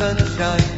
[0.00, 0.69] Step in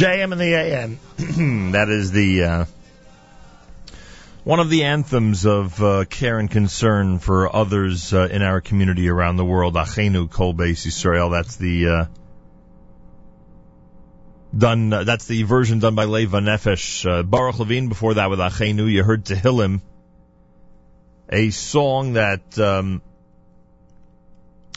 [0.00, 0.98] JM and the AM.
[1.72, 2.64] that is the uh,
[4.44, 9.10] One of the anthems of uh, care and concern for others uh, in our community
[9.10, 11.30] around the world, Achenu Kol Beis Yisrael.
[11.30, 12.04] That's the uh,
[14.56, 14.90] done.
[14.90, 17.04] Uh, that's the version done by Leva Nefesh.
[17.04, 17.90] Uh, Baruch Levine.
[17.90, 19.82] Before that, with Achenu, you heard Tehillim,
[21.28, 23.02] a song that um,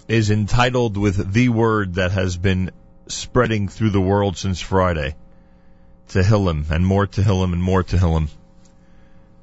[0.10, 2.72] is entitled with the word that has been
[3.14, 5.16] spreading through the world since Friday.
[6.10, 8.30] Tehillim and more Tehillim and more Tehillim.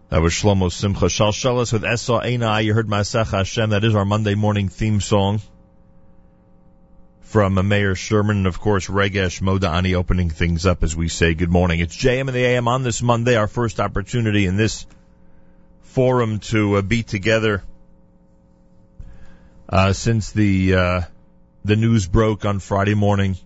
[0.09, 1.07] That was Shlomo Simcha.
[1.07, 2.65] Shalshelis with Esa Einai.
[2.65, 3.71] You heard Masech Hashem.
[3.71, 5.41] That is our Monday morning theme song
[7.23, 8.39] from Mayor Sherman.
[8.39, 11.79] And of course, Regesh Modani opening things up as we say good morning.
[11.79, 14.85] It's JM and the AM on this Monday, our first opportunity in this
[15.83, 17.63] forum to uh, be together
[19.69, 21.01] uh, since the uh,
[21.65, 23.37] the news broke on Friday morning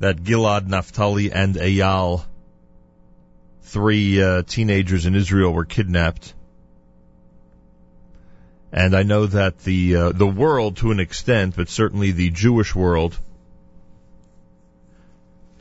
[0.00, 2.24] that Gilad, Naftali, and Eyal
[3.62, 6.34] three uh, teenagers in Israel were kidnapped.
[8.72, 12.74] And I know that the uh, the world, to an extent, but certainly the Jewish
[12.74, 13.16] world,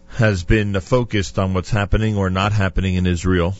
[0.10, 3.56] has been focused on what's happening or not happening in Israel,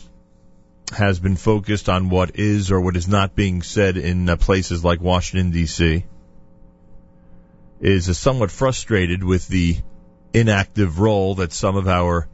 [0.92, 4.84] has been focused on what is or what is not being said in uh, places
[4.84, 6.04] like Washington D.C.
[7.80, 9.78] Is somewhat frustrated with the
[10.32, 12.28] inactive role that some of our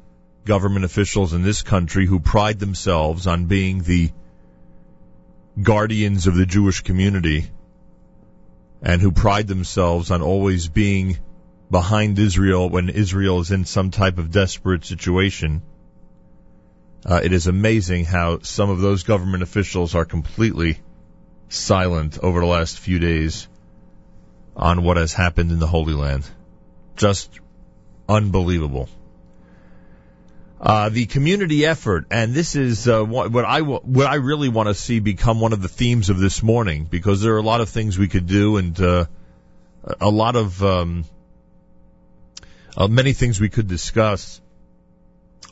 [0.45, 4.11] government officials in this country who pride themselves on being the
[5.61, 7.51] guardians of the Jewish community
[8.83, 11.19] and who pride themselves on always being
[11.71, 15.63] behind Israel when Israel is in some type of desperate situation.
[17.05, 20.79] Uh, it is amazing how some of those government officials are completely
[21.49, 23.49] silent over the last few days
[24.57, 26.29] on what has happened in the Holy Land.
[26.97, 27.41] Just
[28.09, 28.89] unbelievable.
[30.59, 34.75] Uh, the community effort, and this is uh, what, I what I really want to
[34.75, 37.69] see become one of the themes of this morning, because there are a lot of
[37.69, 39.05] things we could do, and uh,
[40.01, 41.05] a lot of um,
[42.75, 44.41] uh, many things we could discuss.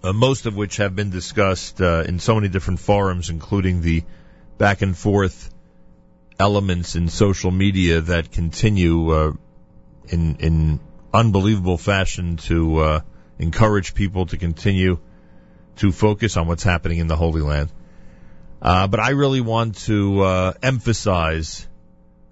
[0.03, 4.05] Uh, most of which have been discussed uh, in so many different forums, including the
[4.57, 5.51] back and forth
[6.39, 9.37] elements in social media that continue
[10.09, 10.81] in in
[11.15, 13.03] unbelievable fashion to
[13.39, 14.99] encourage people to continue
[15.77, 17.71] to focus on what's happening in the Holy Land.
[18.63, 21.67] Uh, but I really want to uh, emphasize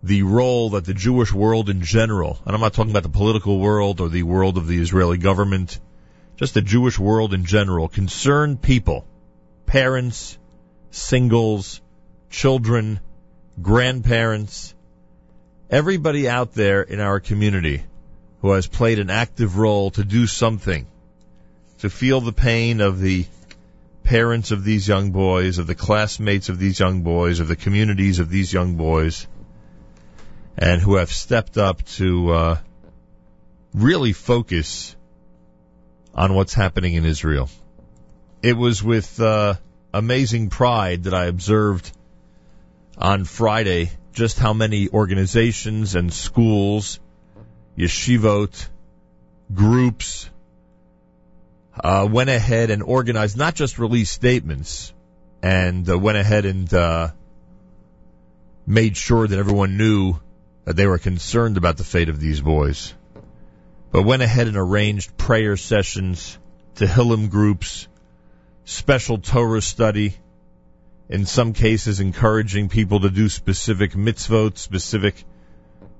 [0.03, 3.59] the role that the Jewish world in general, and I'm not talking about the political
[3.59, 5.78] world or the world of the Israeli government,
[6.37, 9.07] just the Jewish world in general, concerned people,
[9.66, 10.39] parents,
[10.91, 11.80] singles,
[12.30, 12.99] children,
[13.61, 14.74] grandparents,
[15.70, 17.85] everybody out there in our community
[18.43, 20.86] who has played an active role to do something
[21.78, 23.24] to feel the pain of the
[24.03, 28.18] parents of these young boys, of the classmates of these young boys, of the communities
[28.18, 29.26] of these young boys,
[30.59, 32.59] and who have stepped up to uh,
[33.72, 34.95] really focus
[36.14, 37.49] on what's happening in Israel.
[38.43, 39.55] It was with uh,
[39.95, 41.90] amazing pride that I observed
[42.99, 47.01] on Friday just how many organizations and schools,
[47.76, 48.68] yeshivot,
[49.52, 50.28] groups,
[51.78, 54.92] uh, went ahead and organized, not just released statements,
[55.42, 57.08] and uh, went ahead and uh,
[58.66, 60.14] made sure that everyone knew
[60.64, 62.94] that they were concerned about the fate of these boys,
[63.90, 66.38] but went ahead and arranged prayer sessions,
[66.76, 67.88] Tehillim groups,
[68.64, 70.14] special Torah study,
[71.08, 75.24] in some cases encouraging people to do specific mitzvot, specific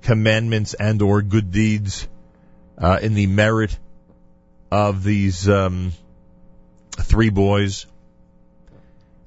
[0.03, 2.09] commandments and or good deeds
[2.79, 3.79] uh, in the merit
[4.71, 5.93] of these um,
[6.93, 7.87] three boys,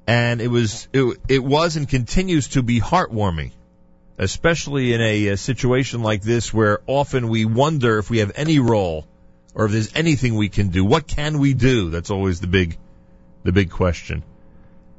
[0.06, 3.52] and it was it, it was and continues to be heartwarming,
[4.18, 8.58] especially in a, a situation like this where often we wonder if we have any
[8.58, 9.06] role
[9.54, 10.84] or if there's anything we can do.
[10.84, 11.90] What can we do?
[11.90, 12.76] That's always the big
[13.42, 14.22] the big question.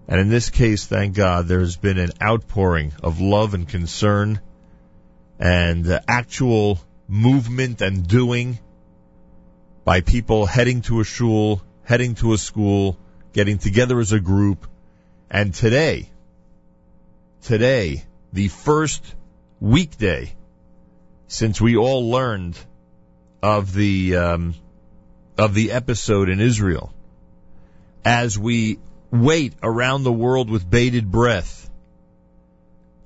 [0.07, 4.39] And in this case, thank God, there has been an outpouring of love and concern
[5.39, 8.59] and uh, actual movement and doing
[9.83, 12.97] by people heading to a shul, heading to a school,
[13.33, 14.67] getting together as a group.
[15.29, 16.09] And today,
[17.41, 19.03] today, the first
[19.59, 20.33] weekday
[21.27, 22.57] since we all learned
[23.41, 24.55] of the um,
[25.37, 26.93] of the episode in Israel,
[28.03, 28.79] as we
[29.11, 31.69] wait around the world with bated breath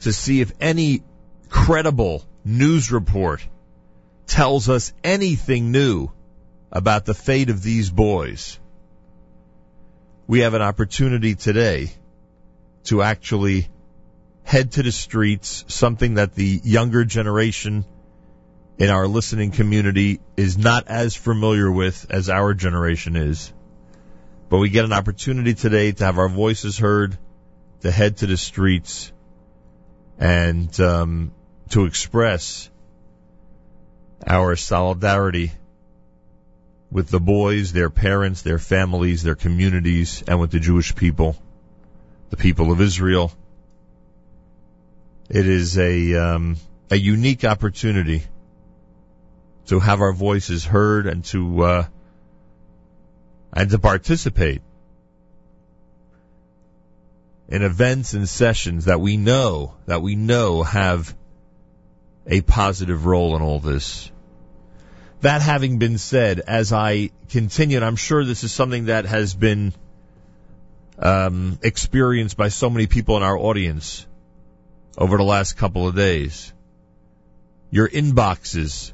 [0.02, 1.04] to see if any
[1.52, 3.46] credible news report
[4.26, 6.10] tells us anything new
[6.72, 8.58] about the fate of these boys.
[10.28, 11.92] We have an opportunity today
[12.86, 13.68] to actually
[14.44, 17.86] head to the streets, something that the younger generation
[18.78, 23.52] in our listening community is not as familiar with as our generation is.
[24.50, 27.18] But we get an opportunity today to have our voices heard,
[27.82, 29.12] to head to the streets,
[30.18, 31.34] and um,
[31.72, 32.70] to express
[34.28, 35.52] our solidarity
[36.92, 41.38] with the boys, their parents, their families, their communities, and with the Jewish people,
[42.30, 43.32] the people of Israel.
[45.30, 46.58] It is a um,
[46.90, 48.24] a unique opportunity
[49.68, 51.86] to have our voices heard and to uh,
[53.54, 54.62] and to participate
[57.48, 61.16] in events and sessions that we know that we know have
[62.28, 64.12] a positive role in all this.
[65.22, 69.74] That having been said, as I continue, I'm sure this is something that has been
[70.98, 74.06] um, experienced by so many people in our audience
[74.98, 76.54] over the last couple of days,
[77.70, 78.94] your inboxes,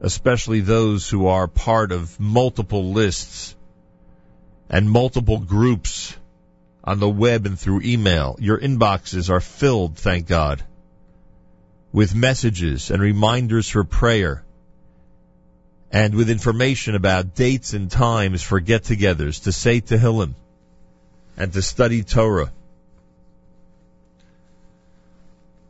[0.00, 3.56] especially those who are part of multiple lists
[4.68, 6.16] and multiple groups
[6.84, 10.62] on the web and through email, your inboxes are filled, thank God,
[11.92, 14.44] with messages and reminders for prayer
[15.90, 20.34] and with information about dates and times for get-togethers to say Tehillim
[21.36, 22.52] and to study Torah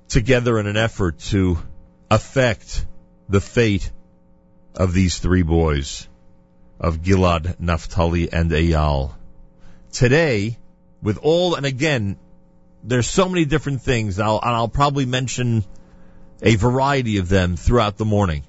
[0.09, 1.59] together in an effort to
[2.11, 2.85] affect
[3.29, 3.91] the fate
[4.75, 6.09] of these three boys
[6.81, 9.13] of Gilad, Naphtali, and Eyal.
[9.93, 10.57] Today,
[11.03, 12.17] with all, and again,
[12.83, 15.65] there's so many different things, I'll, and I'll probably mention
[16.43, 18.45] a variety of them throughout the morning.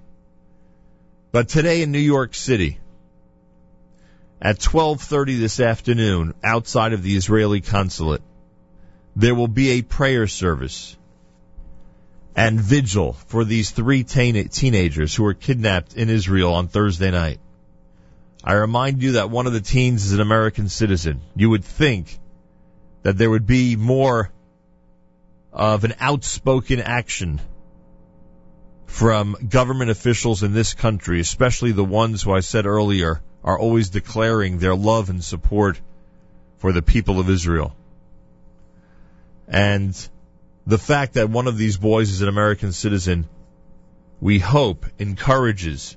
[1.32, 2.80] But today in New York City,
[4.42, 8.22] at 12:30 this afternoon, outside of the Israeli consulate,
[9.16, 10.96] there will be a prayer service
[12.36, 17.40] and vigil for these three teen- teenagers who were kidnapped in Israel on Thursday night.
[18.44, 21.22] I remind you that one of the teens is an American citizen.
[21.36, 22.18] You would think
[23.04, 24.32] that there would be more
[25.52, 27.42] of an outspoken action
[28.90, 33.90] from government officials in this country, especially the ones who I said earlier are always
[33.90, 35.80] declaring their love and support
[36.58, 37.76] for the people of Israel.
[39.48, 39.96] And
[40.66, 43.30] the fact that one of these boys is an American citizen,
[44.20, 45.96] we hope encourages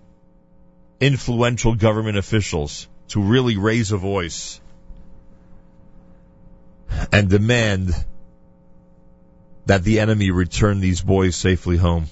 [1.00, 4.60] influential government officials to really raise a voice
[7.10, 7.90] and demand
[9.64, 12.06] that the enemy return these boys safely home.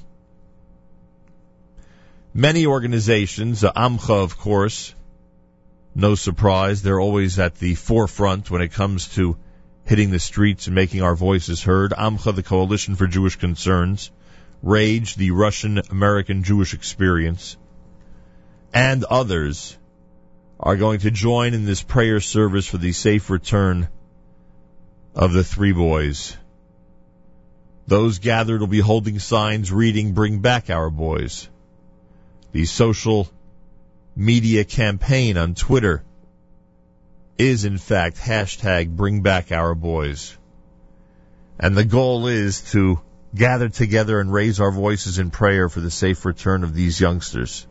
[2.33, 4.95] Many organizations, uh, Amcha, of course,
[5.97, 9.37] no surprise, they're always at the forefront when it comes to
[9.85, 11.91] hitting the streets and making our voices heard.
[11.91, 14.12] Amcha, the Coalition for Jewish Concerns,
[14.62, 17.57] Rage, the Russian American Jewish Experience,
[18.72, 19.76] and others
[20.61, 23.89] are going to join in this prayer service for the safe return
[25.16, 26.37] of the three boys.
[27.89, 31.49] Those gathered will be holding signs reading, Bring back our boys
[32.53, 33.28] the social
[34.16, 36.05] media campaign on Twitter
[37.38, 40.36] is in fact hashtag bring back our boys.
[41.59, 43.01] And the goal is to
[43.34, 47.66] gather together and raise our voices in prayer for the safe return of these youngsters.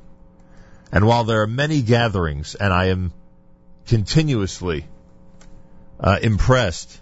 [0.91, 3.11] And while there are many gatherings, and I am
[3.87, 4.87] continuously
[5.99, 6.99] uh, impressed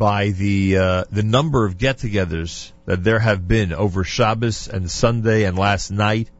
[0.00, 5.44] by the uh, the number of get-togethers that there have been over Shabbos and Sunday
[5.44, 6.30] and last night.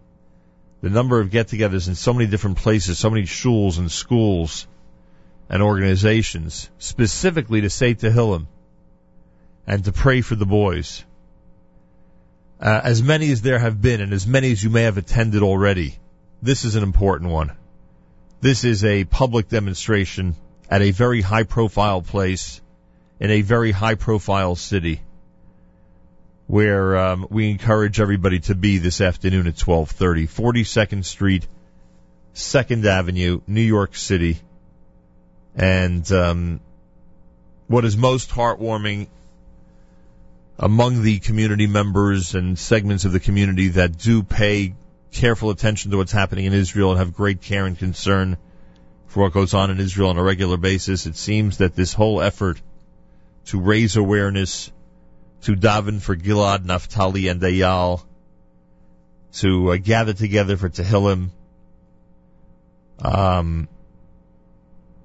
[0.81, 4.67] The number of get-togethers in so many different places, so many shuls and schools
[5.51, 8.47] and organizations, specifically to say Tehillim
[9.67, 11.05] and to pray for the boys.
[12.59, 15.43] Uh, as many as there have been, and as many as you may have attended
[15.43, 15.99] already,
[16.41, 17.53] this is an important one.
[18.41, 20.35] This is a public demonstration
[20.71, 22.60] at a very high-profile place
[23.21, 25.01] in a very high profile city
[26.47, 31.47] where um, we encourage everybody to be this afternoon at 12:30 42nd Street
[32.35, 34.41] 2nd Avenue New York City
[35.55, 36.61] and um,
[37.69, 39.07] what is most heartwarming
[40.59, 44.75] among the community members and segments of the community that do pay
[45.13, 48.37] careful attention to what's happening in Israel and have great care and concern
[49.07, 51.07] for what goes on in Israel on a regular basis.
[51.07, 52.61] It seems that this whole effort
[53.47, 54.71] to raise awareness,
[55.43, 58.03] to daven for Gilad, Naftali, and Eyal,
[59.35, 61.31] to uh, gather together for Tehillim,
[63.03, 63.69] um,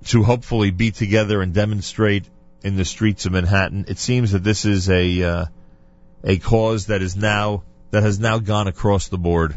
[0.05, 2.25] to hopefully be together and demonstrate
[2.63, 3.85] in the streets of Manhattan.
[3.87, 5.45] It seems that this is a uh,
[6.23, 9.55] a cause that is now that has now gone across the board,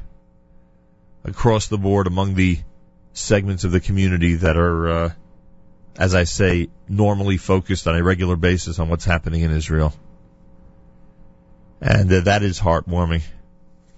[1.25, 2.59] across the board among the
[3.15, 5.13] segments of the community that are, uh,
[5.99, 9.93] as I say, normally focused on a regular basis on what's happening in Israel,
[11.81, 13.23] and uh, that is heartwarming.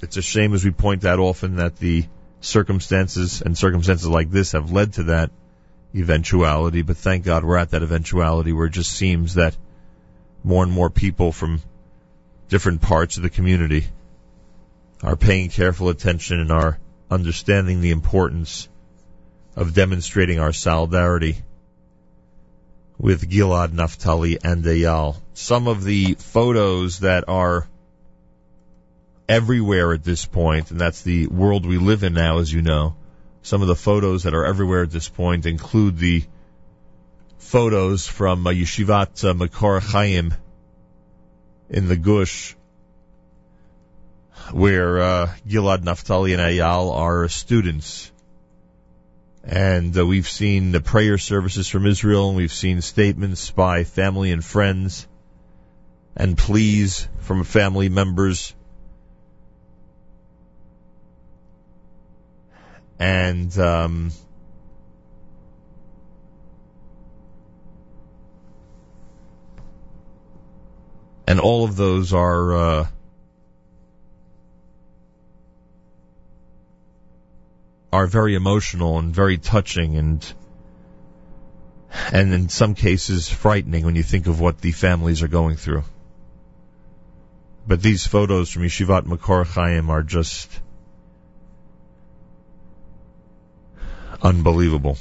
[0.00, 2.06] It's a shame, as we point out often, that the
[2.40, 5.30] circumstances and circumstances like this have led to that
[5.94, 9.54] eventuality, but thank God we're at that eventuality where it just seems that
[10.42, 11.60] more and more people from
[12.48, 13.84] different parts of the community
[15.02, 16.78] are paying careful attention and are
[17.10, 18.68] understanding the importance
[19.54, 21.36] of demonstrating our solidarity
[23.00, 25.16] with Gilad, Naphtali, and Eyal.
[25.32, 27.66] Some of the photos that are
[29.26, 32.94] everywhere at this point, and that's the world we live in now, as you know.
[33.42, 36.24] Some of the photos that are everywhere at this point include the
[37.38, 40.34] photos from uh, Yeshivat uh, Chaim
[41.70, 42.54] in the Gush,
[44.52, 48.12] where uh, Gilad, Naphtali, and Eyal are students.
[49.42, 54.32] And uh, we've seen the prayer services from Israel, and we've seen statements by family
[54.32, 55.08] and friends,
[56.14, 58.54] and pleas from family members.
[62.98, 64.10] And um,
[71.26, 72.88] and all of those are uh,
[77.92, 80.32] are very emotional and very touching and
[82.12, 85.82] and in some cases frightening when you think of what the families are going through.
[87.66, 90.48] But these photos from Yeshivat Makor Chaim are just
[94.22, 94.98] unbelievable.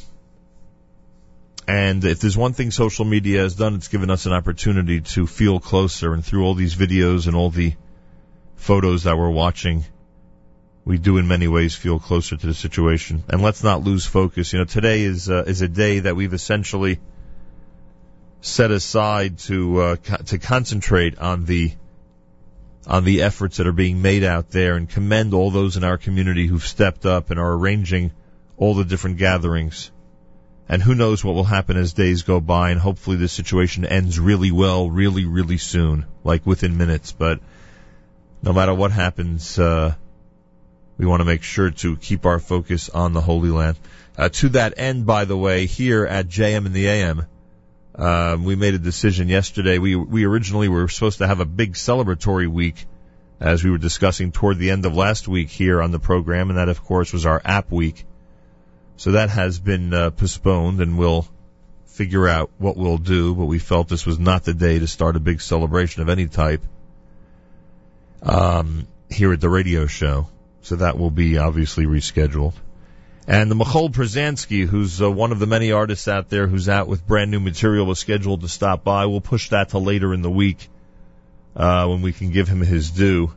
[1.67, 5.27] And if there's one thing social media has done, it's given us an opportunity to
[5.27, 6.13] feel closer.
[6.13, 7.75] And through all these videos and all the
[8.55, 9.85] photos that we're watching,
[10.89, 13.23] we do in many ways feel closer to the situation.
[13.29, 14.51] And let's not lose focus.
[14.51, 16.99] You know, today is uh, is a day that we've essentially
[18.41, 21.73] set aside to uh, co- to concentrate on the
[22.87, 25.99] on the efforts that are being made out there and commend all those in our
[25.99, 28.11] community who've stepped up and are arranging
[28.57, 29.91] all the different gatherings.
[30.67, 34.19] And who knows what will happen as days go by, and hopefully this situation ends
[34.19, 37.11] really well, really, really soon, like within minutes.
[37.11, 37.41] But
[38.41, 39.93] no matter what happens, uh,
[40.99, 43.77] we want to make sure to keep our focus on the Holy Land.
[44.17, 47.25] Uh, to that end, by the way, here at JM and the AM,
[47.95, 49.79] uh, we made a decision yesterday.
[49.79, 52.85] We we originally were supposed to have a big celebratory week,
[53.39, 56.59] as we were discussing toward the end of last week here on the program, and
[56.59, 58.03] that of course was our app week.
[58.97, 61.25] So that has been uh, postponed, and we'll
[61.85, 63.35] figure out what we'll do.
[63.35, 66.27] But we felt this was not the day to start a big celebration of any
[66.27, 66.61] type
[68.21, 70.27] um, here at the radio show.
[70.61, 72.53] So that will be obviously rescheduled.
[73.27, 76.87] And the Michoel Pruzansky, who's uh, one of the many artists out there who's out
[76.87, 79.05] with brand new material, was scheduled to stop by.
[79.05, 80.67] We'll push that to later in the week
[81.55, 83.31] uh, when we can give him his due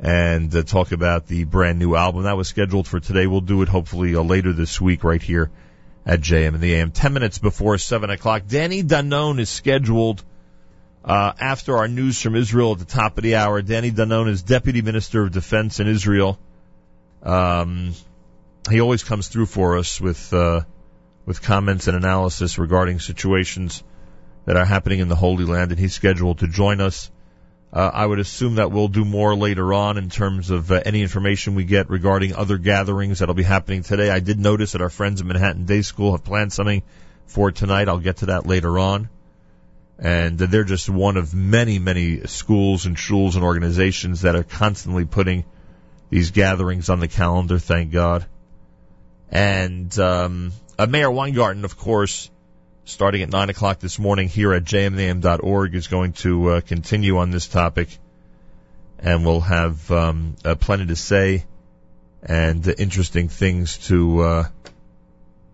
[0.00, 2.24] and uh, talk about the brand new album.
[2.24, 3.26] That was scheduled for today.
[3.26, 5.50] We'll do it hopefully uh, later this week right here
[6.06, 6.90] at JM and the AM.
[6.90, 8.44] Ten minutes before seven o'clock.
[8.48, 10.24] Danny Danon is scheduled
[11.04, 13.62] uh, after our news from Israel at the top of the hour.
[13.62, 16.38] Danny Danon is Deputy Minister of Defense in Israel.
[17.22, 17.94] Um,
[18.70, 20.62] he always comes through for us with uh,
[21.26, 23.82] with comments and analysis regarding situations
[24.44, 27.10] that are happening in the Holy Land, and he's scheduled to join us.
[27.70, 31.02] Uh, I would assume that we'll do more later on in terms of uh, any
[31.02, 34.08] information we get regarding other gatherings that'll be happening today.
[34.08, 36.82] I did notice that our friends at Manhattan Day School have planned something
[37.26, 37.88] for tonight.
[37.88, 39.10] I'll get to that later on.
[39.98, 45.04] And they're just one of many, many schools and shuls and organizations that are constantly
[45.04, 45.44] putting
[46.08, 48.24] these gatherings on the calendar, thank God.
[49.30, 52.30] And um, uh, Meir Weingarten, of course,
[52.84, 57.30] starting at 9 o'clock this morning here at jmnam.org is going to uh, continue on
[57.30, 57.98] this topic.
[59.00, 61.44] And we'll have um, uh, plenty to say
[62.22, 64.44] and uh, interesting things to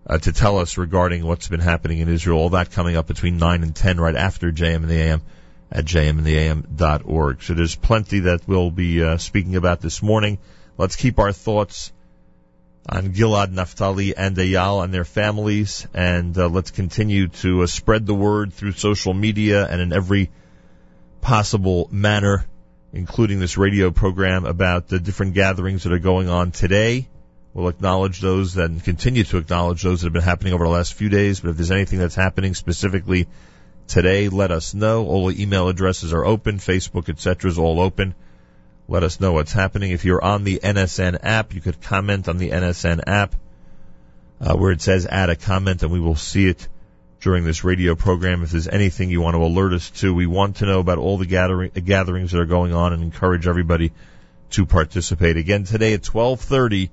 [0.07, 2.39] uh, to tell us regarding what's been happening in Israel.
[2.39, 5.21] All that coming up between 9 and 10 right after JM and the AM
[5.71, 7.41] at jmandtheam.org.
[7.41, 10.37] So there's plenty that we'll be uh, speaking about this morning.
[10.77, 11.91] Let's keep our thoughts
[12.87, 18.05] on Gilad, Naphtali, and Eyal and their families, and uh, let's continue to uh, spread
[18.05, 20.29] the word through social media and in every
[21.21, 22.45] possible manner,
[22.93, 27.07] including this radio program about the different gatherings that are going on today.
[27.55, 30.93] We'll acknowledge those and continue to acknowledge those that have been happening over the last
[30.93, 33.27] few days, but if there's anything that's happening specifically
[33.87, 34.29] today.
[34.29, 35.05] Let us know.
[35.05, 36.57] All the email addresses are open.
[36.57, 37.49] Facebook, etc.
[37.49, 38.15] is all open.
[38.87, 39.91] Let us know what's happening.
[39.91, 43.35] If you're on the NSN app, you could comment on the NSN app
[44.39, 46.67] uh, where it says add a comment, and we will see it
[47.21, 48.43] during this radio program.
[48.43, 51.17] If there's anything you want to alert us to, we want to know about all
[51.17, 53.91] the gathering, gatherings that are going on and encourage everybody
[54.51, 55.37] to participate.
[55.37, 56.91] Again, today at 1230,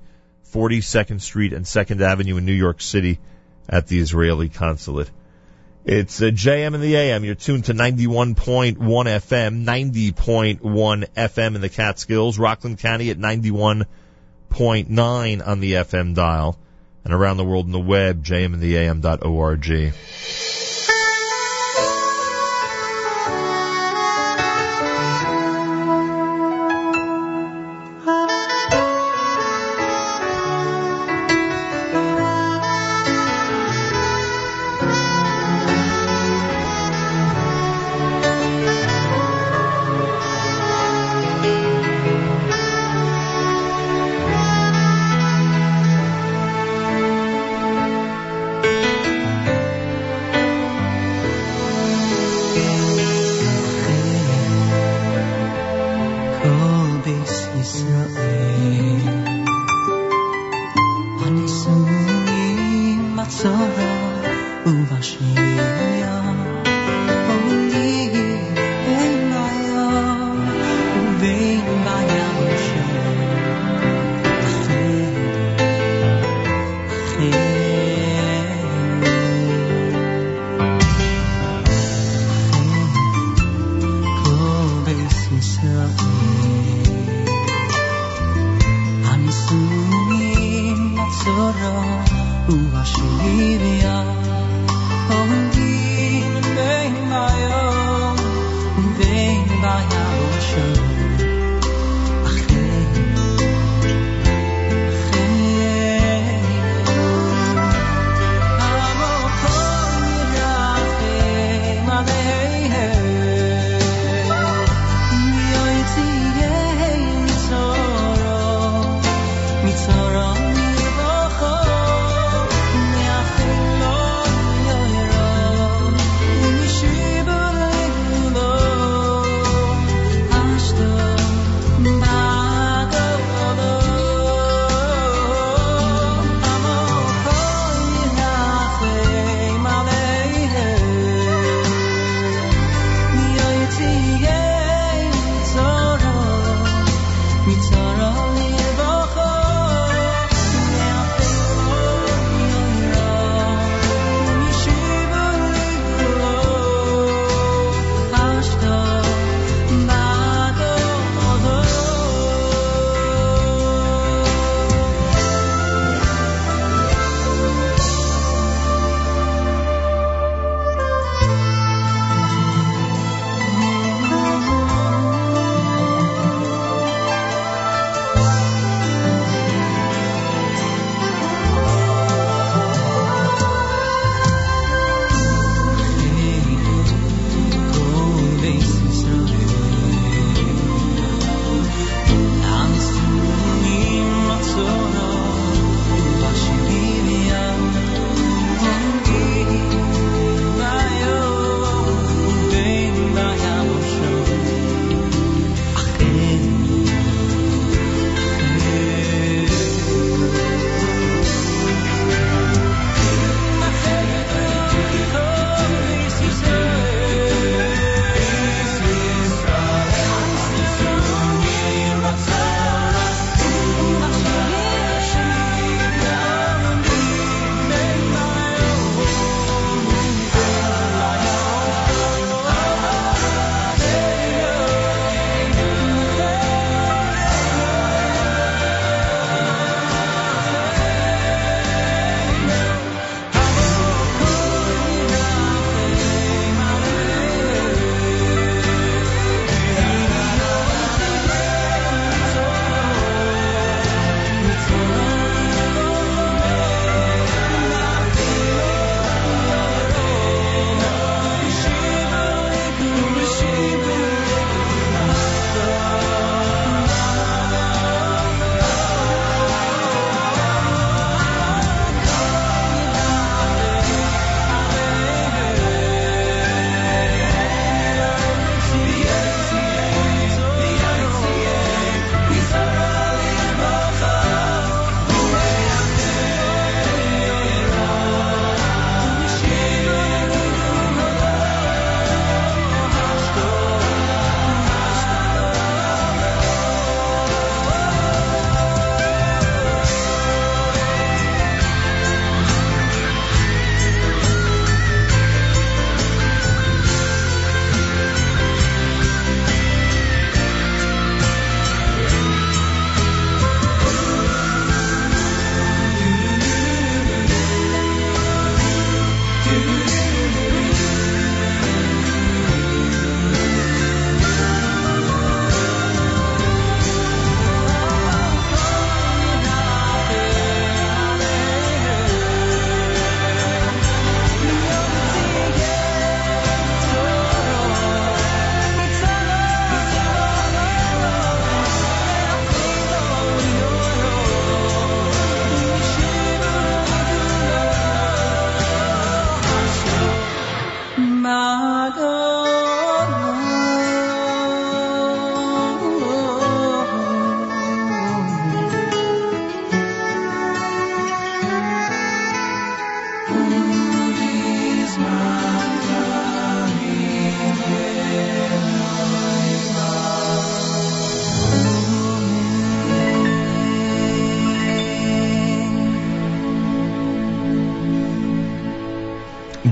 [0.53, 3.19] 42nd Street and 2nd Avenue in New York City
[3.67, 5.09] at the Israeli consulate.
[5.85, 7.25] It's uh, a JM in the AM.
[7.25, 15.59] You're tuned to 91.1 FM, 90.1 FM in the Catskills, Rockland County at 91.9 on
[15.59, 16.57] the FM dial,
[17.03, 19.93] and around the world in the web, jmintheam.org.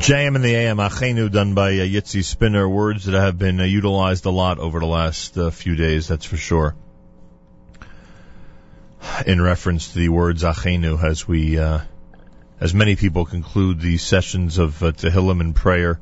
[0.02, 2.68] JM and the AM Achenu done by uh, Yitzi Spinner.
[2.68, 6.26] Words that have been uh, utilized a lot over the last uh, few days, that's
[6.26, 6.76] for sure.
[9.28, 11.82] In reference to the words Achenu, as we, uh,
[12.60, 16.02] as many people conclude these sessions of uh, Tehillim and prayer,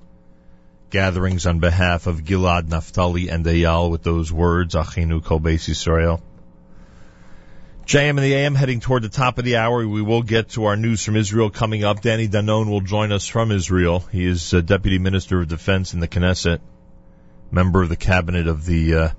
[0.91, 6.21] gatherings on behalf of Gilad, Naphtali, and Eyal with those words, Achenu Kol Beis Yisrael.
[7.89, 9.87] JM and the AM heading toward the top of the hour.
[9.87, 12.01] We will get to our news from Israel coming up.
[12.01, 14.01] Danny Danon will join us from Israel.
[14.11, 16.59] He is uh, Deputy Minister of Defense in the Knesset,
[17.49, 19.09] member of the cabinet of the uh,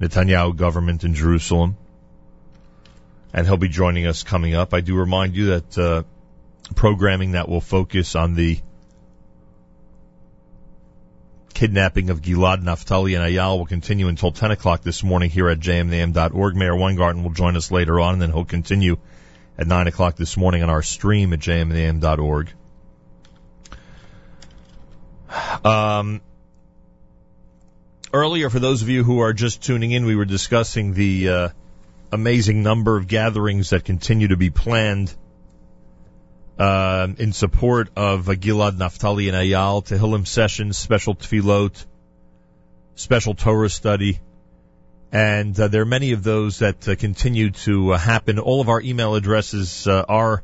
[0.00, 1.76] Netanyahu government in Jerusalem.
[3.34, 4.72] And he'll be joining us coming up.
[4.72, 6.02] I do remind you that uh,
[6.74, 8.58] programming that will focus on the
[11.54, 15.60] kidnapping of Gilad, Naphtali, and Eyal will continue until 10 o'clock this morning here at
[15.60, 16.56] jmnam.org.
[16.56, 18.96] Meir Weingarten will join us later on, and then he'll continue
[19.56, 22.50] at 9 o'clock this morning on our stream at jmnam.org.
[25.64, 26.20] Um,
[28.12, 31.48] earlier, for those of you who are just tuning in, we were discussing the uh,
[32.12, 35.14] amazing number of gatherings that continue to be planned
[36.58, 41.84] uh, in support of uh, Gilad, Naphtali, and Eyal, Tehillim sessions, special tefillot,
[42.94, 44.20] special Torah study,
[45.10, 48.38] and uh, there are many of those that uh, continue to uh, happen.
[48.38, 50.42] All of our email addresses uh, are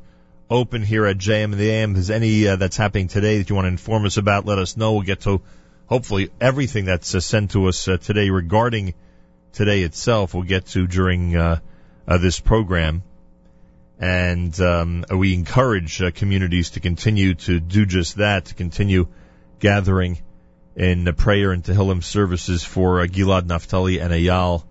[0.48, 1.90] open here at JM and the AM.
[1.90, 4.76] If there's any that's happening today that you want to inform us about, let us
[4.76, 4.94] know.
[4.94, 5.40] We'll get to
[5.86, 8.94] hopefully everything that's sent to us today regarding
[9.52, 10.34] today itself.
[10.34, 11.32] We'll get to during
[12.06, 13.04] this program
[14.00, 19.06] and um, we encourage uh, communities to continue to do just that, to continue
[19.58, 20.22] gathering
[20.74, 24.64] in prayer and Tehillim services for uh, Gilad, Naphtali, and Eyal.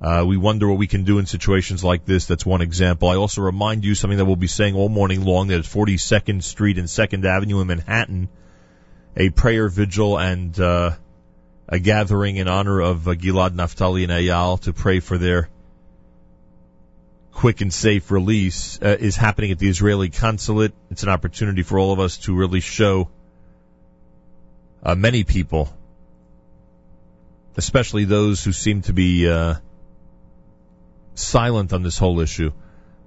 [0.00, 2.26] Uh, we wonder what we can do in situations like this.
[2.26, 3.08] That's one example.
[3.08, 6.42] I also remind you something that we'll be saying all morning long that at 42nd
[6.42, 8.28] Street and 2nd Avenue in Manhattan,
[9.16, 10.92] a prayer vigil and uh,
[11.68, 15.48] a gathering in honor of uh, Gilad, Naphtali, and Eyal to pray for their
[17.38, 20.72] quick and safe release uh, is happening at the Israeli consulate.
[20.90, 23.10] It's an opportunity for all of us to really show
[24.82, 25.72] uh, many people,
[27.56, 29.54] especially those who seem to be uh,
[31.14, 32.50] silent on this whole issue,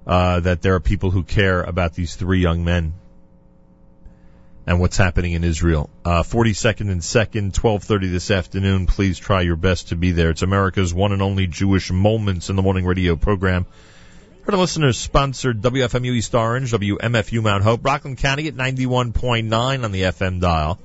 [0.06, 2.94] uh, that there are people who care about these three young men
[4.66, 5.90] and what's happening in Israel.
[6.06, 8.86] Uh, 42nd and 2nd, 12:30 this afternoon.
[8.86, 10.30] Please try your best to be there.
[10.30, 13.66] It's America's one and only Jewish Moments in the Morning radio program.
[14.44, 19.92] For the listeners sponsored WFMU East Orange, WMFU Mount Hope, Rockland County at 91.9 on
[19.92, 20.80] the FM dial.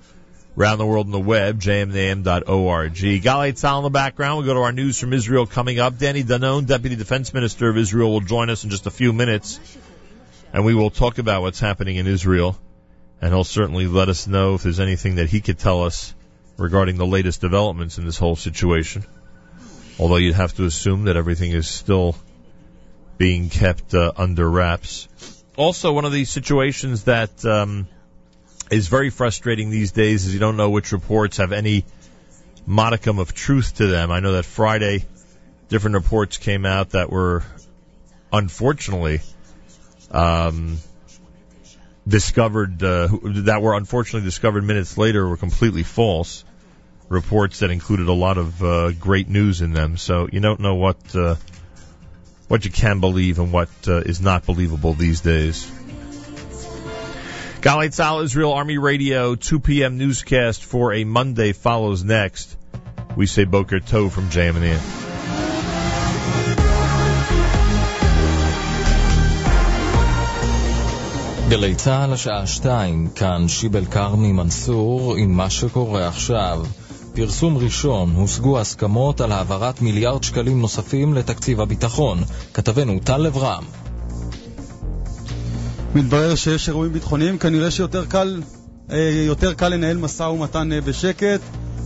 [0.55, 2.93] Around the world on the web, jmnam.org.
[2.93, 4.37] Galay Tzal in the background.
[4.37, 5.97] We'll go to our news from Israel coming up.
[5.97, 9.59] Danny Danon, Deputy Defense Minister of Israel, will join us in just a few minutes.
[10.53, 12.59] And we will talk about what's happening in Israel.
[13.21, 16.13] And he'll certainly let us know if there's anything that he could tell us
[16.57, 19.03] regarding the latest developments in this whole situation.
[19.97, 22.15] Although you'd have to assume that everything is still
[23.17, 25.07] being kept uh, under wraps.
[25.55, 27.87] Also, one of these situations that um,
[28.69, 31.85] is very frustrating these days is you don't know which reports have any
[32.65, 34.11] modicum of truth to them.
[34.11, 35.05] I know that Friday,
[35.69, 37.43] different reports came out that were
[38.31, 39.21] unfortunately
[40.11, 40.77] um,
[42.07, 46.43] discovered uh, that were unfortunately discovered minutes later were completely false
[47.09, 49.97] reports that included a lot of uh, great news in them.
[49.97, 51.35] So you don't know what uh,
[52.47, 55.69] what you can believe and what uh, is not believable these days.
[57.61, 59.97] Galei Tzahal, Israel Army Radio, 2 p.m.
[59.97, 62.55] newscast for a Monday follows next.
[63.15, 64.55] We say Boker Tov from Jam
[71.49, 76.63] גלי צה"ל השעה שתיים, כאן שיבל כרמי מנסור עם מה שקורה עכשיו.
[77.17, 82.17] פרסום ראשון, הושגו הסכמות על העברת מיליארד שקלים נוספים לתקציב הביטחון.
[82.53, 83.63] כתבנו טל אברהם.
[85.95, 88.41] מתברר שיש אירועים ביטחוניים, כנראה שיותר קל,
[88.91, 91.41] אה, יותר קל לנהל משא ומתן אה, בשקט.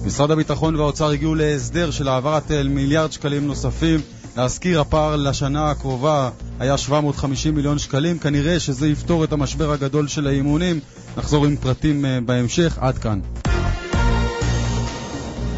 [0.05, 3.99] משרד הביטחון והאוצר הגיעו להסדר של העברת אה, מיליארד שקלים נוספים.
[4.37, 6.29] להזכיר, הפער לשנה הקרובה
[6.59, 8.19] היה 750 מיליון שקלים.
[8.19, 10.79] כנראה שזה יפתור את המשבר הגדול של האימונים.
[11.17, 12.77] נחזור עם פרטים בהמשך.
[12.81, 13.19] עד כאן.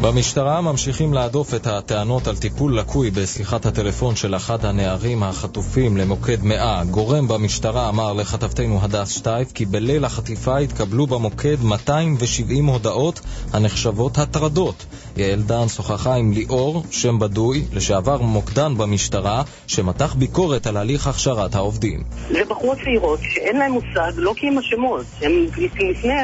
[0.04, 6.42] במשטרה ממשיכים להדוף את הטענות על טיפול לקוי בשיחת הטלפון של אחד הנערים החטופים למוקד
[6.42, 6.82] 100.
[6.90, 13.20] גורם במשטרה אמר לכתבתנו הדס שטייף כי בליל החטיפה התקבלו במוקד 270 הודעות
[13.52, 14.86] הנחשבות הטרדות.
[15.16, 21.54] יעל דן שוחחה עם ליאור, שם בדוי, לשעבר מוקדן במשטרה, שמתח ביקורת על הליך הכשרת
[21.54, 22.02] העובדים.
[22.30, 26.14] זה בחורות צעירות שאין להן מושג, לא כי הם אשמות, הם לפני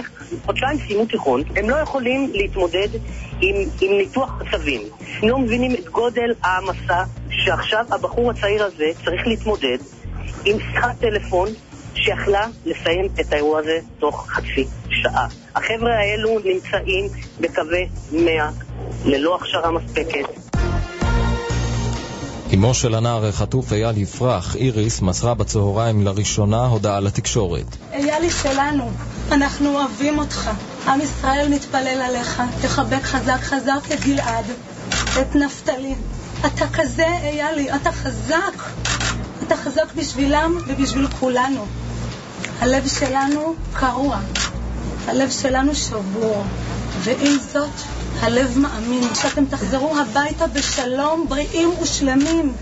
[0.46, 2.88] חודשיים סיימו תיכון, הם לא יכולים להתמודד
[3.40, 4.82] עם, עם ניתוח עצבים.
[5.22, 9.78] הם לא מבינים את גודל העמסה שעכשיו הבחור הצעיר הזה צריך להתמודד
[10.44, 11.48] עם שיחת טלפון
[11.94, 15.26] שיכלה לסיים את האירוע הזה תוך חצי שעה.
[15.56, 17.08] החבר'ה האלו נמצאים
[17.40, 18.50] בקווי 100
[19.04, 20.40] ללא הכשרה מספקת.
[22.54, 27.76] אמו של הנער החטוף אייל יפרח, איריס, מסרה בצהריים לראשונה הודעה לתקשורת.
[27.92, 28.90] איילי שלנו,
[29.32, 30.50] אנחנו אוהבים אותך.
[30.86, 32.42] עם ישראל מתפלל עליך.
[32.62, 34.44] תחבק חזק חזק את גלעד,
[35.20, 35.94] את נפתלי.
[36.46, 38.62] אתה כזה, איילי, אתה חזק.
[39.52, 41.66] אתה חזק בשבילם ובשביל כולנו.
[42.60, 44.18] הלב שלנו קרוע,
[45.06, 46.44] הלב שלנו שבור,
[47.00, 47.70] ועם זאת,
[48.20, 52.52] הלב מאמין שאתם תחזרו הביתה בשלום, בריאים ושלמים.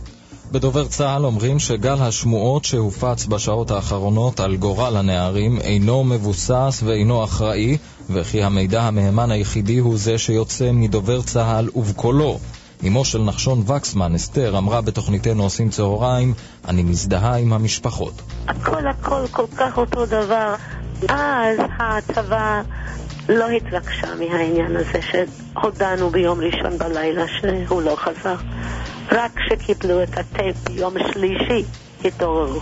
[0.52, 7.76] בדובר צה"ל אומרים שגל השמועות שהופץ בשעות האחרונות על גורל הנערים אינו מבוסס ואינו אחראי,
[8.10, 12.38] וכי המידע המהימן היחידי הוא זה שיוצא מדובר צה"ל ובקולו.
[12.86, 16.34] אמו של נחשון וקסמן, אסתר, אמרה בתוכניתנו עושים צהריים,
[16.68, 18.22] אני מזדהה עם המשפחות.
[18.48, 20.54] הכל הכל כל כך אותו דבר.
[21.08, 22.62] אז הצבא
[23.28, 28.36] לא התרגשה מהעניין הזה שהודענו ביום ראשון בלילה שהוא לא חזר.
[29.12, 31.64] רק כשקיבלו את הטייפ ביום שלישי
[32.04, 32.60] התעוררו.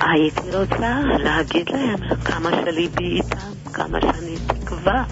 [0.00, 5.04] הייתי רוצה להגיד להם כמה שליבי איתם, כמה שאני תקווה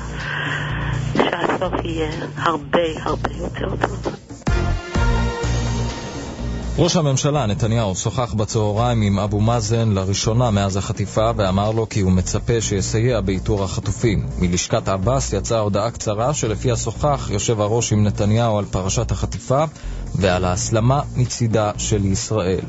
[1.15, 4.22] שהסוף יהיה הרבה הרבה יותר טוב.
[6.79, 12.13] ראש הממשלה נתניהו שוחח בצהריים עם אבו מאזן לראשונה מאז החטיפה ואמר לו כי הוא
[12.13, 14.27] מצפה שיסייע באיתור החטופים.
[14.39, 19.65] מלשכת עבאס יצאה הודעה קצרה שלפיה שוחח יושב הראש עם נתניהו על פרשת החטיפה
[20.15, 22.65] ועל ההסלמה מצידה של ישראל.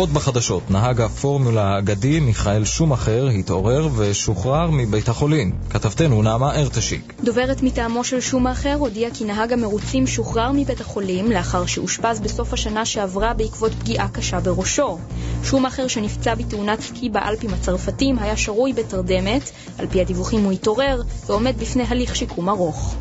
[0.00, 5.52] עוד בחדשות, נהג הפורמולה האגדי מיכאל שומאחר התעורר ושוחרר מבית החולים.
[5.70, 7.12] כתבתנו נעמה ארטשיק.
[7.24, 12.86] דוברת מטעמו של שומאחר הודיעה כי נהג המרוצים שוחרר מבית החולים לאחר שאושפז בסוף השנה
[12.86, 14.98] שעברה בעקבות פגיעה קשה בראשו.
[15.44, 21.54] שומאחר שנפצע בתאונת סקי באלפים הצרפתים היה שרוי בתרדמת, על פי הדיווחים הוא התעורר ועומד
[21.58, 22.94] בפני הליך שיקום ארוך.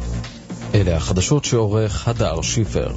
[0.76, 2.90] אלה החדשות שעורך הדר שיפר.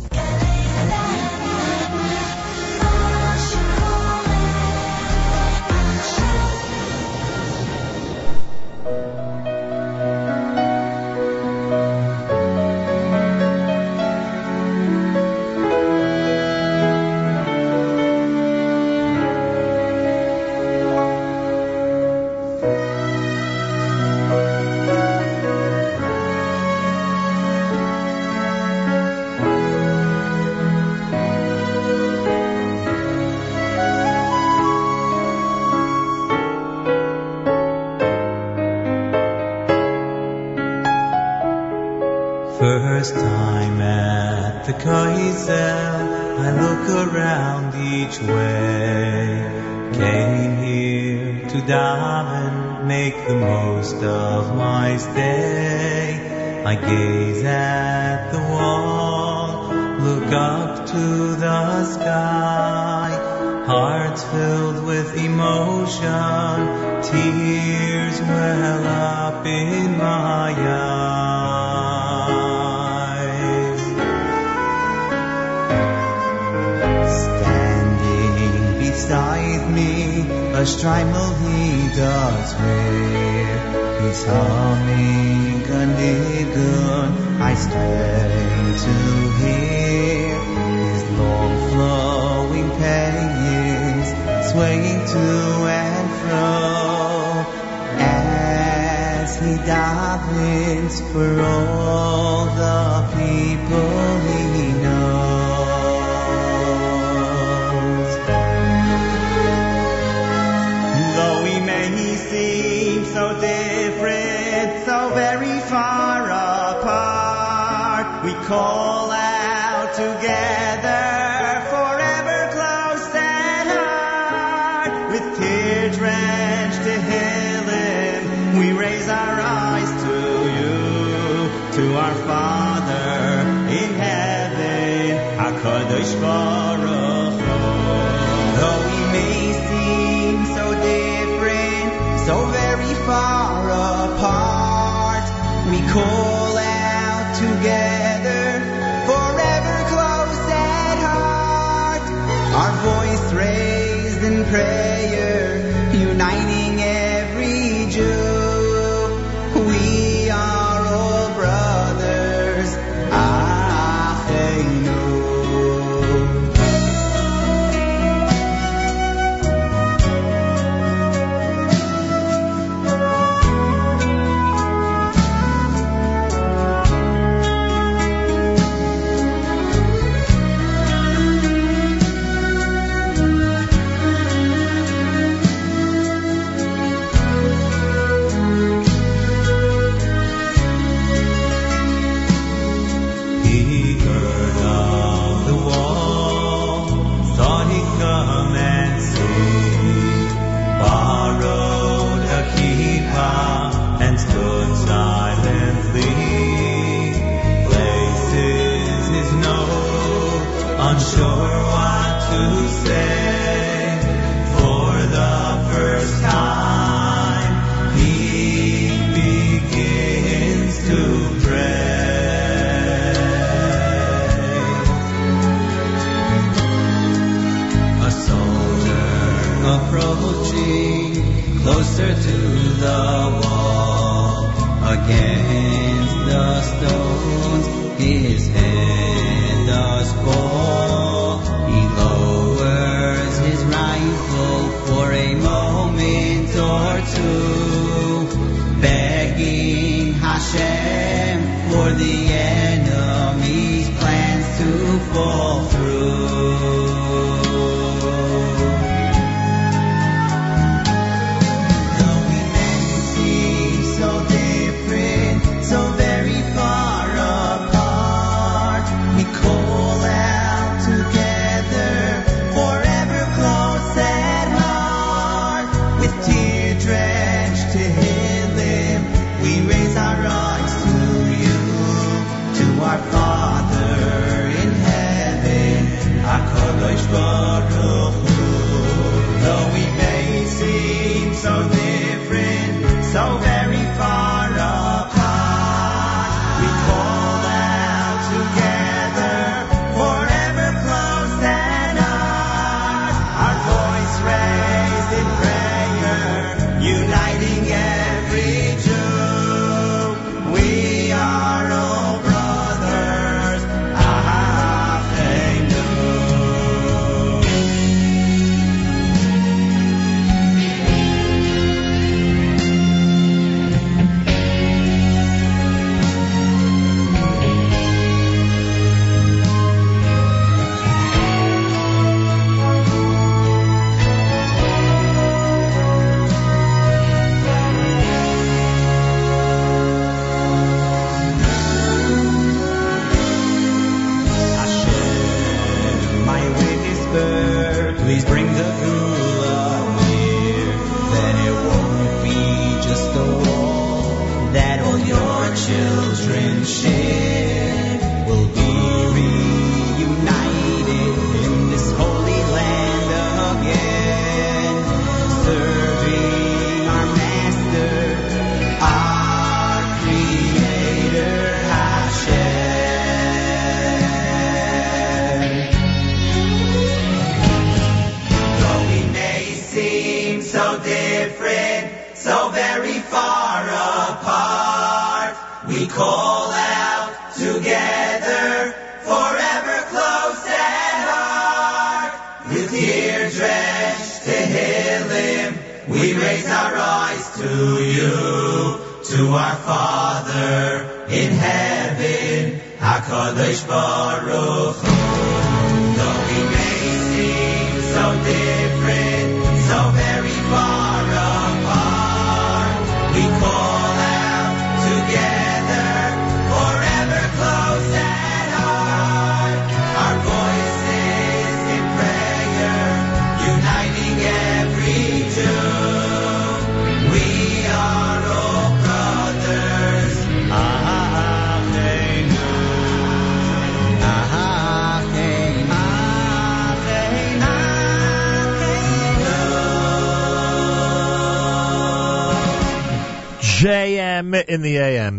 [157.94, 158.31] Every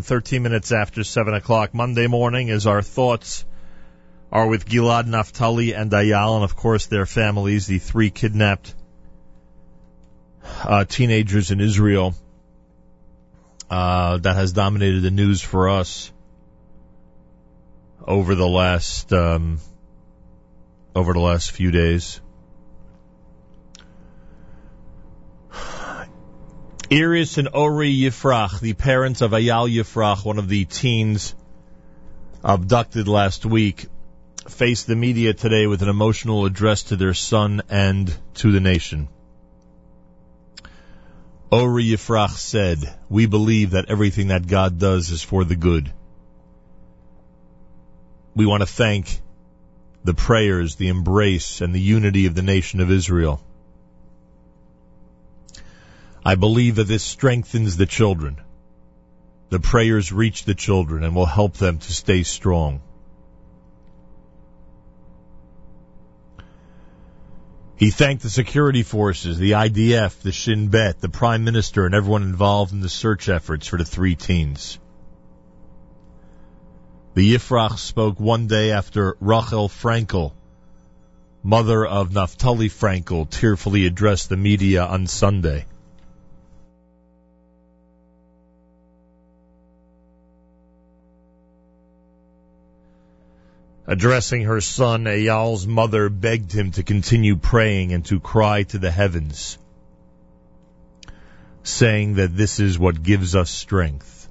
[0.04, 3.46] 13 minutes after 7 o'clock Monday morning, as our thoughts
[4.32, 8.74] are with Gilad Naftali and Eyal, and of course their families, the three kidnapped
[10.64, 12.16] uh, teenagers in Israel
[13.70, 16.12] uh, that has dominated the news for us
[18.06, 19.60] over the last um,
[20.96, 22.20] over the last few days.
[26.94, 31.34] Iris and Ori Yifrach, the parents of Eyal Yifrach, one of the teens
[32.44, 33.88] abducted last week,
[34.48, 39.07] faced the media today with an emotional address to their son and to the nation.
[41.52, 42.78] Ori Yifrach said,
[43.10, 45.91] We believe that everything that God does is for the good.
[48.36, 49.20] We want to thank
[50.03, 53.41] the prayers, the embrace, and the unity of the nation of Israel.
[56.26, 58.40] I believe that this strengthens the children.
[59.50, 62.82] The prayers reach the children and will help them to stay strong.
[67.76, 72.24] He thanked the security forces, the IDF, the Shin Bet, the Prime Minister, and everyone
[72.24, 74.80] involved in the search efforts for the three teens.
[77.14, 80.32] The Yifrach spoke one day after Rachel Frankel,
[81.44, 85.66] mother of Naftali Frankel, tearfully addressed the media on Sunday.
[93.85, 98.91] Addressing her son, Eyal's mother begged him to continue praying and to cry to the
[98.91, 99.57] heavens,
[101.64, 104.30] saying that this is what gives us strength.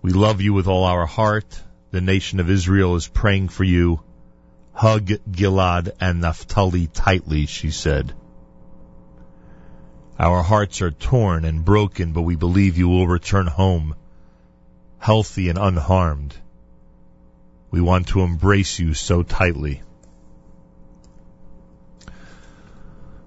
[0.00, 1.60] We love you with all our heart.
[1.90, 4.00] The nation of Israel is praying for you.
[4.72, 8.12] Hug Gilad and Naphtali tightly, she said.
[10.20, 13.96] Our hearts are torn and broken, but we believe you will return home,
[14.98, 16.36] healthy and unharmed.
[17.76, 19.82] We want to embrace you so tightly.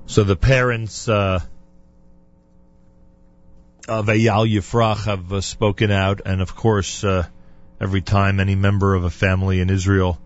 [0.07, 1.41] So the parents uh,
[3.87, 7.27] of Eyal Yifrach have uh, spoken out, and of course, uh,
[7.79, 10.19] every time any member of a family in Israel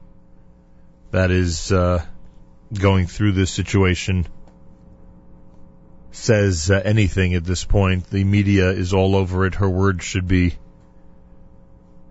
[1.12, 2.02] that is uh,
[2.74, 4.26] going through this situation
[6.12, 9.56] says uh, anything at this point, the media is all over it.
[9.56, 10.56] Her words should be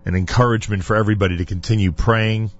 [0.05, 2.51] an encouragement for everybody to continue praying.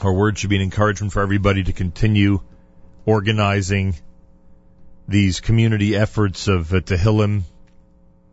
[0.00, 2.40] Her word should be an encouragement for everybody to continue
[3.06, 3.94] organizing
[5.08, 7.42] these community efforts of uh, Tehillim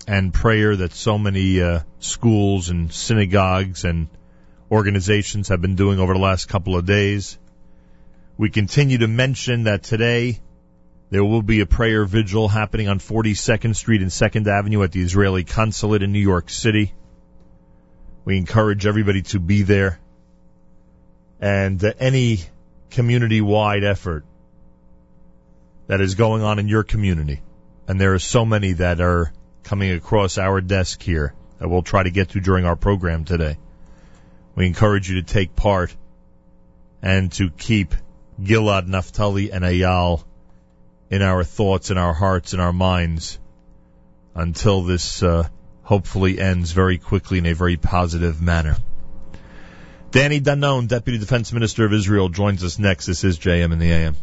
[0.07, 4.07] and prayer that so many uh, schools and synagogues and
[4.69, 7.37] organizations have been doing over the last couple of days.
[8.37, 10.41] We continue to mention that today
[11.09, 15.01] there will be a prayer vigil happening on 42nd Street and 2nd Avenue at the
[15.01, 16.93] Israeli Consulate in New York City.
[18.25, 19.99] We encourage everybody to be there.
[21.39, 22.39] And uh, any
[22.89, 24.25] community wide effort
[25.87, 27.41] that is going on in your community,
[27.87, 29.31] and there are so many that are
[29.63, 33.57] coming across our desk here that we'll try to get to during our program today.
[34.55, 35.95] We encourage you to take part
[37.01, 37.93] and to keep
[38.41, 40.23] Gilad, Naphtali, and Eyal
[41.09, 43.37] in our thoughts, in our hearts, in our minds
[44.33, 45.47] until this uh,
[45.85, 48.75] hopefully ends very quickly in a very positive manner.
[50.11, 53.05] Danny Danon, Deputy Defense Minister of Israel, joins us next.
[53.05, 54.15] This is JM in the AM.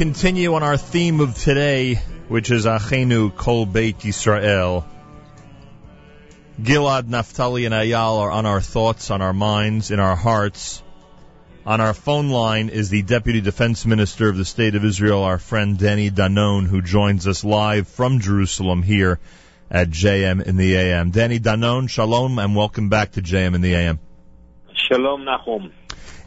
[0.00, 1.96] Continue on our theme of today,
[2.28, 4.86] which is Achenu Kol Beit Yisrael.
[6.58, 10.82] Gilad, Naphtali, and Eyal are on our thoughts, on our minds, in our hearts.
[11.66, 15.36] On our phone line is the Deputy Defense Minister of the State of Israel, our
[15.36, 19.18] friend Danny Danon, who joins us live from Jerusalem here
[19.70, 21.10] at JM in the AM.
[21.10, 23.98] Danny Danon, shalom, and welcome back to JM in the AM.
[24.72, 25.72] Shalom, Nachum.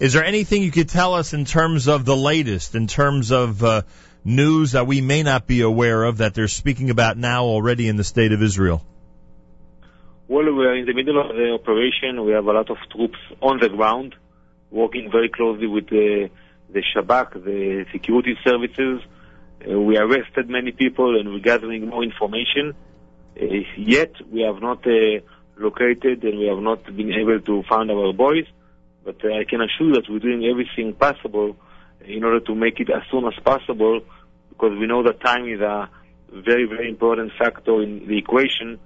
[0.03, 3.63] Is there anything you could tell us in terms of the latest, in terms of
[3.63, 3.83] uh,
[4.25, 7.95] news that we may not be aware of that they're speaking about now already in
[7.95, 8.85] the State of Israel?
[10.27, 12.21] Well, we are in the middle of the operation.
[12.25, 14.13] We have a lot of troops on the ground,
[14.71, 16.29] working very closely with the,
[16.69, 18.99] the Shabak, the security services.
[19.65, 22.75] Uh, we arrested many people and we're gathering more information.
[23.41, 23.45] Uh,
[23.77, 25.21] yet, we have not uh,
[25.57, 28.47] located and we have not been able to find our boys.
[29.03, 31.55] But uh, I can assure you that we're doing everything possible
[32.05, 34.01] in order to make it as soon as possible
[34.49, 35.89] because we know that time is a
[36.31, 38.79] very, very important factor in the equation.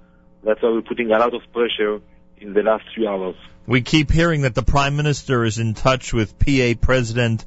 [0.44, 2.00] That's why we're putting a lot of pressure
[2.38, 3.36] in the last few hours.
[3.66, 7.44] We keep hearing that the Prime Minister is in touch with PA President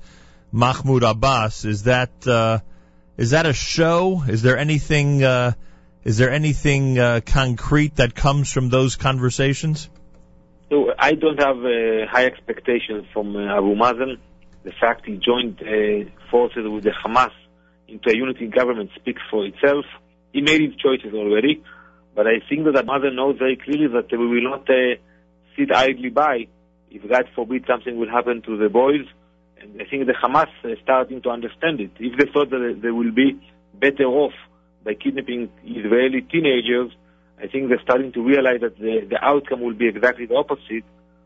[0.52, 1.66] Mahmoud Abbas.
[1.66, 2.60] Is that uh,
[3.18, 4.24] is that a show?
[4.28, 5.54] Is there anything uh,
[6.04, 9.90] is there anything uh, concrete that comes from those conversations?
[10.72, 14.16] So I don't have uh, high expectations from uh, Abu Mazen.
[14.64, 17.34] The fact he joined uh, forces with the Hamas
[17.90, 19.84] into a unity government speaks for itself.
[20.32, 21.62] He made his choices already,
[22.16, 24.96] but I think that Abu Mazen knows very clearly that we will not uh,
[25.58, 26.48] sit idly by
[26.90, 29.06] if God forbid something will happen to the boys.
[29.60, 31.92] And I think the Hamas is starting to understand it.
[32.00, 33.42] If they thought that they will be
[33.78, 34.34] better off
[34.86, 36.92] by kidnapping Israeli teenagers,
[37.42, 40.84] I think they're starting to realize that the, the outcome will be exactly the opposite,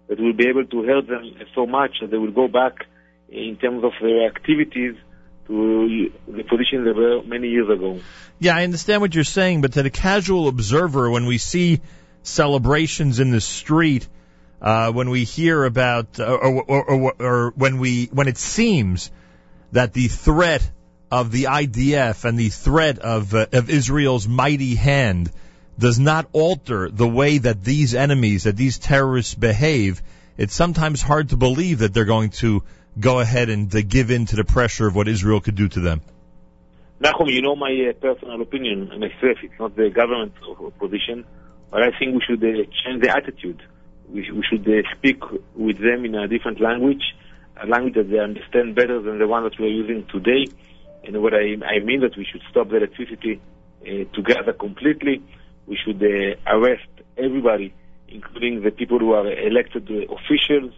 [0.07, 2.85] that we'll be able to hurt them so much that they will go back
[3.29, 4.95] in terms of their activities
[5.47, 7.99] to the position they were many years ago.
[8.39, 11.81] Yeah, I understand what you're saying, but to the casual observer, when we see
[12.23, 14.07] celebrations in the street,
[14.61, 19.11] uh, when we hear about, uh, or, or, or, or when we, when it seems
[19.73, 20.69] that the threat
[21.11, 25.29] of the IDF and the threat of, uh, of Israel's mighty hand
[25.77, 30.01] does not alter the way that these enemies, that these terrorists behave,
[30.37, 32.63] it's sometimes hard to believe that they're going to
[32.99, 36.01] go ahead and give in to the pressure of what Israel could do to them.
[37.01, 40.33] Nachum, you know my uh, personal opinion, and it's not the government
[40.79, 41.25] position,
[41.69, 43.61] but I think we should uh, change the attitude.
[44.07, 45.21] We, we should uh, speak
[45.55, 47.03] with them in a different language,
[47.61, 50.45] a language that they understand better than the one that we're using today.
[51.03, 53.41] And what I, I mean that we should stop the electricity
[53.81, 55.21] uh, together completely.
[55.67, 56.87] We should uh, arrest
[57.17, 57.73] everybody,
[58.07, 60.73] including the people who are elected officials.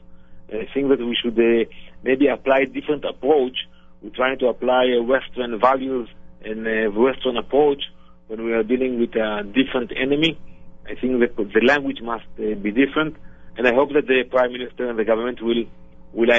[0.50, 1.70] I think that we should uh,
[2.04, 3.58] maybe apply a different approach.
[4.02, 6.08] We're trying to apply Western values
[6.44, 6.64] and
[6.96, 7.82] Western approach
[8.28, 10.40] when we are dealing with a different enemy.
[10.86, 13.18] I think that the language must uh, be different,
[13.58, 15.66] and I hope that the Prime Minister and the government will
[16.14, 16.30] will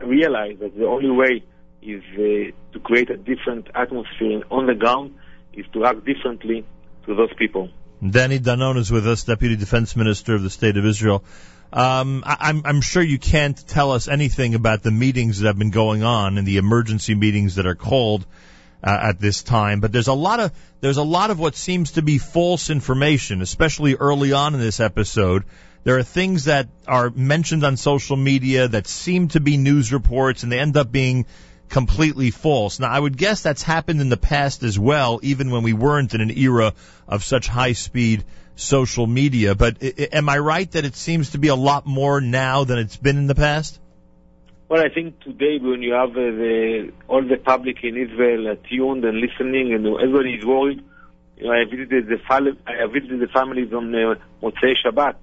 [0.00, 1.42] realize that the only way
[1.82, 5.14] is uh, to create a different atmosphere on the ground
[5.54, 6.64] is to act differently
[7.06, 7.68] to those people.
[8.08, 11.22] Danny Danon is with us, Deputy Defense Minister of the State of Israel.
[11.70, 15.58] Um, I, I'm, I'm sure you can't tell us anything about the meetings that have
[15.58, 18.24] been going on and the emergency meetings that are called
[18.82, 21.92] uh, at this time, but there's a lot of there's a lot of what seems
[21.92, 25.44] to be false information, especially early on in this episode.
[25.84, 30.42] There are things that are mentioned on social media that seem to be news reports,
[30.42, 31.26] and they end up being
[31.70, 32.80] completely false.
[32.80, 36.14] Now, I would guess that's happened in the past as well, even when we weren't
[36.14, 36.74] in an era
[37.08, 38.24] of such high speed
[38.56, 39.54] social media.
[39.54, 42.78] But I- am I right that it seems to be a lot more now than
[42.78, 43.80] it's been in the past?
[44.68, 49.04] Well, I think today when you have uh, the, all the public in Israel tuned
[49.04, 50.84] and listening, and everybody is worried.
[51.36, 55.16] You know, I visited the fam- I visited the families on uh, Motzei Shabbat,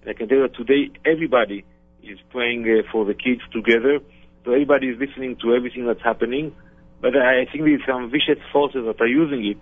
[0.00, 1.64] and I can tell you that today everybody
[2.02, 4.00] is praying uh, for the kids together.
[4.44, 6.54] So everybody is listening to everything that's happening.
[7.00, 9.58] But I think there's some vicious forces that are using it.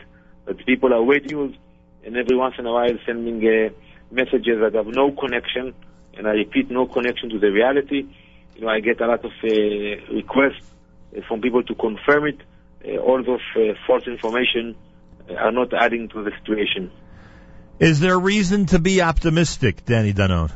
[0.47, 1.57] That people are waiting
[2.05, 3.71] and every once in a while sending uh,
[4.11, 5.75] messages that have no connection,
[6.15, 8.07] and I repeat, no connection to the reality.
[8.55, 9.49] You know, I get a lot of uh,
[10.13, 10.67] requests
[11.17, 12.39] uh, from people to confirm it.
[12.85, 14.77] Uh, all those uh, false information
[15.31, 16.91] uh, are not adding to the situation.
[17.79, 20.53] Is there reason to be optimistic, Danny Danon?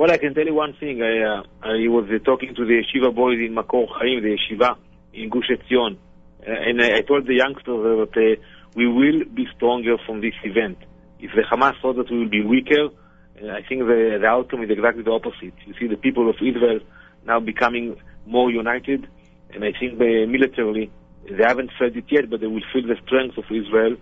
[0.00, 1.02] Well, I can tell you one thing.
[1.02, 4.78] I, uh, I was uh, talking to the yeshiva boys in Makor Chaim, the yeshiva
[5.12, 5.98] in Gush Etzion,
[6.40, 8.42] uh, and I, I told the youngsters that uh,
[8.74, 10.78] we will be stronger from this event.
[11.18, 14.62] If the Hamas thought that we will be weaker, uh, I think the, the outcome
[14.62, 15.52] is exactly the opposite.
[15.66, 16.80] You see the people of Israel
[17.26, 19.06] now becoming more united.
[19.52, 20.90] and I think uh, militarily
[21.28, 23.96] they haven't felt it yet, but they will feel the strength of Israel.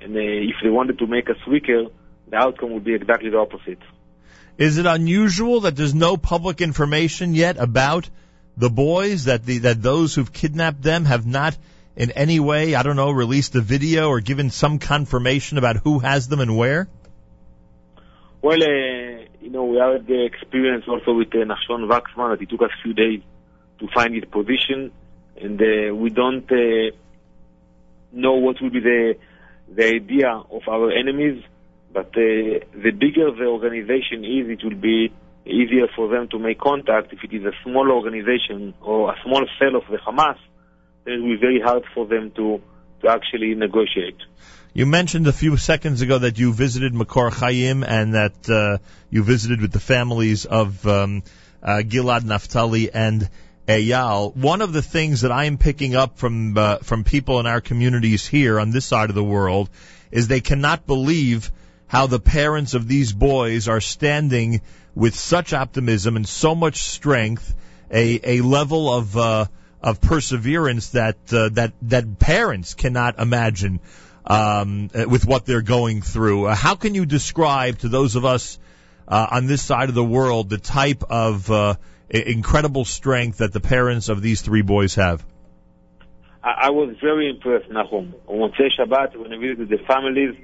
[0.00, 1.84] And if they wanted to make us weaker,
[2.26, 3.78] the outcome would be exactly the opposite.
[4.56, 8.08] Is it unusual that there's no public information yet about
[8.56, 11.56] the boys that the that those who've kidnapped them have not
[11.96, 16.00] in any way, I don't know, released a video or given some confirmation about who
[16.00, 16.88] has them and where?
[18.42, 22.50] Well, uh, you know, we had the experience also with uh, Nachshon Waxman that it
[22.50, 23.22] took us a few days
[23.78, 24.92] to find his position,
[25.40, 26.96] and uh, we don't uh,
[28.12, 29.16] know what will be the
[29.68, 31.42] the idea of our enemies.
[31.94, 35.12] But uh, the bigger the organization is, it will be
[35.46, 37.12] easier for them to make contact.
[37.12, 40.36] If it is a small organization or a small cell of the Hamas,
[41.04, 42.60] then it will be very hard for them to
[43.02, 44.16] to actually negotiate.
[44.72, 48.78] You mentioned a few seconds ago that you visited Makor Chaim and that uh,
[49.10, 51.22] you visited with the families of um,
[51.62, 53.28] uh, Gilad Naftali and
[53.68, 54.34] Eyal.
[54.34, 57.60] One of the things that I am picking up from uh, from people in our
[57.60, 59.70] communities here on this side of the world
[60.10, 61.52] is they cannot believe
[61.86, 64.60] how the parents of these boys are standing
[64.94, 67.54] with such optimism and so much strength,
[67.90, 69.46] a a level of uh,
[69.82, 73.80] of perseverance that uh, that that parents cannot imagine
[74.26, 76.46] um, uh, with what they're going through.
[76.46, 78.58] Uh, how can you describe to those of us
[79.06, 81.74] uh, on this side of the world the type of uh,
[82.08, 85.24] incredible strength that the parents of these three boys have?
[86.42, 88.14] I, I was very impressed, Nachum.
[88.26, 90.34] On Shabbat, when I visited the families,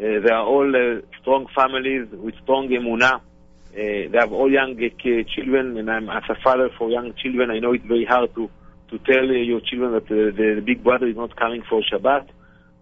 [0.00, 3.16] they are all uh, strong families with strong emunah.
[3.16, 7.50] Uh, they have all young uh, children, and I'm as a father for young children.
[7.50, 8.50] I know it's very hard to
[8.90, 12.28] to tell uh, your children that uh, the, big brother is not coming for Shabbat,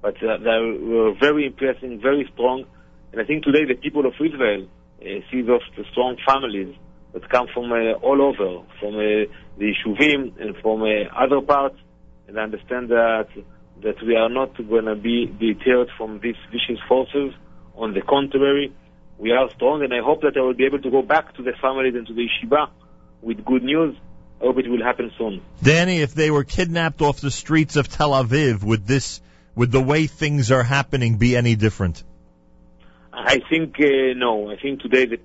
[0.00, 2.64] but uh, they were very impressive, very strong.
[3.12, 4.68] And I think today the people of Israel
[5.02, 6.74] uh, see those strong families
[7.12, 9.26] that come from uh, all over, from uh,
[9.58, 11.76] the Shuvim and from uh, other parts,
[12.28, 13.28] and understand that
[13.82, 17.32] that we are not going to be deterred from these vicious forces.
[17.76, 18.72] On the contrary,
[19.18, 21.42] we are strong, and I hope that I will be able to go back to
[21.42, 22.70] the families and to the yeshiva
[23.22, 23.96] with good news.
[24.40, 25.42] I hope it will happen soon.
[25.62, 29.20] Danny, if they were kidnapped off the streets of Tel Aviv, would this,
[29.56, 32.04] would the way things are happening be any different?
[33.12, 34.50] I think uh, no.
[34.50, 35.18] I think today the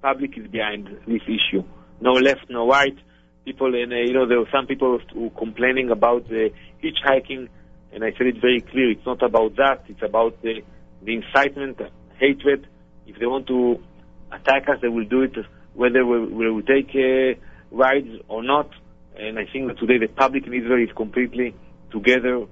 [0.00, 1.64] public is behind this issue.
[2.00, 2.96] No left, no right.
[3.44, 6.50] People, and uh, you know, there were some people who were complaining about the
[6.82, 7.48] hitchhiking,
[7.92, 8.90] and I said it very clear.
[8.90, 9.84] It's not about that.
[9.88, 10.60] It's about uh,
[11.02, 12.66] the incitement, the hatred.
[13.06, 13.82] If they want to
[14.30, 15.36] attack us, they will do it,
[15.74, 17.38] whether we, we will take uh,
[17.70, 18.70] rides or not.
[19.16, 21.54] And I think that today the public in Israel is completely
[21.90, 22.46] together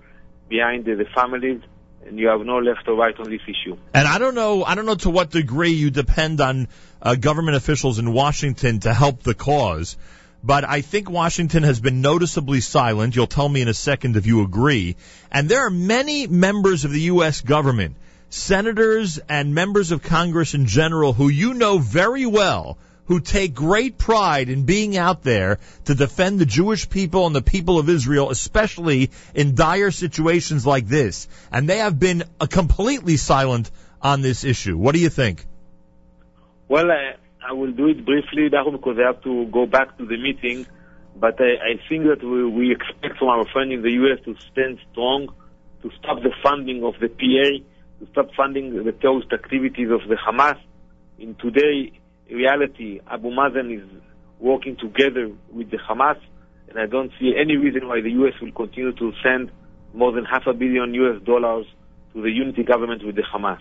[0.48, 1.62] behind the, the families,
[2.05, 3.77] and you have no left or right on this issue.
[3.94, 6.69] And I don't know, I don't know to what degree you depend on
[7.01, 9.97] uh, government officials in Washington to help the cause,
[10.43, 13.16] but I think Washington has been noticeably silent.
[13.16, 14.97] You'll tell me in a second if you agree.
[15.31, 17.40] And there are many members of the U.S.
[17.40, 17.97] government,
[18.31, 23.98] senators and members of Congress in general, who you know very well, who take great
[23.98, 28.31] pride in being out there to defend the Jewish people and the people of Israel,
[28.31, 31.27] especially in dire situations like this.
[31.51, 33.70] And they have been uh, completely silent
[34.01, 34.77] on this issue.
[34.77, 35.44] What do you think?
[36.69, 37.15] Well, I,
[37.49, 40.66] I will do it briefly, because I have to go back to the meeting.
[41.16, 44.19] But I, I think that we, we expect from our friend in the U.S.
[44.27, 45.29] to stand strong,
[45.83, 50.16] to stop the funding of the PA, to stop funding the terrorist activities of the
[50.16, 50.59] Hamas.
[51.19, 51.99] In today
[52.31, 53.89] reality, Abu Mazen is
[54.39, 56.20] working together with the Hamas,
[56.69, 58.35] and I don't see any reason why the U.S.
[58.43, 59.51] will continue to send
[59.95, 61.23] more than half a billion U.S.
[61.25, 61.65] dollars
[62.12, 63.59] to the unity government with the Hamas.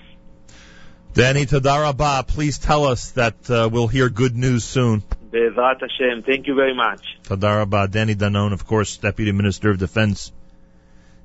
[1.17, 5.01] Danny Tadaraba, please tell us that uh, we'll hear good news soon.
[5.31, 6.21] Be'ezrat Hashem.
[6.21, 7.17] Thank you very much.
[7.23, 7.89] Tadarabah.
[7.89, 10.31] Danny Danon, of course, Deputy Minister of Defense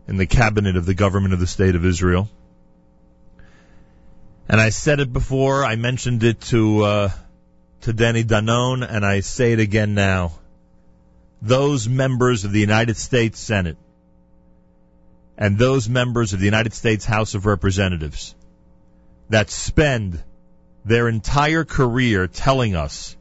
[0.09, 2.31] in the cabinet of the government of the State of Israel.
[4.48, 7.10] And I said it before, I mentioned it to, uh,
[7.82, 10.32] to Danny Danon, and I say it again now.
[11.43, 13.77] Those members of the United States Senate
[15.36, 18.35] and those members of the United States House of Representatives
[19.32, 20.22] that spend
[20.84, 23.16] their entire career telling us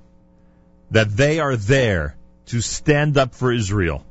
[0.91, 2.17] that they are there
[2.47, 4.05] to stand up for Israel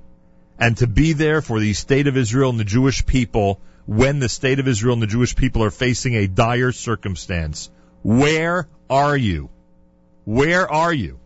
[0.58, 4.30] and to be there for the state of Israel and the Jewish people when the
[4.30, 7.68] state of Israel and the Jewish people are facing a dire circumstance.
[8.02, 9.50] Where are you?
[10.24, 11.20] Where are you?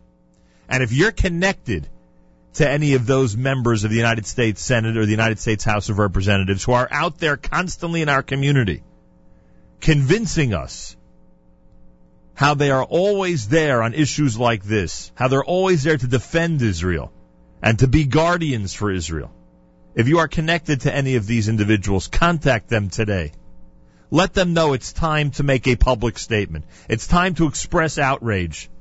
[0.67, 1.87] And if you're connected
[2.55, 5.87] to any of those members of the United States Senate or the United States House
[5.87, 8.83] of Representatives who are out there constantly in our community,
[9.85, 10.97] convincing us
[12.33, 16.59] how they are always there on issues like this, how they're always there to defend
[16.63, 17.11] Israel
[17.61, 19.31] and to be guardians for Israel.
[19.93, 23.33] If you are connected to any of these individuals, contact them today.
[24.09, 26.65] Let them know it's time to make a public statement.
[26.89, 28.71] It's time to express outrage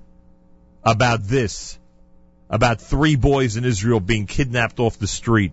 [0.83, 1.79] about this,
[2.49, 5.53] about three boys in Israel being kidnapped off the street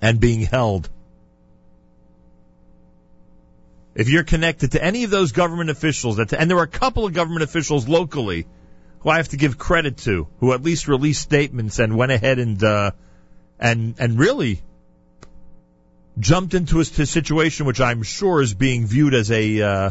[0.00, 0.90] and being held.
[3.94, 7.04] If you're connected to any of those government officials, that, and there are a couple
[7.04, 8.46] of government officials locally
[9.00, 12.38] who I have to give credit to, who at least released statements and went ahead
[12.38, 12.92] and uh,
[13.58, 14.62] and and really
[16.18, 19.90] jumped into a situation which I'm sure is being viewed as a uh,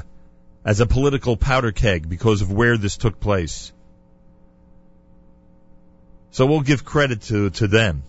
[0.65, 3.71] as a political powder keg because of where this took place.
[6.31, 8.03] So we'll give credit to to them.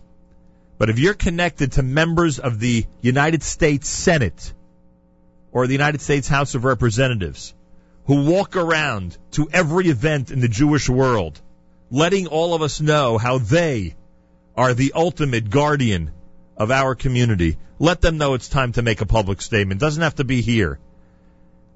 [0.79, 4.53] But if you're connected to members of the United States Senate
[5.53, 7.55] or the United States House of Representatives
[8.07, 11.41] who walk around to every event in the Jewish world,
[11.91, 13.95] letting all of us know how they
[14.57, 16.11] are the ultimate guardian
[16.57, 17.59] of our community.
[17.79, 19.81] Let them know it's time to make a public statement.
[19.81, 20.79] It Doesn't have to be here.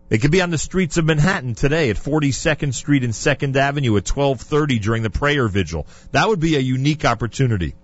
[0.09, 3.97] It could be on the streets of Manhattan today at 42nd Street and 2nd Avenue
[3.97, 5.87] at 12:30 during the prayer vigil.
[6.13, 7.75] That would be a unique opportunity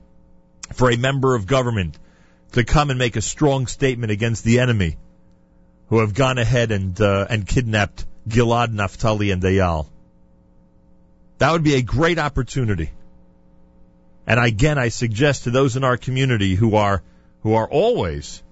[0.72, 1.98] for a member of government
[2.52, 4.98] to come and make a strong statement against the enemy
[5.92, 9.88] who have gone ahead and uh, and kidnapped Gilad, Naphtali, and Dayal.
[11.36, 12.90] That would be a great opportunity.
[14.26, 17.02] And again, I suggest to those in our community who are
[17.42, 18.42] who are always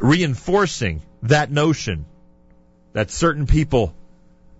[0.00, 2.04] reinforcing that notion
[2.92, 3.94] that certain people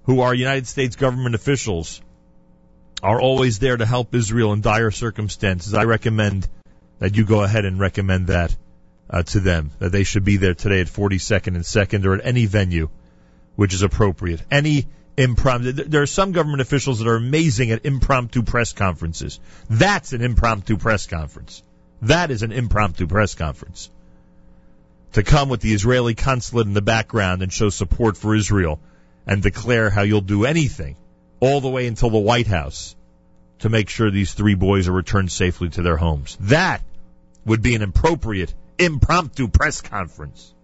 [0.05, 2.01] who are United States government officials
[3.03, 5.75] are always there to help Israel in dire circumstances.
[5.75, 6.47] I recommend
[7.01, 8.55] that you go ahead and recommend that
[9.11, 12.25] uh, to them, that they should be there today at 42nd and 2nd or at
[12.25, 12.89] any venue
[13.57, 14.41] which is appropriate.
[14.51, 14.87] Any
[15.19, 19.39] impromptu, there are some government officials that are amazing at impromptu press conferences.
[19.69, 21.63] That's an impromptu press conference.
[22.03, 23.91] That is an impromptu press conference.
[25.13, 28.79] To come with the Israeli consulate in the background and show support for Israel
[29.27, 30.97] and declare how you'll do anything
[31.41, 32.95] all the way until the White House
[33.59, 36.39] to make sure these three boys are returned safely to their homes.
[36.41, 36.83] That
[37.45, 40.55] would be an appropriate impromptu press conference.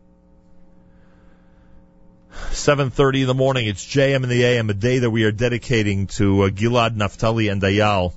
[2.51, 6.07] 7.30 in the morning, it's JM in the AM, a day that we are dedicating
[6.07, 8.13] to uh, Gilad, Naphtali, and Eyal.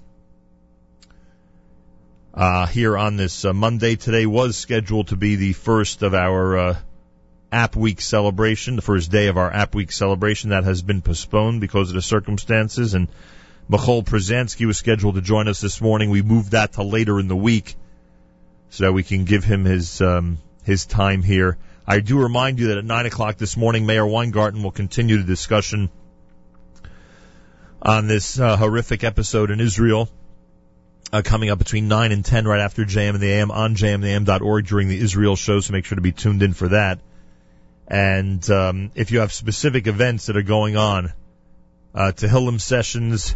[2.34, 3.96] Uh, here on this uh, Monday.
[3.96, 6.78] Today was scheduled to be the first of our uh,
[7.52, 10.52] App Week celebration, the first day of our App Week celebration.
[10.52, 13.10] That has been postponed because of the circumstances, and
[13.70, 16.12] Michoel Pruzansky was scheduled to join us this morning.
[16.12, 17.76] We moved that to later in the week
[18.70, 21.58] so that we can give him his um, his time here.
[21.88, 25.24] I do remind you that at 9 o'clock this morning, Meir Weingarten will continue the
[25.24, 25.90] discussion
[27.82, 30.10] on this uh, horrific episode in Israel.
[31.12, 34.68] Uh, coming up between 9 and 10 right after JM and the AM on jmandtheam.org
[34.68, 37.00] during the Israel show, so make sure to be tuned in for that.
[37.88, 41.12] And um, if you have specific events that are going on,
[41.96, 43.36] uh, Tehillim sessions,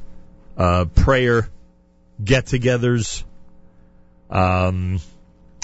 [0.55, 1.49] uh, prayer,
[2.23, 3.23] get-togethers,
[4.29, 4.99] um,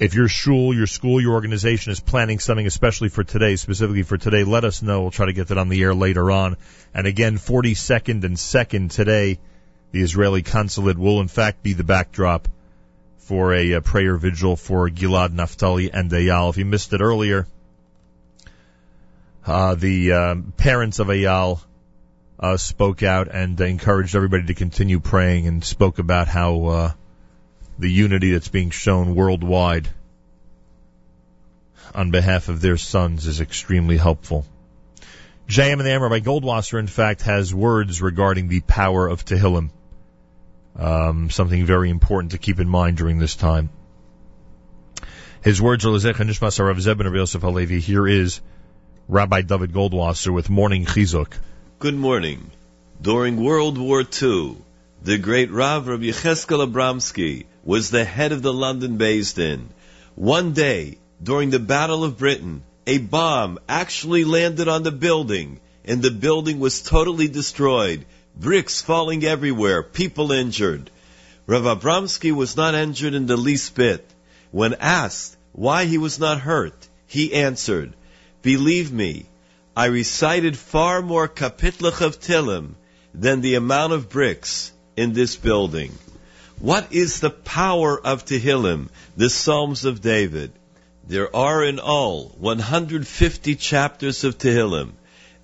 [0.01, 4.17] if your shul, your school, your organization is planning something especially for today, specifically for
[4.17, 5.01] today, let us know.
[5.01, 6.57] We'll try to get that on the air later on.
[6.93, 9.39] And again, 42nd and 2nd today,
[9.91, 12.47] the Israeli consulate will in fact be the backdrop
[13.17, 16.49] for a, a prayer vigil for Gilad, Naphtali, and Eyal.
[16.49, 17.45] If you missed it earlier,
[19.45, 21.61] uh, the uh, parents of Eyal
[22.39, 26.91] uh, spoke out and encouraged everybody to continue praying and spoke about how uh,
[27.79, 29.89] the unity that's being shown worldwide
[31.95, 34.45] on behalf of their sons is extremely helpful.
[35.47, 39.69] JM and the AM Rabbi Goldwasser, in fact, has words regarding the power of Tehillim.
[40.77, 43.69] Um, something very important to keep in mind during this time.
[45.41, 47.79] His words are Lezech Nishmas Rav Zebin Rav Yosef Halevi.
[47.79, 48.41] Here is
[49.07, 51.31] Rabbi David Goldwasser with Morning Chizuk.
[51.79, 52.51] Good morning.
[53.01, 54.57] During World War II,
[55.01, 59.69] the great Rav Rabbi Yecheskel Abramsky was the head of the London Beis Din.
[60.15, 66.01] One day, during the Battle of Britain, a bomb actually landed on the building, and
[66.01, 68.05] the building was totally destroyed.
[68.35, 70.89] Bricks falling everywhere, people injured.
[71.45, 74.05] Rav Abramsky was not injured in the least bit.
[74.51, 77.93] When asked why he was not hurt, he answered,
[78.41, 79.25] Believe me,
[79.75, 82.75] I recited far more kapitlach of Tillim
[83.13, 85.97] than the amount of bricks in this building.
[86.61, 90.51] What is the power of Tehillim, the Psalms of David?
[91.07, 94.91] There are in all 150 chapters of Tehillim.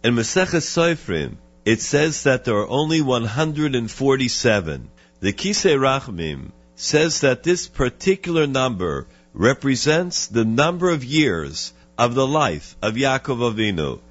[0.04, 4.90] In Maseches Sofrim, it says that there are only 147.
[5.22, 12.28] The Kisei Rachamim says that this particular number represents the number of years of the
[12.28, 14.02] life of Yaakov Avinu.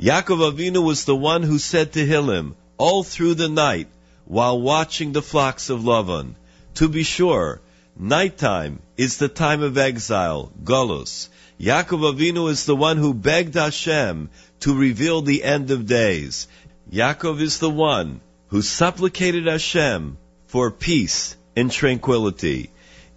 [0.00, 3.88] Yaakov Avinu was the one who said Tehillim all through the night
[4.24, 6.36] while watching the flocks of Lavan,
[6.74, 7.60] to be sure,
[7.96, 11.28] nighttime is the time of exile, Golus.
[11.60, 14.28] Yaakov Avinu is the one who begged Hashem
[14.60, 16.48] to reveal the end of days.
[16.92, 22.70] Yaakov is the one who supplicated Hashem for peace and tranquility.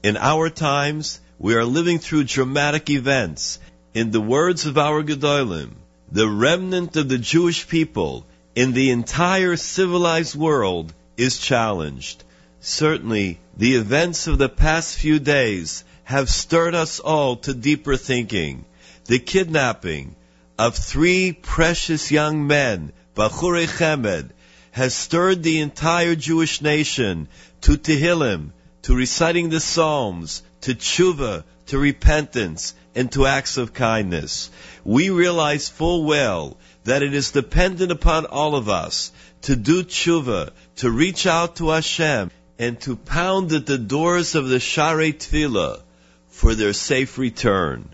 [0.04, 3.60] In our times, we are living through dramatic events.
[3.94, 5.72] In the words of our Gedolim,
[6.12, 8.26] the remnant of the Jewish people
[8.56, 12.24] in the entire civilized world is challenged.
[12.60, 18.64] Certainly, the events of the past few days have stirred us all to deeper thinking.
[19.06, 20.16] The kidnapping
[20.60, 24.30] of three precious young men, Bachurei Chemed,
[24.72, 27.28] has stirred the entire Jewish nation
[27.62, 28.52] to Tehillim,
[28.84, 34.52] to reciting the Psalms, to tshuva, to repentance, and to acts of kindness.
[34.84, 39.12] We realize full well that it is dependent upon all of us
[39.42, 42.30] to do tshuva, to reach out to Hashem,
[42.60, 45.82] and to pound at the doors of the Sharei Tefillah
[46.30, 47.90] for their safe return.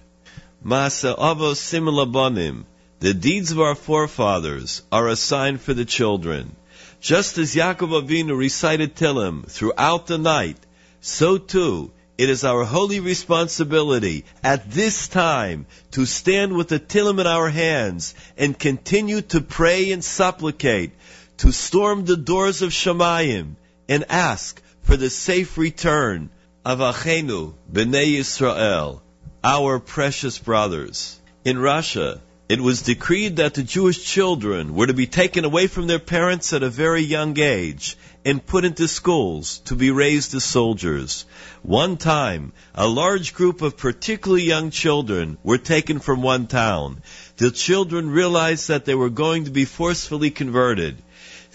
[0.65, 2.63] Masa avos simulabonim,
[2.99, 6.55] the deeds of our forefathers are a sign for the children.
[7.01, 10.57] Just as Yaakov Avinu recited Tillim throughout the night,
[11.01, 17.19] so too it is our holy responsibility at this time to stand with the Tillim
[17.19, 20.91] in our hands and continue to pray and supplicate,
[21.37, 23.57] to storm the doors of Shemayim
[23.87, 26.29] and ask for the safe return
[26.65, 29.01] of Achenu, Bnei Yisrael,
[29.43, 31.19] our precious brothers.
[31.43, 35.87] In Russia, it was decreed that the Jewish children were to be taken away from
[35.87, 40.43] their parents at a very young age and put into schools to be raised as
[40.43, 41.25] soldiers.
[41.61, 47.01] One time, a large group of particularly young children were taken from one town.
[47.37, 51.01] The children realized that they were going to be forcefully converted.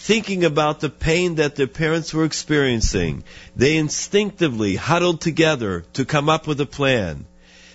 [0.01, 3.25] Thinking about the pain that their parents were experiencing,
[3.57, 7.27] they instinctively huddled together to come up with a plan.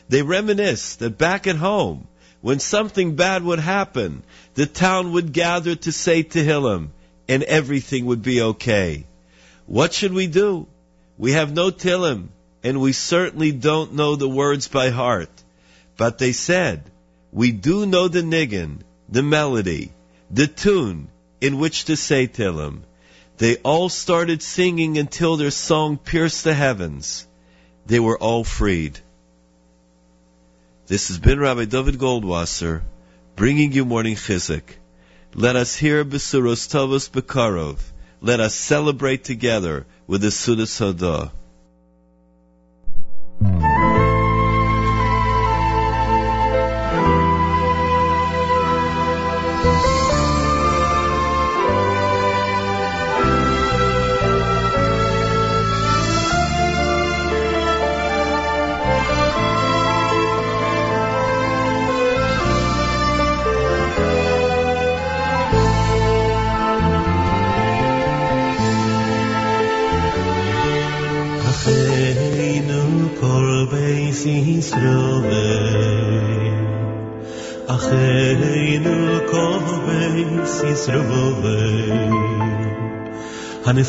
[0.07, 2.07] They reminisced that back at home,
[2.39, 4.23] when something bad would happen,
[4.53, 6.91] the town would gather to say Tehillim,
[7.27, 9.05] and everything would be okay.
[9.65, 10.67] What should we do?
[11.17, 12.29] We have no Tehillim,
[12.63, 15.43] and we certainly don't know the words by heart.
[15.97, 16.89] But they said,
[17.33, 18.79] we do know the niggin,
[19.09, 19.91] the melody,
[20.31, 21.09] the tune
[21.43, 22.83] in which to say Tehillim.
[23.37, 27.27] They all started singing until their song pierced the heavens.
[27.85, 28.99] They were all freed.
[30.87, 32.81] This has been Rabbi David Goldwasser
[33.35, 34.63] bringing you morning chizuk.
[35.35, 37.79] Let us hear Besuros Tovos Bekarov.
[38.21, 41.31] Let us celebrate together with the Sudas Hodah.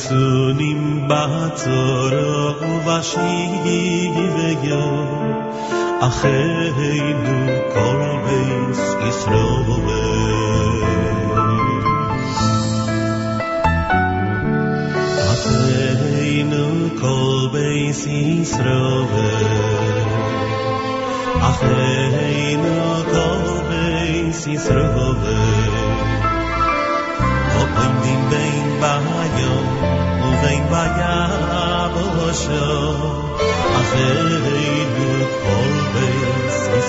[0.04, 2.14] sunim batzor ba tser
[2.70, 4.86] o vashi geyg yo
[6.06, 7.38] a kheyd du
[7.74, 9.20] kor beis kis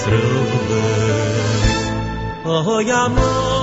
[0.05, 0.19] 走嘞，
[2.43, 3.54] 哦呀么。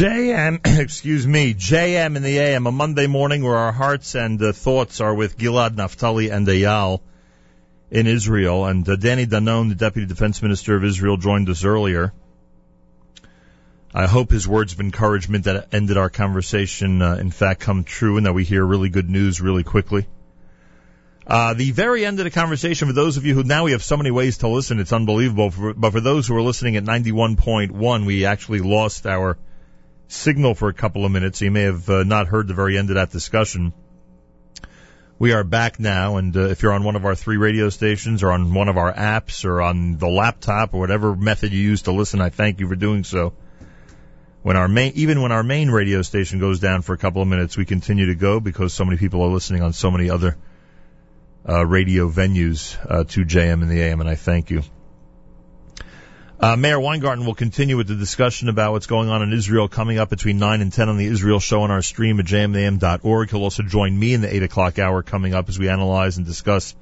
[0.00, 4.52] JM, excuse me, JM in the AM, a Monday morning where our hearts and uh,
[4.52, 7.00] thoughts are with Gilad Naftali and Eyal
[7.90, 8.64] in Israel.
[8.64, 12.14] And uh, Danny Danon, the Deputy Defense Minister of Israel, joined us earlier.
[13.92, 18.16] I hope his words of encouragement that ended our conversation, uh, in fact, come true
[18.16, 20.06] and that we hear really good news really quickly.
[21.26, 23.84] Uh, the very end of the conversation, for those of you who now we have
[23.84, 25.50] so many ways to listen, it's unbelievable.
[25.50, 29.36] For, but for those who are listening at 91.1, we actually lost our
[30.10, 31.40] signal for a couple of minutes.
[31.40, 33.72] You may have uh, not heard the very end of that discussion.
[35.18, 38.22] We are back now, and uh, if you're on one of our three radio stations
[38.22, 41.82] or on one of our apps or on the laptop or whatever method you use
[41.82, 43.34] to listen, I thank you for doing so.
[44.42, 47.28] When our main, even when our main radio station goes down for a couple of
[47.28, 50.38] minutes, we continue to go because so many people are listening on so many other
[51.46, 54.62] uh, radio venues uh, to JM and the AM, and I thank you.
[56.40, 59.98] Uh, Meir Weingarten will continue with the discussion about what's going on in Israel coming
[59.98, 63.28] up between 9 and 10 on the Israel show on our stream at jmam.org.
[63.28, 66.24] He'll also join me in the 8 o'clock hour coming up as we analyze and
[66.24, 66.74] discuss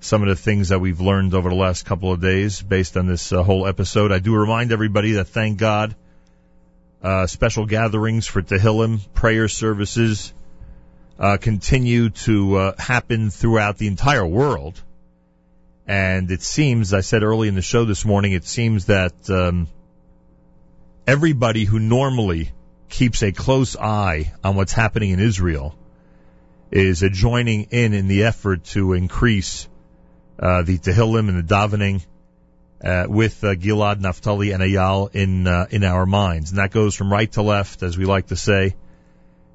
[0.00, 3.06] some of the things that we've learned over the last couple of days based on
[3.06, 4.10] this uh, whole episode.
[4.10, 5.94] I do remind everybody that thank God,
[7.04, 10.34] uh, special gatherings for Tehillim, prayer services,
[11.20, 14.82] uh, continue to uh, happen throughout the entire world.
[15.86, 19.68] And it seems, I said early in the show this morning, it seems that um,
[21.06, 22.50] everybody who normally
[22.88, 25.76] keeps a close eye on what's happening in Israel
[26.72, 29.68] is uh, joining in in the effort to increase
[30.40, 32.04] uh, the Tehillim and the davening
[32.82, 36.94] uh, with uh, Gilad, Naphtali, and Eyal in uh, in our minds, and that goes
[36.94, 38.74] from right to left, as we like to say.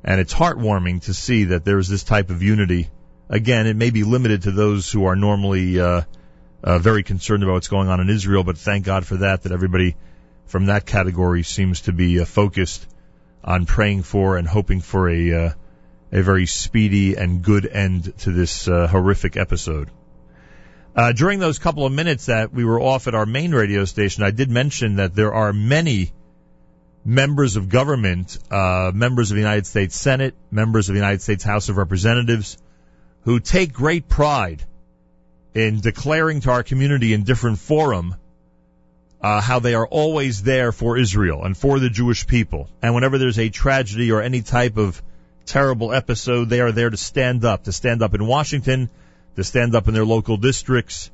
[0.03, 2.89] And it's heartwarming to see that there is this type of unity.
[3.29, 5.79] Again, it may be limited to those who are normally
[6.63, 9.43] uh, very concerned about what's going on in Israel, but thank God for that.
[9.43, 9.95] That everybody
[10.45, 12.85] from that category seems to be uh, focused
[13.43, 15.51] on praying for and hoping for a uh,
[16.11, 19.89] a very speedy and good end to this uh, horrific episode.
[20.93, 24.23] Uh, during those couple of minutes that we were off at our main radio station,
[24.23, 26.11] I did mention that there are many
[27.05, 31.45] members of government, uh, members of the United States Senate, members of the United States
[31.45, 32.57] House of Representatives,
[33.21, 34.63] who take great pride
[35.53, 38.15] in declaring to our community in different forum
[39.21, 42.69] uh, how they are always there for Israel and for the Jewish people.
[42.81, 45.01] And whenever there's a tragedy or any type of
[45.45, 48.89] terrible episode, they are there to stand up, to stand up in Washington,
[49.35, 51.11] to stand up in their local districts,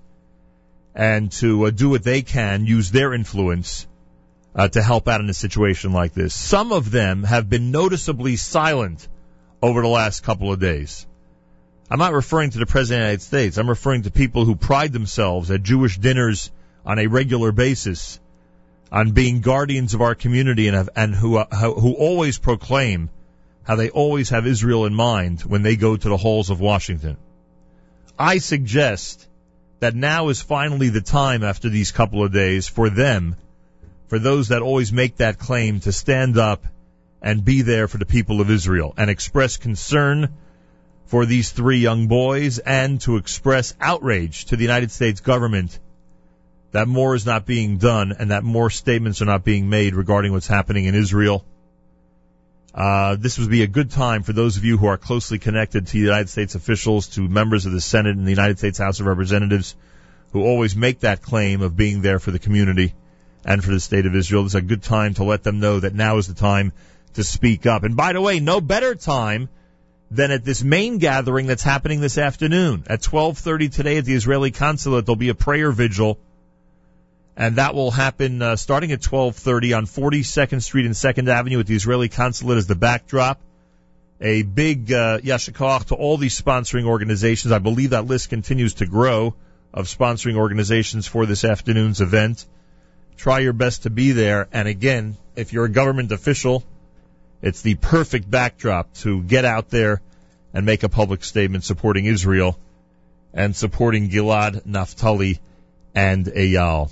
[0.96, 3.88] and to uh, do what they can, use their influence
[4.56, 6.34] uh, to help out in a situation like this.
[6.34, 9.08] Some of them have been noticeably silent
[9.62, 11.06] over the last couple of days.
[11.90, 13.58] I'm not referring to the President of the United States.
[13.58, 16.52] I'm referring to people who pride themselves at Jewish dinners
[16.86, 18.20] on a regular basis
[18.92, 23.10] on being guardians of our community and have, and who uh, who always proclaim
[23.64, 27.18] how they always have Israel in mind when they go to the halls of Washington.
[28.20, 29.28] I suggest
[29.80, 33.36] that now is finally the time after these couple of days for them,
[34.08, 36.66] for those that always make that claim to stand up
[37.22, 40.30] and be there for the people of Israel and express concern
[41.08, 45.80] for these three young boys and to express outrage to the United States government
[46.72, 50.34] that more is not being done and that more statements are not being made regarding
[50.34, 51.46] what's happening in Israel.
[52.76, 55.88] Uh, this would be a good time for those of you who are closely connected
[55.88, 59.00] to the United States officials, to members of the Senate and the United States House
[59.00, 59.76] of Representatives,
[60.34, 62.94] who always make that claim of being there for the community
[63.46, 64.44] and for the state of Israel.
[64.44, 66.74] This is a good time to let them know that now is the time
[67.14, 67.84] to speak up.
[67.84, 69.50] And by the way, no better time
[70.10, 74.52] than at this main gathering that's happening this afternoon at 12:30 today at the Israeli
[74.52, 75.06] consulate.
[75.06, 76.18] There'll be a prayer vigil
[77.38, 81.68] and that will happen uh, starting at 12:30 on 42nd Street and 2nd Avenue at
[81.68, 83.40] the Israeli consulate as the backdrop.
[84.20, 87.52] A big uh, yashikach to all these sponsoring organizations.
[87.52, 89.36] I believe that list continues to grow
[89.72, 92.44] of sponsoring organizations for this afternoon's event.
[93.18, 94.48] Try your best to be there.
[94.52, 96.64] And again, if you're a government official,
[97.42, 100.02] it's the perfect backdrop to get out there
[100.54, 102.58] and make a public statement supporting Israel
[103.34, 105.40] and supporting Gilad, Naftali,
[105.94, 106.92] and Eyal.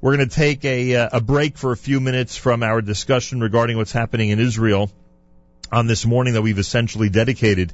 [0.00, 3.40] We're going to take a, uh, a break for a few minutes from our discussion
[3.40, 4.90] regarding what's happening in Israel
[5.70, 7.72] on this morning that we've essentially dedicated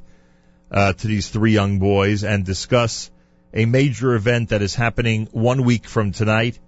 [0.69, 3.09] uh, to these three young boys and discuss
[3.53, 6.59] a major event that is happening one week from tonight.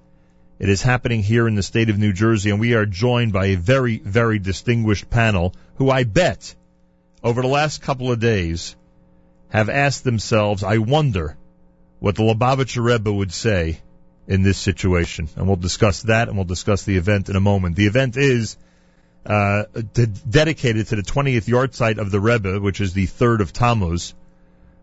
[0.59, 3.47] It is happening here in the state of New Jersey, and we are joined by
[3.47, 6.53] a very, very distinguished panel who I bet
[7.23, 8.75] over the last couple of days
[9.49, 11.37] have asked themselves, I wonder
[11.99, 13.79] what the Lubavitcher Rebbe would say
[14.27, 15.29] in this situation.
[15.37, 17.77] And we'll discuss that and we'll discuss the event in a moment.
[17.77, 18.57] The event is
[19.25, 19.63] uh,
[19.93, 24.13] de- dedicated to the 20th yahrzeit of the Rebbe, which is the 3rd of Tammuz.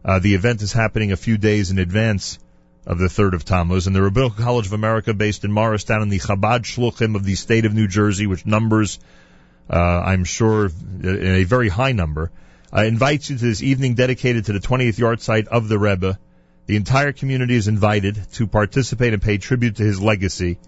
[0.02, 2.38] Uh, the event is happening a few days in advance
[2.86, 3.86] of the 3rd of Tammuz.
[3.86, 7.34] And the Rabbinical College of America, based in Morristown, in the Chabad Shluchim of the
[7.34, 9.00] state of New Jersey, which numbers,
[9.68, 10.66] uh, I'm sure,
[11.02, 12.30] a very high number,
[12.72, 16.18] uh, invites you to this evening dedicated to the 20th yahrzeit of the Rebbe.
[16.66, 20.58] The entire community is invited to participate and pay tribute to his legacy.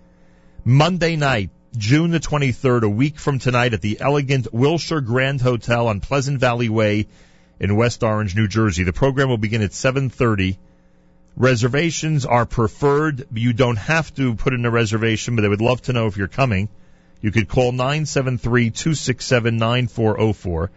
[0.65, 5.87] Monday night, June the 23rd, a week from tonight at the elegant Wilshire Grand Hotel
[5.87, 7.07] on Pleasant Valley Way
[7.61, 8.85] in West Orange, New Jersey.
[8.85, 10.57] The program will begin at 7:30.
[11.39, 13.29] Reservations are preferred.
[13.33, 16.17] You don't have to put in a reservation, but they would love to know if
[16.17, 16.69] you're coming.
[17.21, 20.69] You could call 973-267-9404.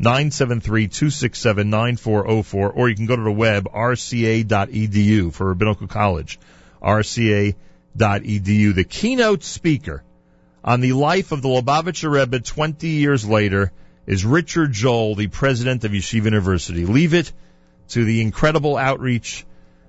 [0.00, 6.38] 973-267-9404, or you can go to the web, rca.edu for Rabbinical College,
[6.80, 8.74] rca.edu.
[8.74, 10.04] The keynote speaker
[10.64, 13.72] on the life of the Lubavitcher Rebbe 20 years later
[14.06, 16.86] is Richard Joel, the president of Yeshiva University.
[16.86, 17.32] Leave it
[17.88, 19.44] to the incredible outreach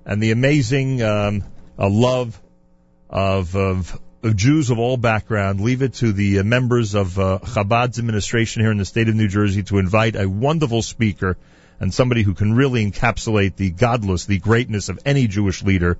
[0.06, 1.44] and the amazing um,
[1.78, 2.40] uh, love
[3.10, 5.60] of, of of Jews of all background.
[5.60, 9.14] Leave it to the uh, members of uh, Chabad's administration here in the state of
[9.14, 11.36] New Jersey to invite a wonderful speaker
[11.78, 15.98] and somebody who can really encapsulate the gadlus, the greatness of any Jewish leader,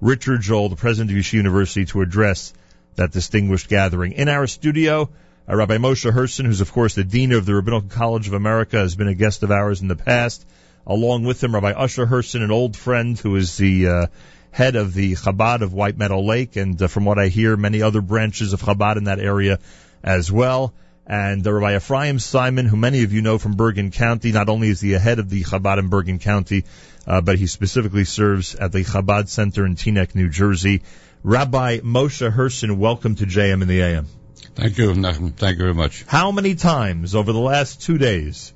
[0.00, 2.52] Richard Joel, the president of Yeshiva University, to address
[2.96, 4.12] that distinguished gathering.
[4.12, 5.08] In our studio,
[5.48, 8.78] uh, Rabbi Moshe Herson, who's of course the dean of the Rabbinical College of America,
[8.78, 10.44] has been a guest of ours in the past.
[10.86, 14.06] Along with him, Rabbi Usher Herson, an old friend who is the uh,
[14.50, 17.82] head of the Chabad of White Meadow Lake, and uh, from what I hear, many
[17.82, 19.58] other branches of Chabad in that area
[20.02, 20.74] as well.
[21.06, 24.68] And uh, Rabbi Ephraim Simon, who many of you know from Bergen County, not only
[24.68, 26.64] is he a head of the Chabad in Bergen County,
[27.06, 30.82] uh, but he specifically serves at the Chabad Center in Teaneck, New Jersey.
[31.22, 34.06] Rabbi Moshe Herson, welcome to JM in the AM.
[34.54, 35.32] Thank you, Nachum.
[35.34, 36.04] Thank you very much.
[36.06, 38.52] How many times over the last two days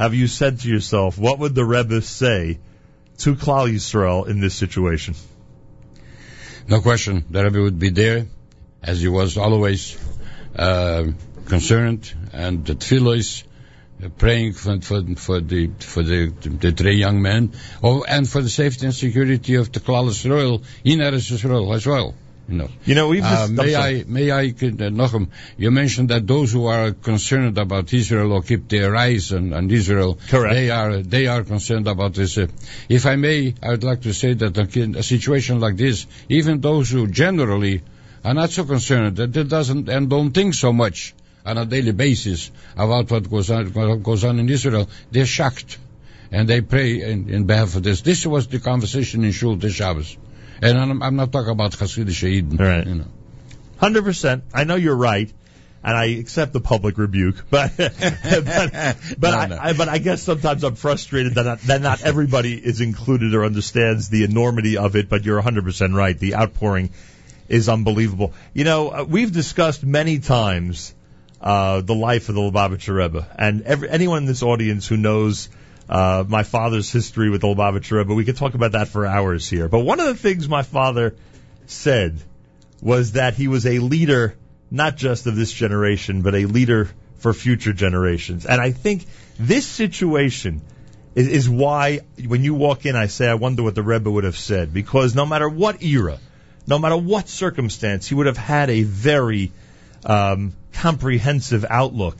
[0.00, 2.58] have you said to yourself, what would the Rebbe say
[3.18, 5.14] to Klal Yisrael in this situation?
[6.66, 8.26] No question, the Rebbe would be there,
[8.82, 9.98] as he was always
[10.56, 11.04] uh,
[11.44, 13.42] concerned, and the tefillos,
[14.02, 17.52] uh, praying for, for, for the for the, the three young men,
[17.82, 21.86] oh, and for the safety and security of the Klal Yisrael in Eretz Yisrael as
[21.86, 22.14] well.
[22.50, 24.04] You know, You know, we've uh, may I'm I sorry.
[24.08, 28.68] may I uh, Nachum, you mentioned that those who are concerned about Israel or keep
[28.68, 30.54] their eyes on, on Israel, Correct.
[30.54, 32.36] they are they are concerned about this.
[32.38, 32.48] Uh,
[32.88, 36.60] if I may, I would like to say that in a situation like this, even
[36.60, 37.82] those who generally
[38.24, 41.14] are not so concerned, that it doesn't and don't think so much
[41.46, 45.78] on a daily basis about what goes on what goes on in Israel, they're shocked,
[46.32, 48.00] and they pray in, in behalf of this.
[48.00, 50.16] This was the conversation in Shul this Shabbos.
[50.62, 52.56] And I'm, I'm not talking about Hasidic Eden.
[52.56, 52.86] Right.
[52.86, 53.06] You know.
[53.78, 54.44] Hundred percent.
[54.52, 55.32] I know you're right,
[55.82, 57.46] and I accept the public rebuke.
[57.50, 59.58] But but, but, No, I, no.
[59.60, 63.44] I, but I guess sometimes I'm frustrated that not, that not everybody is included or
[63.44, 65.08] understands the enormity of it.
[65.08, 66.18] But you're 100 percent right.
[66.18, 66.90] The outpouring
[67.48, 68.34] is unbelievable.
[68.52, 70.94] You know, uh, we've discussed many times
[71.40, 75.48] uh, the life of the Lubavitcher Rebbe, and every, anyone in this audience who knows
[75.90, 79.48] uh, my father's history with the Lubavitcher Rebbe, we could talk about that for hours
[79.48, 79.68] here.
[79.68, 81.16] But one of the things my father
[81.66, 82.18] said
[82.80, 84.36] was that he was a leader
[84.70, 86.88] not just of this generation, but a leader
[87.18, 88.46] for future generations.
[88.46, 89.04] And I think
[89.36, 90.62] this situation
[91.16, 94.22] is, is why when you walk in, I say, I wonder what the Rebbe would
[94.22, 94.72] have said.
[94.72, 96.18] Because no matter what era,
[96.68, 99.50] no matter what circumstance, he would have had a very
[100.06, 102.16] um, comprehensive outlook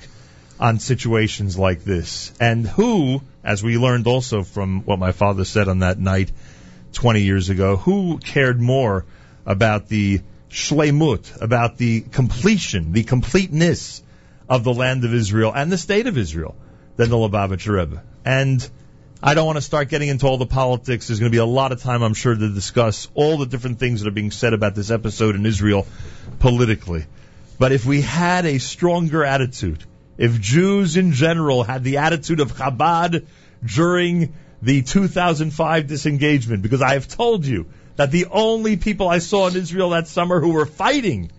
[0.59, 2.33] on situations like this.
[2.41, 6.31] And who, as we learned also from what my father said on that night
[6.93, 9.05] 20 years ago, who cared more
[9.47, 14.03] about the shlemut, about the completion, the completeness
[14.49, 16.57] of the land of Israel and the state of Israel
[16.97, 18.03] than the Lubavitcher Rebbe?
[18.25, 18.69] And
[19.23, 21.07] I don't want to start getting into all the politics.
[21.07, 23.79] There's going to be a lot of time, I'm sure, to discuss all the different
[23.79, 25.87] things that are being said about this episode in Israel
[26.39, 27.05] politically.
[27.59, 29.85] But if we had a stronger attitude,
[30.21, 33.27] if Jews in general had the attitude of Chabad
[33.65, 37.67] during the 2005 disengagement, because I have told you
[37.97, 41.31] that the only people I saw in Israel that summer who were fighting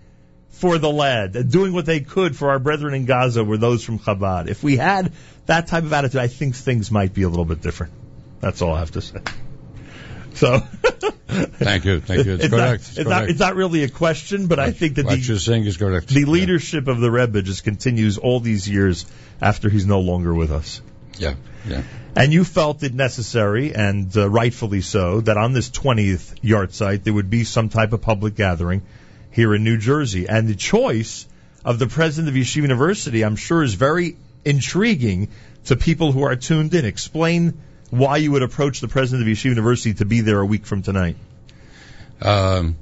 [0.49, 3.83] for the land and doing what they could for our brethren in Gaza were those
[3.83, 4.47] from Chabad.
[4.47, 5.13] If we had
[5.45, 7.93] that type of attitude, I think things might be a little bit different.
[8.39, 9.19] That's all I have to say.
[10.33, 10.59] So,
[11.31, 12.33] Thank you, thank you.
[12.33, 12.71] It's, it's, correct.
[12.71, 15.21] Not, it's it's, not, it's not really a question, but I think that what the,
[15.21, 16.07] you're saying is correct.
[16.07, 19.05] the leadership of the Rebbe just continues all these years
[19.41, 20.81] after he's no longer with us.
[21.17, 21.35] Yeah,
[21.65, 21.83] yeah.
[22.15, 27.13] And you felt it necessary, and uh, rightfully so, that on this 20th yahrzeit there
[27.13, 28.81] would be some type of public gathering
[29.31, 30.27] here in New Jersey.
[30.27, 31.25] And the choice
[31.63, 35.29] of the president of Yeshiva University, I'm sure, is very intriguing
[35.65, 36.83] to people who are tuned in.
[36.83, 37.57] Explain
[37.91, 40.81] why you would approach the president of Yeshiva University to be there a week from
[40.81, 41.17] tonight.
[42.21, 42.75] um,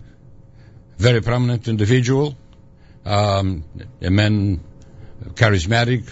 [0.98, 2.36] very prominent individual,
[3.06, 3.64] um,
[4.02, 4.60] a man,
[5.34, 6.03] charismatic,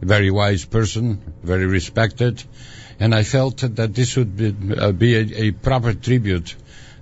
[0.00, 2.42] very wise person, very respected,
[2.98, 6.56] and I felt that this would be, uh, be a, a proper tribute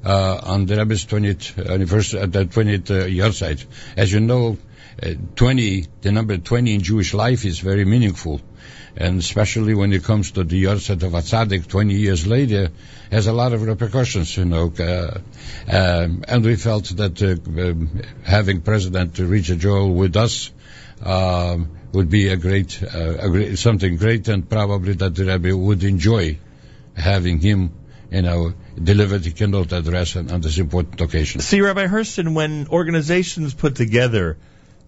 [0.05, 3.65] uh, on the Rebbe's 20th anniversary, at the 20th uh, yahrzeit.
[3.97, 4.59] As you know,
[5.03, 8.41] uh, 20, the number 20 in Jewish life is very meaningful.
[9.01, 12.71] And especially when it comes to the yahrzeit of a tzaddik 20 years later,
[13.13, 14.73] has a lot of repercussions, you know.
[14.77, 15.21] Uh,
[15.71, 20.51] um, and we felt that uh, um, having President Richard Joel with us
[21.05, 25.57] um, would be a great, uh, a great, something great, and probably that the Rebbe
[25.57, 26.37] would enjoy
[26.97, 27.73] having him,
[28.11, 28.53] you know,
[28.83, 31.41] deliver the keynote address on, on this important occasion.
[31.41, 34.39] See, Rabbi Herson, when organizations put together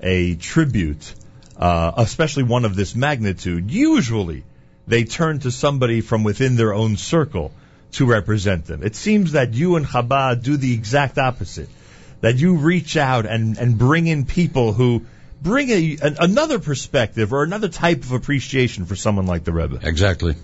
[0.01, 1.15] a tribute,
[1.61, 4.45] uh, especially one of this magnitude, usually
[4.89, 7.53] they turn to somebody from within their own circle
[7.93, 8.82] to represent them.
[8.82, 11.69] It seems that you and Chabad do the exact opposite.
[12.23, 15.07] That you reach out and, and bring in people who
[15.41, 19.81] bring a, an, another perspective or another type of appreciation for someone like the Rebbe.
[19.82, 20.35] Exactly.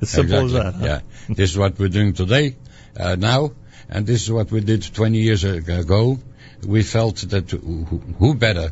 [0.00, 0.58] As simple exactly.
[0.58, 0.78] as that.
[0.78, 0.86] huh?
[1.28, 1.34] Yeah.
[1.34, 2.56] this is what we're doing today,
[2.98, 3.52] uh, now,
[3.88, 6.18] and this is what we did 20 years ago.
[6.66, 8.70] We felt that who, who better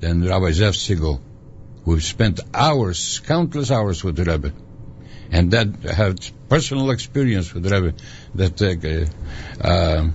[0.00, 1.20] than Rabbi Zev Segal,
[1.84, 4.52] who spent hours, countless hours with Rebbe,
[5.30, 6.18] and that had
[6.48, 7.94] personal experience with Rebbe,
[8.34, 10.08] that uh, uh,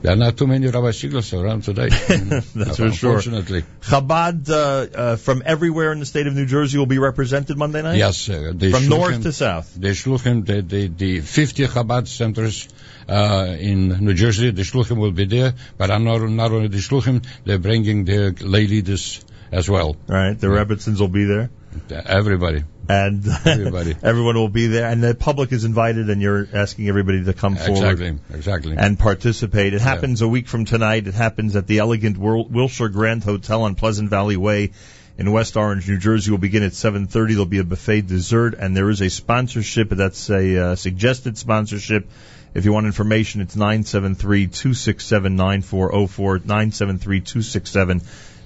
[0.00, 1.88] There are not too many Rabbi Stiglitz around today.
[2.54, 3.16] That's for sure.
[3.16, 3.64] Unfortunately.
[3.80, 7.82] Chabad uh, uh, from everywhere in the state of New Jersey will be represented Monday
[7.82, 7.96] night?
[7.96, 9.74] Yes, uh, From north to south.
[9.74, 12.68] The Shluchim, the, the, the 50 Chabad centers
[13.08, 16.78] uh, in New Jersey, the Shluchim will be there, but I'm not, not only the
[16.78, 19.96] Shluchim, they're bringing their lay leaders as well.
[20.06, 21.50] Right, the Rebbitzins will be there.
[21.90, 22.62] Everybody.
[22.90, 23.94] And Everybody.
[24.02, 27.54] everyone will be there, and the public is invited, and you're asking everybody to come
[27.56, 28.76] forward Exactly, exactly.
[28.78, 29.74] and participate.
[29.74, 29.88] It Yeah.
[29.88, 31.06] happens a week from tonight.
[31.06, 34.70] It happens at the elegant Wil- Wilshire Grand Hotel on Pleasant Valley Way
[35.18, 36.30] in West Orange, New Jersey.
[36.30, 37.34] Will begin at 7:30.
[37.34, 39.90] There'll be a buffet dessert, and there is a sponsorship.
[39.90, 42.08] That's a uh, suggested sponsorship.
[42.54, 46.40] If you want information, it's 973-267-9404,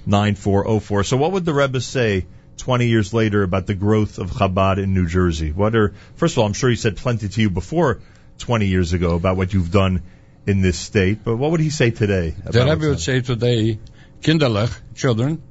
[0.07, 1.05] 973-267-9404.
[1.05, 2.25] So what would the Rebbe say
[2.57, 5.51] 20 years later about the growth of Chabad in New Jersey?
[5.51, 8.01] What are, first of all, I'm sure he said plenty to you before
[8.39, 10.03] 20 years ago about what you've done
[10.45, 12.35] in this state, but what would he say today?
[12.45, 13.79] The Rebbe would say today,
[14.21, 15.41] kinderlich, children,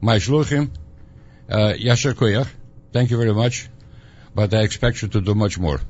[0.00, 0.70] my shluchim,
[1.48, 2.48] uh, yasher koyach,
[2.92, 3.68] thank you very much,
[4.34, 5.80] but I expect you to do much more.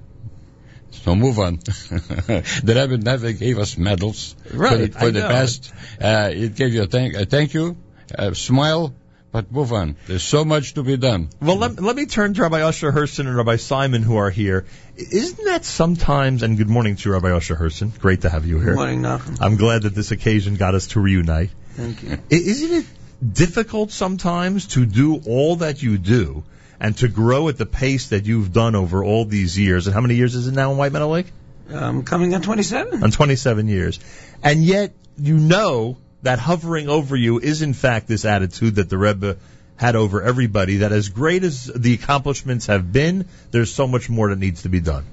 [0.91, 1.57] So move on.
[1.57, 5.29] the Rebbe never gave us medals for the, Right, for the know.
[5.29, 5.73] best.
[6.01, 7.77] Uh, it gave you a thank, a thank you,
[8.15, 8.95] a smile,
[9.35, 9.97] but move on.
[10.07, 11.29] There's so much to be done.
[11.43, 14.65] Well, let, let me turn to Rabbi Usher Herson and Rabbi Simon who are here.
[14.97, 17.99] Isn't that sometimes, and good morning to you, Rabbi Usher Herson.
[17.99, 18.75] Great to have you here.
[18.75, 19.39] Good morning, Nachum.
[19.41, 21.51] I'm glad that this occasion got us to reunite.
[21.71, 22.19] Thank you.
[22.31, 22.87] Isn't it
[23.35, 26.45] difficult sometimes to do all that you do
[26.79, 29.89] and to grow at the pace that you've done over all these years?
[29.89, 31.33] And how many years is it now in White Meadow Lake?
[31.73, 33.03] Um, coming on 27.
[33.03, 33.99] On 27 years.
[34.45, 38.99] And yet, you know that hovering over you is in fact this attitude that the
[38.99, 39.37] Rebbe
[39.77, 44.31] had over everybody, that as great as the accomplishments have been, there's so much more
[44.31, 45.05] that needs to be done.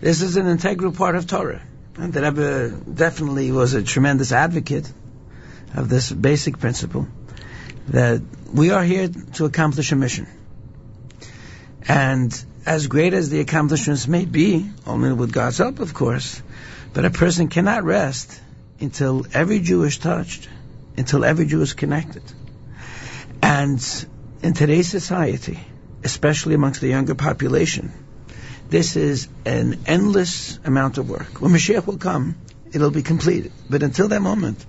[0.00, 1.62] This is an integral part of Torah.
[1.96, 4.90] And the Rebbe definitely was a tremendous advocate
[5.74, 7.06] of this basic principle
[7.88, 8.22] that
[8.52, 10.26] we are here to accomplish a mission.
[11.86, 16.42] And as great as the accomplishments may be, only with God's help, of course,
[16.92, 18.40] but a person cannot rest
[18.80, 20.48] until every Jew is touched,
[20.96, 22.22] until every Jew is connected.
[23.42, 24.06] And
[24.42, 25.58] in today's society,
[26.04, 27.92] especially amongst the younger population,
[28.68, 31.40] this is an endless amount of work.
[31.40, 32.36] When Mashiach will come,
[32.72, 33.52] it'll be completed.
[33.70, 34.64] But until that moment,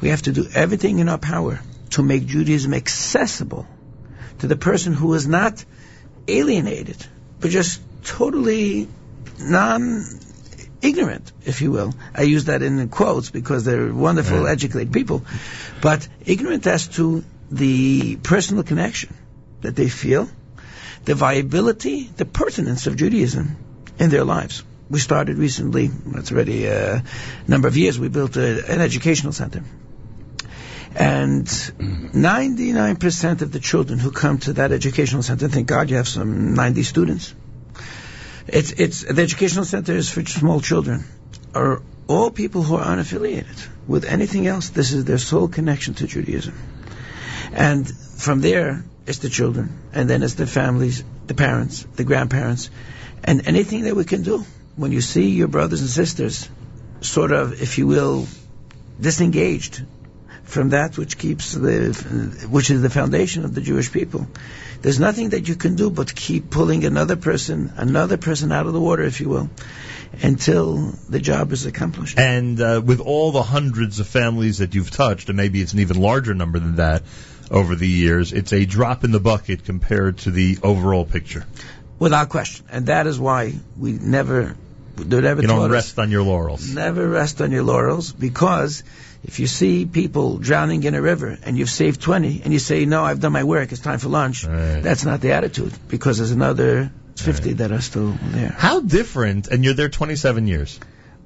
[0.00, 1.60] we have to do everything in our power
[1.90, 3.66] to make Judaism accessible
[4.38, 5.64] to the person who is not
[6.26, 6.96] alienated,
[7.40, 8.88] but just totally
[9.38, 10.04] non
[10.84, 11.92] ignorant, if you will.
[12.14, 15.24] I use that in quotes because they're wonderful, educated people.
[15.80, 19.14] But ignorant as to the personal connection
[19.62, 20.28] that they feel,
[21.04, 23.56] the viability, the pertinence of Judaism
[23.98, 24.62] in their lives.
[24.90, 27.02] We started recently, it's already a
[27.48, 29.62] number of years, we built a, an educational center.
[30.96, 36.06] And 99% of the children who come to that educational center, thank God you have
[36.06, 37.34] some 90 students.
[38.46, 41.04] It's, it's, the educational center is for small children,
[41.54, 44.68] are all people who are unaffiliated with anything else.
[44.70, 46.54] This is their sole connection to Judaism.
[47.52, 52.70] And from there, it's the children, and then it's the families, the parents, the grandparents,
[53.22, 54.44] and anything that we can do.
[54.76, 56.48] When you see your brothers and sisters,
[57.00, 58.26] sort of, if you will,
[59.00, 59.84] disengaged
[60.44, 64.26] from that which keeps the, which is the foundation of the Jewish people,
[64.84, 68.74] there's nothing that you can do but keep pulling another person, another person out of
[68.74, 69.48] the water, if you will,
[70.20, 72.18] until the job is accomplished.
[72.18, 75.78] And uh, with all the hundreds of families that you've touched, and maybe it's an
[75.78, 77.02] even larger number than that
[77.50, 81.46] over the years, it's a drop in the bucket compared to the overall picture.
[81.98, 82.66] Without question.
[82.70, 84.54] And that is why we never,
[84.98, 86.68] never You don't us- rest on your laurels.
[86.68, 88.84] Never rest on your laurels because
[89.24, 92.84] if you see people drowning in a river and you've saved 20 and you say,
[92.84, 96.30] no, I've done my work, it's time for lunch, that's not the attitude because there's
[96.30, 98.48] another 50 that are still there.
[98.48, 100.78] How different, and you're there 27 years.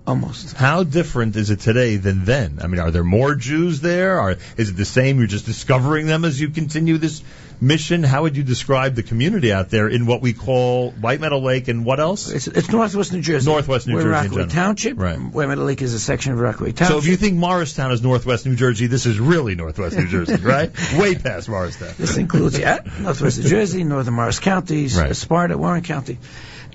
[0.09, 0.57] Almost.
[0.57, 2.61] How different is it today than then?
[2.63, 4.19] I mean, are there more Jews there?
[4.19, 5.19] Are, is it the same?
[5.19, 7.23] You're just discovering them as you continue this
[7.61, 8.03] mission?
[8.03, 11.69] How would you describe the community out there in what we call White Meadow Lake
[11.69, 12.31] and what else?
[12.31, 13.51] It's, it's Northwest New Jersey.
[13.51, 14.47] Northwest New We're Jersey Rockaway.
[14.47, 14.99] Township.
[14.99, 15.19] Right.
[15.19, 16.95] Where Meadow Lake is a section of Rockaway Township.
[16.95, 20.37] So if you think Morristown is Northwest New Jersey, this is really Northwest New Jersey,
[20.43, 20.71] right?
[20.97, 21.93] Way past Morristown.
[21.99, 25.15] This includes, yeah, Northwest New Jersey, Northern Morris counties, Right.
[25.15, 26.19] Sparta, Warren County.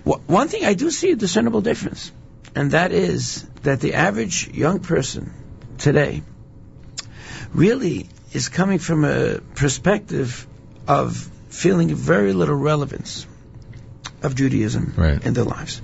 [0.03, 2.11] One thing I do see a discernible difference,
[2.55, 5.33] and that is that the average young person
[5.77, 6.21] today
[7.53, 10.47] really is coming from a perspective
[10.87, 11.15] of
[11.49, 13.27] feeling very little relevance
[14.21, 14.93] of Judaism
[15.23, 15.81] in their lives.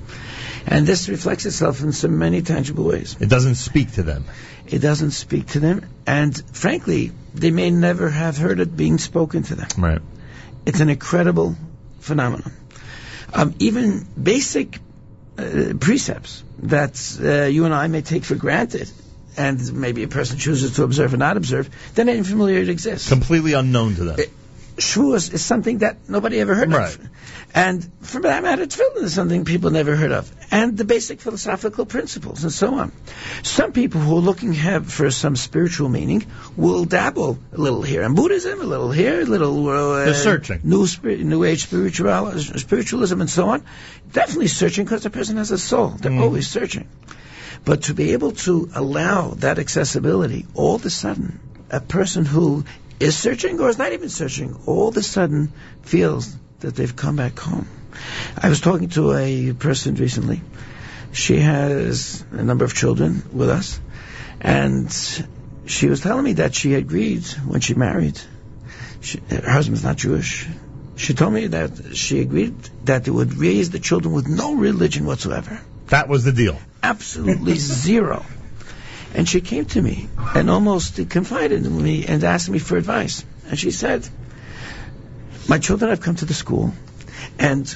[0.65, 3.15] And this reflects itself in so many tangible ways.
[3.19, 4.25] It doesn't speak to them.
[4.67, 9.43] It doesn't speak to them, and frankly, they may never have heard it being spoken
[9.43, 9.67] to them.
[9.77, 10.01] Right.
[10.65, 11.55] It's an incredible
[11.99, 12.51] phenomenon.
[13.33, 14.79] Um, even basic
[15.39, 18.91] uh, precepts that uh, you and I may take for granted,
[19.37, 22.69] and maybe a person chooses to observe or not observe, they're not even familiar it
[22.69, 23.09] exists.
[23.09, 24.19] Completely unknown to them.
[24.80, 26.93] Shavuos is something that nobody ever heard Right.
[26.95, 27.10] of.
[27.53, 30.31] And for that matter, Tefillin is something people never heard of.
[30.51, 32.91] And the basic philosophical principles and so on.
[33.43, 36.26] Some people who are looking have, for some spiritual meaning
[36.56, 40.60] will dabble a little here in Buddhism, a little here, a little uh, They're searching.
[40.64, 43.64] new spir- new age spiritual spiritualism and so on.
[44.11, 45.89] Definitely searching because the person has a soul.
[45.99, 46.22] They're Mm.
[46.22, 46.88] always searching.
[47.65, 51.39] But to be able to allow that accessibility, all of a sudden,
[51.69, 52.64] a person who
[52.99, 55.51] is searching or is not even searching, all of a sudden
[55.84, 57.67] feels that they've come back home.
[58.38, 60.41] I was talking to a person recently.
[61.11, 63.80] She has a number of children with us,
[64.39, 64.91] and
[65.65, 68.19] she was telling me that she agreed when she married.
[69.01, 70.47] She, her husband's not Jewish.
[70.97, 75.05] She told me that she agreed that they would raise the children with no religion
[75.05, 75.61] whatsoever.
[75.88, 76.59] That was the deal.
[76.84, 78.26] Absolutely zero.
[79.14, 83.26] And she came to me and almost confided in me and asked me for advice.
[83.49, 84.07] And she said,
[85.48, 86.73] My children have come to the school
[87.38, 87.76] and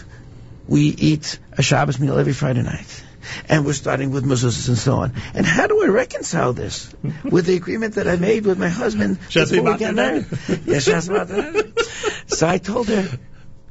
[0.68, 3.04] we eat a Shabbos meal every Friday night.
[3.48, 5.14] And we're starting with mezuzahs and so on.
[5.34, 6.94] And how do I reconcile this
[7.24, 10.26] with the agreement that I made with my husband before we got married?
[10.66, 12.30] Yes, Shas Matanah.
[12.30, 13.18] So I told her,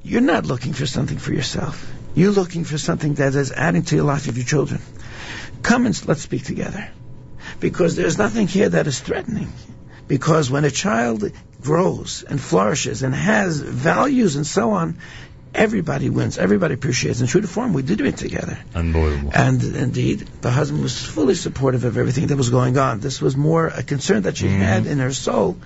[0.03, 1.87] you're not looking for something for yourself.
[2.15, 4.81] You're looking for something that is adding to your life of your children.
[5.63, 6.91] Come and let's speak together.
[7.63, 9.53] Because there's nothing here that is threatening.
[10.09, 11.31] Because when a child
[11.63, 14.99] grows and flourishes and has values and so on,
[15.55, 16.39] everybody wins.
[16.39, 17.21] Everybody appreciates.
[17.21, 18.59] In true to form, we did it together.
[18.75, 19.31] Unbelievable.
[19.33, 22.99] And indeed, the husband was fully supportive of everything that was going on.
[22.99, 24.61] This was more a concern that she mm-hmm.
[24.61, 25.57] had in her soul.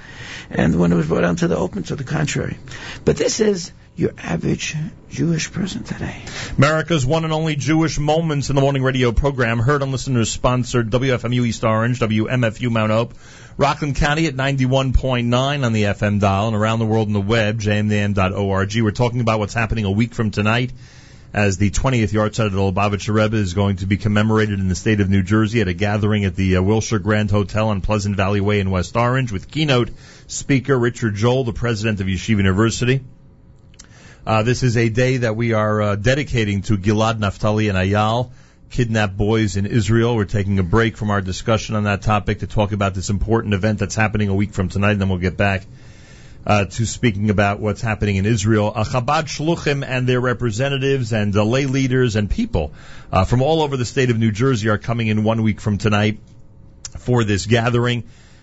[0.51, 2.59] And when it was brought out to the open, to the contrary.
[3.06, 4.77] But this is your average
[5.10, 6.23] Jewish person today.
[6.59, 10.90] America's one and only Jewish Moments in the Morning radio program, heard on listeners sponsored
[10.90, 13.14] WFMU East Orange, WMFU Mount Hope,
[13.56, 17.59] Rockland County at 91.9 on the FM dial, and around the world on the web,
[17.59, 18.77] jmnam.org.
[18.77, 20.73] We're talking about what's happening a week from tonight
[21.32, 24.74] as the 20th Yahrzeit of the Lubavitcher Rebbe is going to be commemorated in the
[24.74, 28.16] state of New Jersey at a gathering at the uh, Wilshire Grand Hotel on Pleasant
[28.16, 29.90] Valley Way in West Orange with keynote
[30.27, 33.02] speaker Richard Joel, the president of Yeshiva University.
[34.26, 38.32] Uh, this is a day that we are uh, dedicating to Gilad Naftali and Eyal,
[38.70, 40.16] kidnapped boys in Israel.
[40.16, 43.54] We're taking a break from our discussion on that topic to talk about this important
[43.54, 45.64] event that's happening a week from tonight, and then we'll get back
[46.44, 48.72] uh, to speaking about what's happening in Israel.
[48.74, 52.72] Uh, Chabad Shluchim and their representatives and uh, lay leaders and people
[53.12, 55.78] uh, from all over the state of New Jersey are coming in one week from
[55.78, 56.18] tonight
[56.98, 58.02] for this gathering.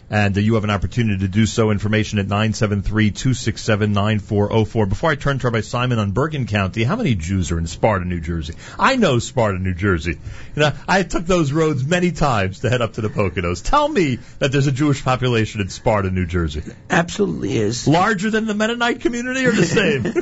[0.10, 1.72] And uh, you have an opportunity to do so.
[1.72, 4.90] Information at 973-267-9404.
[4.90, 8.06] Before I turn to Rabbi Simon on Bergen County, how many Jews are in Sparta,
[8.06, 8.54] New Jersey?
[8.78, 10.20] I know Sparta, New Jersey.
[10.56, 13.64] You know, I took those roads many times to head up to the Poconos.
[13.64, 16.64] Tell me that there's a Jewish population in Sparta, New Jersey.
[16.90, 17.88] Absolutely is.
[17.88, 20.06] Larger than the Mennonite community or the same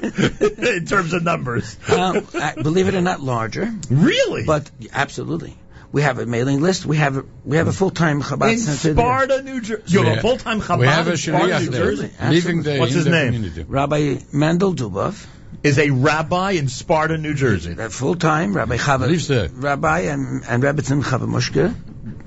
[0.77, 1.77] in terms of numbers?
[1.89, 3.73] Um, uh, believe it or not, larger.
[3.89, 4.45] Really?
[4.45, 5.55] But absolutely.
[5.91, 6.85] We have a mailing list.
[6.85, 9.03] We have a, we have a full time Chabad in center there.
[9.03, 9.83] Sparta, New Jersey.
[9.87, 12.11] You have a full-time Chabad We have a in Sparta, New Jersey?
[12.21, 13.33] living there What's his the name?
[13.33, 13.63] community.
[13.67, 15.27] Rabbi Mendel Dubov.
[15.63, 17.75] Is a rabbi in Sparta, New Jersey.
[17.75, 21.75] Full time, Rabbi Chava, Rabbi and, and Rebbetzin Chavamushka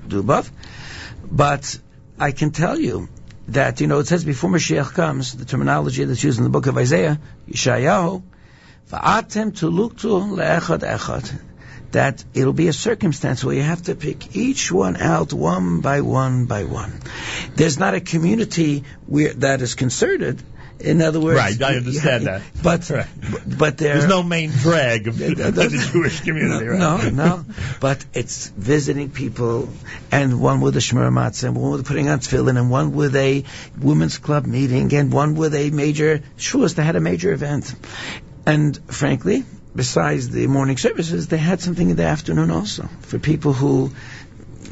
[0.07, 0.49] Dubov.
[1.29, 1.79] But
[2.19, 3.09] I can tell you
[3.49, 6.67] that, you know, it says before Mashiach comes, the terminology that's used in the book
[6.67, 7.19] of Isaiah,
[7.49, 8.23] Yeshayahu,
[8.91, 11.41] Va'atem tuluktu le'echad echad.
[11.95, 16.01] That it'll be a circumstance where you have to pick each one out one by
[16.01, 16.91] one by one.
[17.55, 20.41] There's not a community where that is concerted.
[20.77, 22.41] In other words, Right, I understand you- that.
[22.61, 23.07] But Right.
[23.57, 26.77] but, there There's no main drag of, of the Jewish community, right?
[26.79, 27.45] no, no.
[27.79, 29.69] But it's visiting people,
[30.11, 33.15] and one with a shmur matzah, and one with putting on tefillin, and one with
[33.15, 33.45] a
[33.79, 36.75] women's club meeting, and one with a major shus.
[36.75, 37.73] They had a major event,
[38.45, 39.45] and frankly,
[39.75, 43.91] besides the morning services, they had something in the afternoon also for people who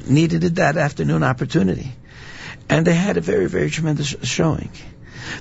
[0.07, 1.91] needed that afternoon opportunity,
[2.69, 4.69] and they had a very, very tremendous showing.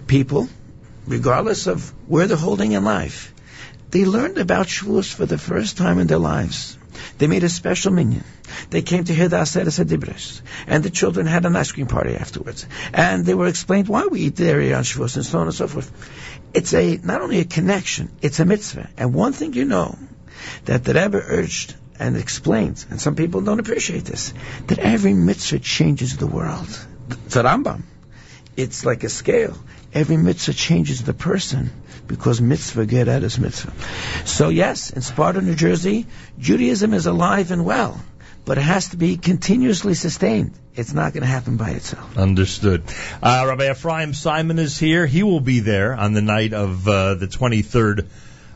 [0.06, 0.48] People,
[1.06, 3.32] regardless of where they're holding in life,
[3.90, 6.78] they learned about Shavuos for the first time in their lives.
[7.18, 8.24] They made a special minyan.
[8.70, 10.40] They came to hear the Aseres Hadibros.
[10.66, 12.66] And the children had an ice cream party afterwards.
[12.92, 15.68] And they were explained why we eat dairy on Shavuos and so on and so
[15.68, 15.90] forth.
[16.54, 18.90] It's a, not only a connection, it's a mitzvah.
[18.96, 19.98] And one thing you know,
[20.66, 24.34] that the Rebbe urged and explains, and some people don't appreciate this,
[24.66, 26.86] that every mitzvah changes the world.
[27.26, 27.82] It's a Rambam.
[28.56, 29.56] It's like a scale.
[29.94, 31.70] Every mitzvah changes the person
[32.06, 33.72] because mitzvah goreres mitzvah.
[34.26, 36.06] So yes, in Sparta, New Jersey,
[36.38, 38.00] Judaism is alive and well,
[38.44, 40.52] but it has to be continuously sustained.
[40.74, 42.16] It's not going to happen by itself.
[42.16, 42.82] Understood.
[43.22, 45.06] Uh, Rabbi Ephraim Simon is here.
[45.06, 48.08] He will be there on the night of uh, the 23rd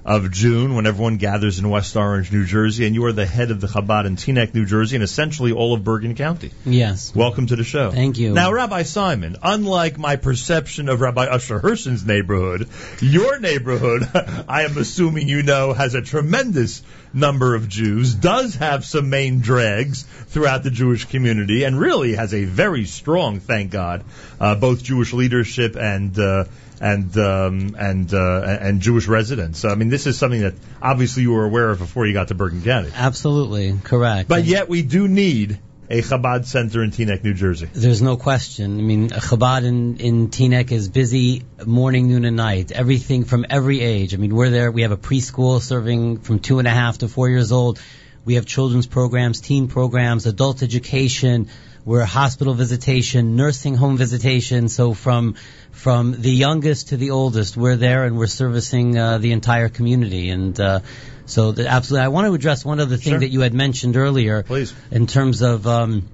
[0.07, 3.51] of June when everyone gathers in West Orange, New Jersey, and you are the head
[3.51, 6.53] of the Chabad in Teaneck, New Jersey, and essentially all of Bergen County.
[6.65, 7.13] Yes.
[7.13, 7.91] Welcome to the show.
[7.91, 8.33] Thank you.
[8.33, 12.69] Now, Rabbi Simon, unlike my perception of Rabbi Asher Herson's neighborhood,
[13.01, 14.09] your neighborhood,
[14.49, 19.41] I am assuming you know, has a tremendous number of Jews, does have some main
[19.41, 24.05] drags throughout the Jewish community, and really has a very strong, thank God,
[24.39, 26.45] uh, both Jewish leadership and uh,
[26.81, 29.59] and um, and uh, and Jewish residents.
[29.59, 32.29] So, I mean, this is something that obviously you were aware of before you got
[32.29, 32.91] to Bergen County.
[32.95, 34.29] Absolutely correct.
[34.29, 35.59] But yet, we do need
[35.89, 37.69] a Chabad center in Teaneck, New Jersey.
[37.73, 38.79] There's no question.
[38.79, 42.73] I mean, Chabad in, in Teaneck is busy morning, noon, and night.
[42.73, 44.13] Everything from every age.
[44.15, 44.71] I mean, we're there.
[44.73, 47.81] We have a preschool serving from two and a half to four years old.
[48.25, 51.49] We have children's programs, teen programs, adult education.
[51.87, 54.69] We're hospital visitation, nursing home visitation.
[54.69, 55.37] So from
[55.71, 60.31] from the youngest to the oldest, we're there and we're servicing uh, the entire community.
[60.31, 60.81] And uh,
[61.27, 63.21] so, the, absolutely, I want to address one other thing Sure.
[63.21, 64.75] that you had mentioned earlier, Please.
[64.91, 65.67] in terms of.
[65.67, 66.09] Um,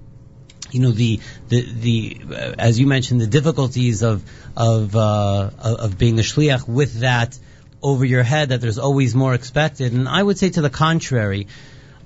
[0.71, 4.23] you know the the the uh, as you mentioned the difficulties of
[4.57, 7.39] of uh, of being a shliach with that
[7.83, 11.49] over your head that there's always more expected and I would say to the contrary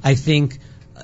[0.02, 0.58] I think
[0.96, 1.02] uh,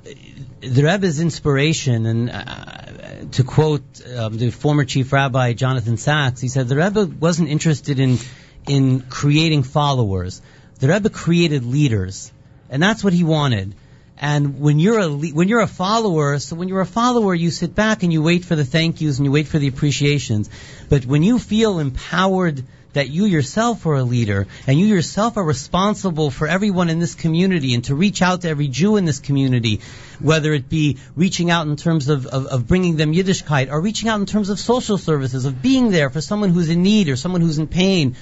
[0.63, 3.83] the Rebbe's inspiration and uh, to quote
[4.17, 8.19] um, the former chief rabbi Jonathan Sacks he said the Rebbe wasn't interested in
[8.67, 10.41] in creating followers
[10.79, 12.33] the Rebbe created leaders
[12.71, 13.75] and that's what he wanted
[14.19, 17.51] and when you're a le- when you're a follower, so when you're a follower, you
[17.51, 20.49] sit back and you wait for the thank yous and you wait for the appreciations.
[20.89, 25.44] But when you feel empowered that you yourself are a leader and you yourself are
[25.44, 29.19] responsible for everyone in this community and to reach out to every Jew in this
[29.19, 29.81] community,
[30.20, 34.09] whether it be reaching out in terms of, of, of bringing them Yiddishkeit or reaching
[34.09, 37.16] out in terms of social services, of being there for someone who's in need or
[37.16, 38.16] someone who's in pain,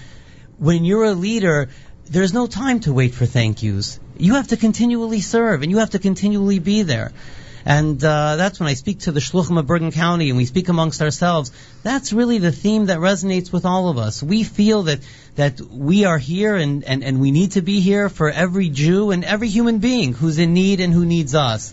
[0.59, 1.69] when you're a leader,
[2.05, 3.99] there's no time to wait for thank yous.
[4.19, 7.13] You have to continually serve and you have to continually be there.
[7.65, 10.69] And uh, that's when I speak to the Shluchim of Bergen County and we speak
[10.69, 11.53] amongst ourselves.
[11.83, 14.23] That's really the theme that resonates with all of us.
[14.23, 15.01] We feel that
[15.37, 19.11] that we are here and, and, and we need to be here for every Jew
[19.11, 21.73] and every human being who's in need and who needs us.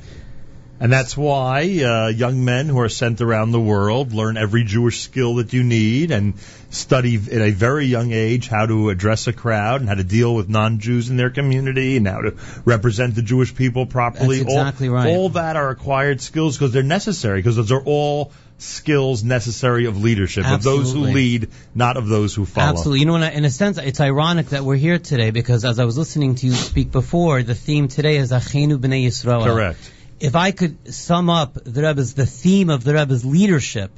[0.79, 5.01] And that's why uh, young men who are sent around the world learn every Jewish
[5.01, 6.35] skill that you need and
[6.69, 10.35] study at a very young age how to address a crowd and how to deal
[10.35, 12.35] with non-Jews in their community and how to
[12.65, 14.39] represent the Jewish people properly.
[14.39, 15.07] That's exactly all, right.
[15.07, 20.01] All that are acquired skills because they're necessary because those are all skills necessary of
[20.01, 22.69] leadership, of those who lead, not of those who follow.
[22.69, 22.99] Absolutely.
[23.01, 25.79] You know, in a, in a sense, it's ironic that we're here today because as
[25.79, 29.43] I was listening to you speak before, the theme today is Achenu B'nai Yisrael.
[29.43, 29.91] Correct.
[30.19, 33.91] If I could sum up the Rebbe's, the theme of the Rebbe's leadership,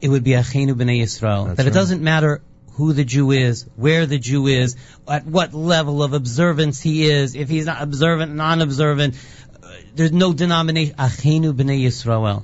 [0.00, 1.46] it would be Achenu B'nai Yisrael.
[1.46, 1.74] That's that it right.
[1.74, 2.42] doesn't matter
[2.74, 4.76] who the Jew is, where the Jew is,
[5.08, 9.14] at what level of observance he is, if he's not observant, non-observant,
[9.62, 10.94] uh, there's no denomination.
[10.96, 12.42] Achenu B'nai Yisrael.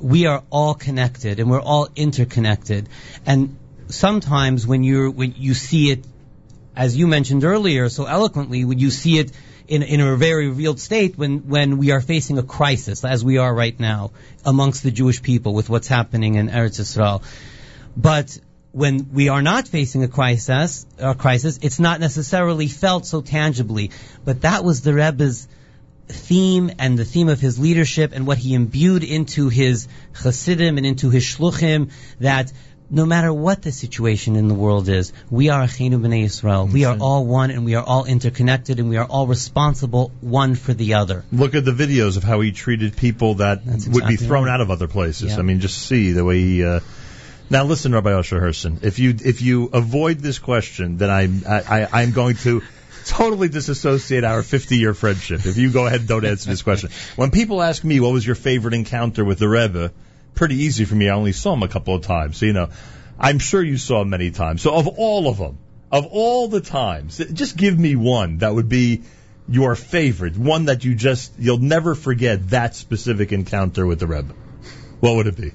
[0.00, 2.88] We are all connected and we're all interconnected.
[3.24, 3.56] And
[3.88, 6.04] sometimes when you're, when you see it,
[6.74, 9.32] as you mentioned earlier so eloquently, when you see it
[9.68, 13.38] in, in a very real state when, when we are facing a crisis, as we
[13.38, 14.12] are right now,
[14.44, 17.22] amongst the Jewish people with what's happening in Eretz Israel.
[17.96, 18.38] But
[18.72, 23.90] when we are not facing a crisis, a crisis, it's not necessarily felt so tangibly.
[24.24, 25.48] But that was the Rebbe's
[26.08, 30.86] theme and the theme of his leadership and what he imbued into his Hasidim and
[30.86, 31.90] into his Shluchim
[32.20, 32.52] that
[32.90, 36.70] no matter what the situation in the world is, we are Achenu B'nai Yisrael.
[36.70, 40.54] We are all one and we are all interconnected and we are all responsible one
[40.54, 41.24] for the other.
[41.32, 44.54] Look at the videos of how he treated people that would be thrown right.
[44.54, 45.32] out of other places.
[45.32, 45.38] Yeah.
[45.38, 46.64] I mean, just see the way he.
[46.64, 46.80] Uh...
[47.48, 48.82] Now, listen, Rabbi Asher Herson.
[48.82, 52.62] If you if you avoid this question, then I'm I, I, I'm going to
[53.06, 55.46] totally disassociate our 50 year friendship.
[55.46, 58.26] If you go ahead and don't answer this question, when people ask me what was
[58.26, 59.92] your favorite encounter with the Rebbe,
[60.36, 61.08] pretty easy for me.
[61.08, 62.36] I only saw him a couple of times.
[62.36, 62.68] So you know,
[63.18, 64.62] I'm sure you saw him many times.
[64.62, 65.58] So of all of them,
[65.90, 69.02] of all the times, just give me one that would be
[69.48, 74.34] your favorite, one that you just you'll never forget that specific encounter with the Rebbe.
[75.00, 75.52] What would it be?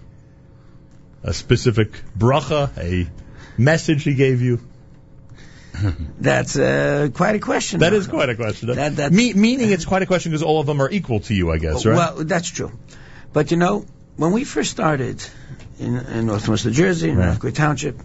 [1.23, 3.09] A specific bracha, a
[3.57, 4.59] message he gave you.
[6.19, 7.79] That's uh, quite a question.
[7.79, 8.69] That is quite a question.
[8.69, 11.33] That- that's- Me- meaning it's quite a question because all of them are equal to
[11.33, 11.95] you, I guess, right?
[11.95, 12.71] Well, that's true.
[13.33, 13.85] But you know,
[14.17, 15.23] when we first started
[15.79, 17.55] in, in Northwest New Jersey, in Right.
[17.55, 17.99] Township,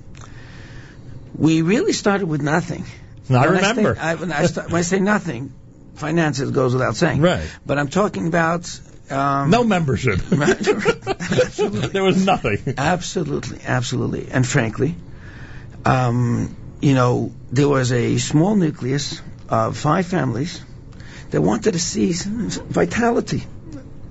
[1.36, 2.84] we really started with nothing.
[3.28, 3.94] I When remember.
[3.94, 5.52] say, I, when, I start, when I say nothing,
[5.94, 7.20] finances goes without saying.
[7.20, 7.46] Right.
[7.64, 8.80] But I'm talking about.
[9.10, 10.18] Um, no membership.
[10.20, 12.74] there was nothing.
[12.76, 14.28] Absolutely, absolutely.
[14.30, 14.96] And frankly,
[15.84, 20.60] um, you know, there was a small nucleus of five families
[21.30, 23.44] that wanted to see some vitality,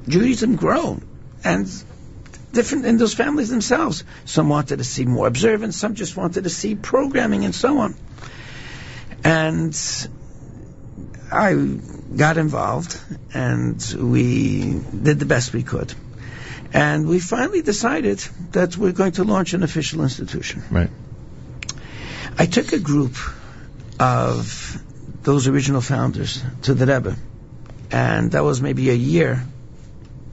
[0.07, 0.99] Judaism grow,
[1.45, 1.69] and
[2.51, 4.03] different in those families themselves.
[4.25, 7.95] Some wanted to see more observance, some just wanted to see programming and so on.
[9.23, 9.75] And
[11.31, 11.53] I
[12.15, 12.99] got involved,
[13.33, 15.93] and we did the best we could.
[16.73, 18.19] And we finally decided
[18.51, 20.63] that we're going to launch an official institution.
[20.69, 20.89] Right.
[22.37, 23.15] I took a group
[23.99, 24.81] of
[25.23, 27.15] those original founders to the Rebbe,
[27.91, 29.45] and that was maybe a year,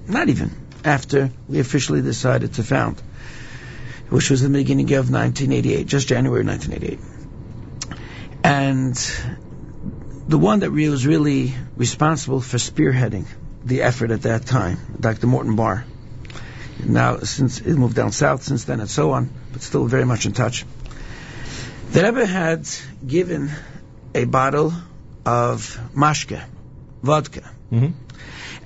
[0.06, 0.50] not even,
[0.84, 3.00] after we officially decided to found,
[4.08, 6.98] which was the beginning of 1988, just January 1988.
[8.44, 8.94] And
[10.28, 13.26] the one that was really responsible for spearheading
[13.64, 15.26] the effort at that time, Dr.
[15.26, 15.84] Morton Barr.
[16.84, 20.26] Now, since it moved down south since then and so on, but still very much
[20.26, 20.64] in touch.
[21.92, 22.66] The Rebbe had
[23.06, 23.50] given
[24.14, 24.72] a bottle
[25.24, 26.42] of mashke,
[27.02, 27.50] vodka.
[27.70, 27.92] Mhm.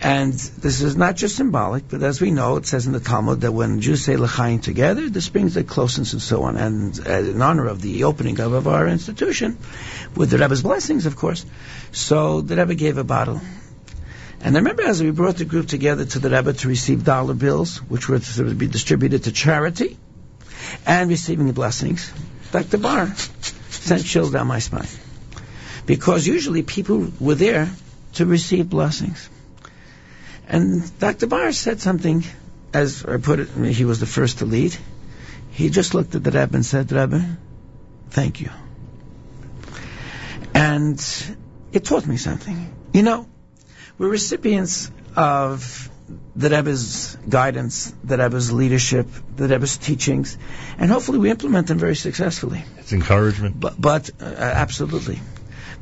[0.00, 3.40] And this is not just symbolic, but as we know, it says in the Talmud
[3.40, 6.56] that when Jews say l'chaim together, this brings their closeness and so on.
[6.56, 9.56] And uh, in honor of the opening of, of our institution,
[10.14, 11.46] with the Rebbe's blessings, of course,
[11.92, 13.40] so the Rebbe gave a bottle.
[14.40, 17.34] And I remember as we brought the group together to the Rebbe to receive dollar
[17.34, 19.96] bills, which were to be distributed to charity,
[20.84, 22.12] and receiving the blessings,
[22.52, 22.78] Dr.
[22.78, 23.14] Barr
[23.70, 24.88] sent chills down my spine.
[25.86, 27.70] Because usually people were there
[28.14, 29.28] to receive blessings.
[30.48, 31.26] And Dr.
[31.26, 32.24] Barr said something,
[32.72, 34.76] as I put it, he was the first to lead.
[35.50, 37.38] He just looked at the Rebbe and said, Rebbe,
[38.10, 38.50] thank you.
[40.54, 41.02] And
[41.72, 42.74] it taught me something.
[42.92, 43.26] You know,
[43.98, 45.90] we're recipients of
[46.36, 50.36] the Rebbe's guidance, the Rebbe's leadership, the Rebbe's teachings,
[50.78, 52.64] and hopefully we implement them very successfully.
[52.78, 53.58] It's encouragement.
[53.58, 55.18] But, but uh, absolutely.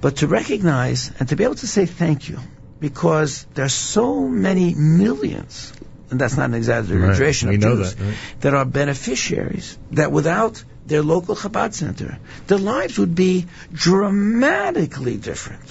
[0.01, 2.39] But to recognize and to be able to say thank you,
[2.81, 5.73] because there are so many millions,
[6.11, 7.57] and that's not an exaggeration Right.
[7.57, 8.15] of Jews, that, right.
[8.41, 15.63] that are beneficiaries, that without their local Chabad center, their lives would be dramatically different.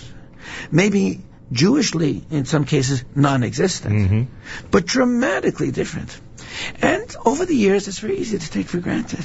[0.71, 1.21] Maybe
[1.51, 4.23] Jewishly, in some cases, non-existent, Mm-hmm.
[4.71, 6.19] but dramatically different.
[6.81, 9.19] And over the years, it's very easy to take for granted.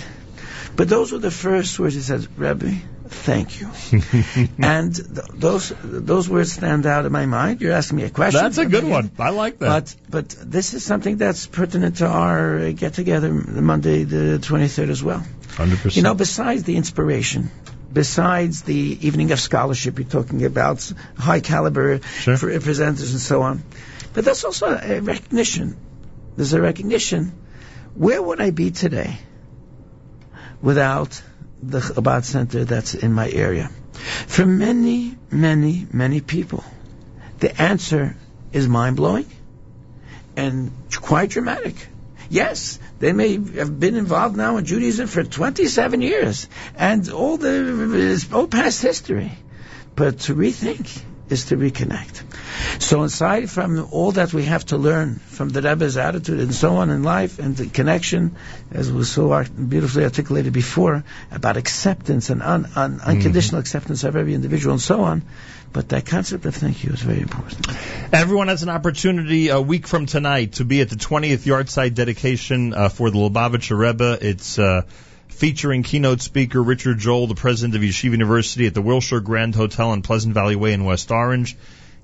[0.77, 2.77] But those were the first words he said, Rebbe,
[3.11, 3.69] thank you.
[4.59, 7.61] and th- those those words stand out in my mind.
[7.61, 8.41] You're asking me a question.
[8.43, 9.11] That's a good one.
[9.19, 9.69] I like that.
[9.69, 15.03] But but this is something that's pertinent to our get together Monday the 23rd as
[15.03, 15.23] well.
[15.57, 15.97] 100%.
[15.97, 17.51] You know, besides the inspiration,
[17.93, 22.37] besides the evening of scholarship you're talking about, high caliber Sure.
[22.37, 23.63] for presenters and so on,
[24.13, 25.77] but that's also a recognition.
[26.37, 27.33] There's a recognition.
[27.95, 29.19] Where would I be today
[30.63, 31.21] without
[31.63, 33.71] the Chabad Center that's in my area?
[34.27, 36.65] For many, many, many people,
[37.39, 38.17] the answer
[38.53, 39.27] is mind blowing
[40.37, 41.75] and quite dramatic.
[42.31, 48.27] Yes, they may have been involved now in Judaism for 27 years and all the
[48.33, 49.33] all past history.
[49.97, 52.23] But to rethink is to reconnect.
[52.79, 56.77] So aside from all that we have to learn from the Rebbe's attitude and so
[56.77, 58.37] on in life and the connection,
[58.71, 64.35] as was so beautifully articulated before, about acceptance and un- un- unconditional acceptance of every
[64.35, 65.23] individual and so on,
[65.73, 67.69] but that concept of thank you is very important.
[68.13, 72.73] Everyone has an opportunity a week from tonight to be at the 20th yahrzeit dedication
[72.73, 74.19] uh, for the Lubavitcher Rebbe.
[74.21, 74.83] It's uh,
[75.29, 79.91] featuring keynote speaker Richard Joel, the president of Yeshiva University at the Wilshire Grand Hotel
[79.91, 81.57] on Pleasant Valley Way in West Orange.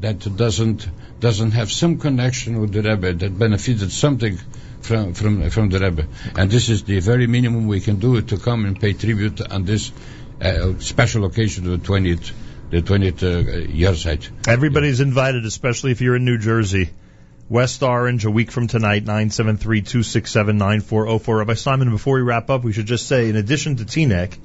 [0.00, 0.88] that doesn't
[1.20, 4.38] doesn't have some connection with the Rebbe that benefited something
[4.80, 6.06] from from from the Rebbe,
[6.36, 9.64] and this is the very minimum we can do to come and pay tribute on
[9.64, 9.92] this
[10.40, 12.32] uh, special occasion of the 20th
[12.70, 14.48] the 20th uh, yahrzeit.
[14.48, 16.90] Everybody's invited, especially if you're in New Jersey.
[17.54, 21.38] West Orange, a week from tonight, 973-267-9404.
[21.38, 24.36] Rabbi Simon, before we wrap up, we should just say, in addition to Teaneck,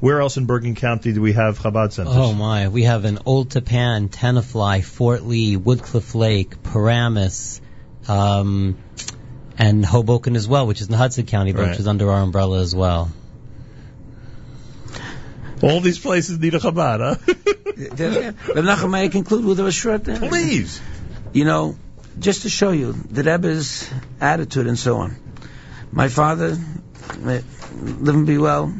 [0.00, 2.12] where else in Bergen County do we have Chabad centers?
[2.14, 7.62] Oh my, we have an Old Tappan, Tenafly, Fort Lee, Woodcliff Lake, Paramus,
[8.06, 8.76] um,
[9.56, 11.70] and Hoboken as well, which is in Hudson County, but Right.
[11.70, 13.10] which is under our umbrella as well.
[15.62, 17.16] All these places need a Chabad, huh?
[18.54, 20.28] Reb Nachum, may I conclude with a short thing?
[20.28, 20.78] Please.
[21.32, 21.78] You know,
[22.20, 23.88] just to show you the Rebbe's
[24.20, 25.16] attitude and so on.
[25.92, 26.56] My father,
[27.18, 27.42] may-
[27.82, 28.74] live and be well,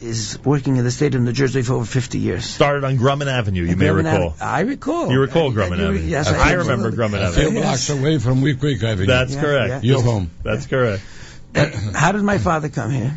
[0.00, 2.44] is working in the state of New Jersey for over 50 years.
[2.44, 4.28] Started on Grumman Avenue, you may Grumman recall.
[4.30, 5.10] Ave- I recall.
[5.10, 6.00] You recall Grumman you- Avenue.
[6.08, 7.18] yes, I, I remember absolutely.
[7.18, 9.06] Grumman A few blocks away from Week Week Avenue.
[9.06, 9.68] That's Yeah, correct.
[9.70, 9.80] yeah.
[9.92, 10.30] Your home.
[10.42, 11.02] That's correct.
[11.94, 13.16] How did my father come here?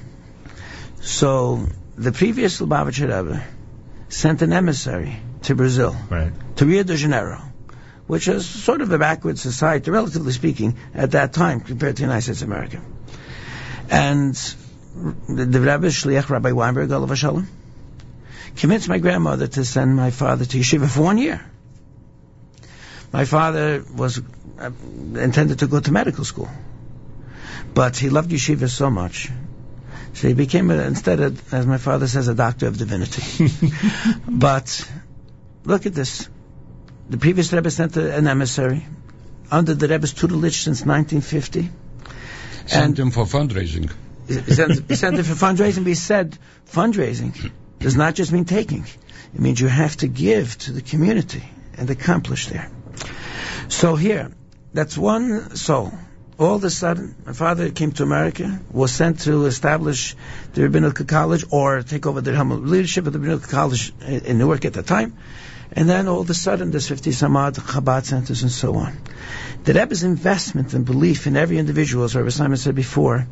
[1.02, 1.66] So,
[1.98, 3.44] the previous Lubavitcher Rebbe
[4.10, 6.32] sent an emissary to Brazil, Right.
[6.58, 7.42] to Rio de Janeiro,
[8.08, 12.08] which is sort of a backward society, relatively speaking, at that time compared to the
[12.08, 12.82] United States of America.
[13.90, 14.34] And
[15.28, 17.48] the, the Rebbe, Shliach Rabbi Weinberg, Olav Shalom,
[18.56, 21.46] convinced my grandmother to send my father to yeshiva for one year.
[23.12, 24.22] My father was
[24.60, 24.72] uh,
[25.16, 26.50] intended to go to medical school,
[27.74, 29.30] but he loved yeshiva so much,
[30.14, 33.50] so he became, a, instead of, as my father says, a doctor of divinity.
[34.28, 34.90] but
[35.64, 36.28] look at this.
[37.10, 38.86] The previous Rebbe sent an emissary
[39.50, 41.70] under the Rebbe's tutelage since 1950.
[42.66, 43.90] Sent him for fundraising.
[44.28, 45.86] He sent, sent it for fundraising.
[45.86, 46.38] He said
[46.70, 48.86] fundraising does not just mean taking.
[49.34, 51.44] It means you have to give to the community
[51.78, 52.70] and accomplish there.
[53.70, 54.32] So here,
[54.74, 55.94] that's one soul.
[56.38, 60.16] All of a sudden, my father came to America, was sent to establish
[60.54, 64.26] the Rabbinical College or take over the helm of leadership of the Rabbinical College in
[64.26, 65.18] in Newark at the time.
[65.72, 68.98] And then all of a sudden, there's 50 some odd Chabad centers and so on.
[69.64, 73.28] The Rebbe's investment and belief in every individual, as Rabbi Simon said before,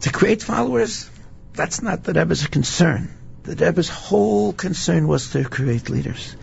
[0.00, 1.10] to create followers,
[1.52, 3.10] that's not the Rebbe's concern.
[3.42, 6.36] The Rebbe's whole concern was to create leaders.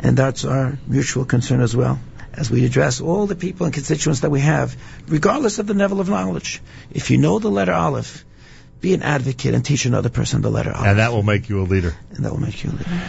[0.00, 2.00] And that's our mutual concern as well,
[2.32, 4.76] as we address all the people and constituents that we have,
[5.06, 6.60] regardless of the level of knowledge.
[6.90, 8.24] If you know the letter Aleph,
[8.80, 10.86] be an advocate and teach another person the letter Aleph.
[10.86, 11.94] And that will make you a leader.
[12.10, 13.00] And that will make you a leader.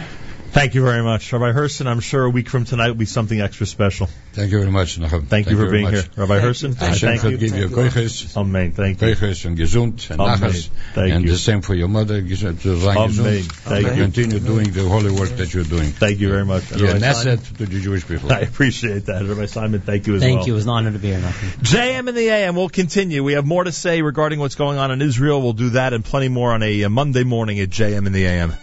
[0.54, 1.32] Thank you very much.
[1.32, 4.06] Rabbi Herson, I'm sure a week from tonight will be something extra special.
[4.34, 5.26] Thank you very much, Nachum.
[5.26, 5.94] Thank, you for being much.
[5.94, 6.04] here.
[6.16, 7.36] Rabbi Herson, Hashem thank you.
[7.36, 8.70] give you koiches, Amen.
[8.70, 9.08] Thank you.
[9.08, 10.38] koiches and gesund and Amen.
[10.38, 10.68] nachas.
[10.94, 11.32] Thank and you.
[11.32, 13.10] the same for your mother, gesund, to sein Amen.
[13.10, 13.50] gesund.
[13.50, 14.02] Thank and you.
[14.04, 15.90] Continue doing the holy work that you're doing.
[15.90, 16.70] Thank you very much.
[16.70, 18.32] You're an asset to the Jewish people.
[18.32, 19.24] I appreciate that.
[19.24, 20.38] Rabbi Simon, thank you as Thank well.
[20.38, 20.52] Thank you.
[20.52, 21.62] It was an honor to be here, Nachum.
[21.62, 22.54] JM in the AM.
[22.54, 23.24] We'll continue.
[23.24, 25.42] We have more to say regarding what's going on in Israel.
[25.42, 28.26] We'll do that and plenty more on a uh, Monday morning at JM in the
[28.26, 28.54] AM.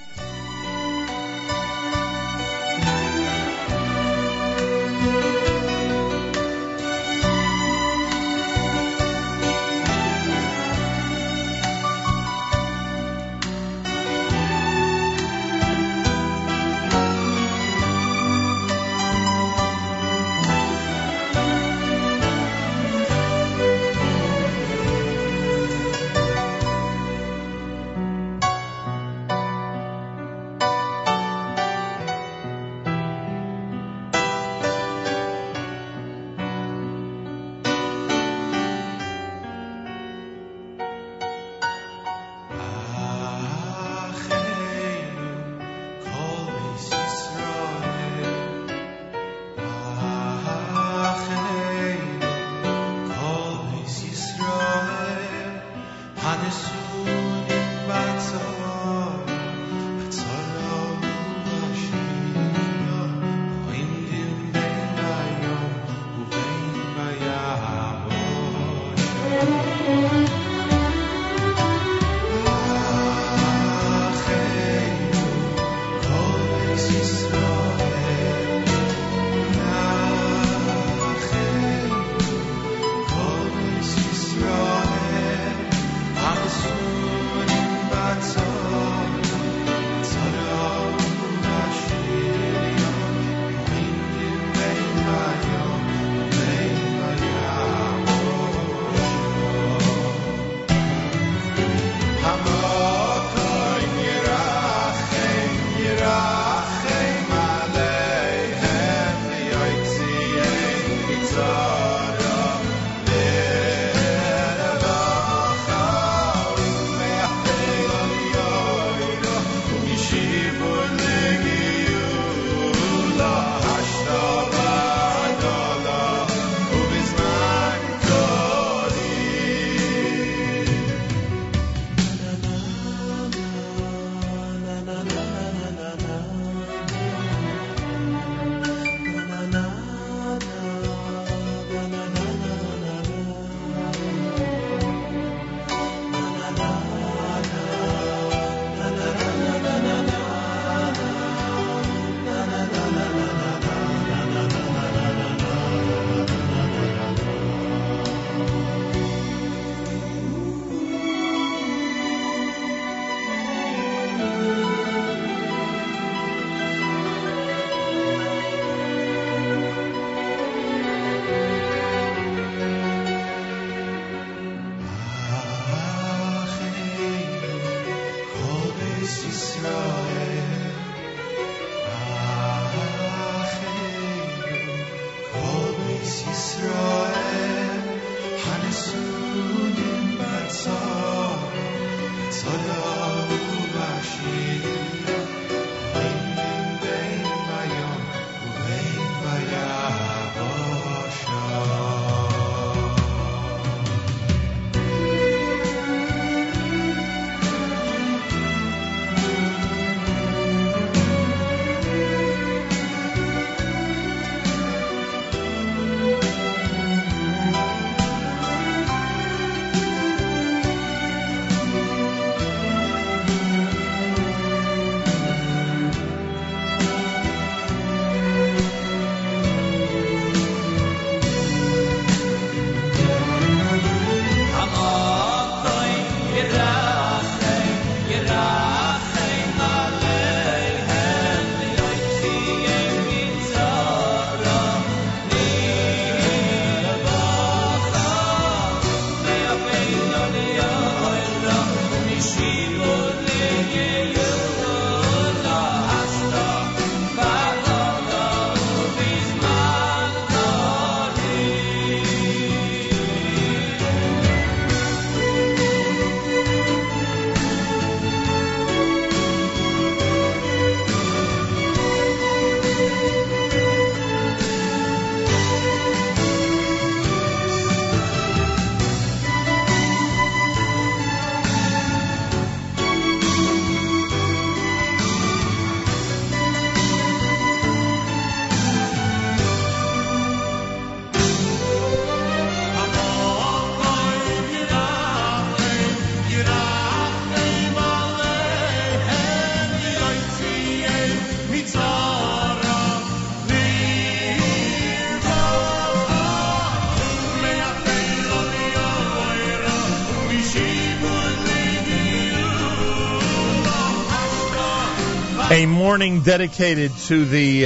[315.91, 317.63] Morning dedicated to the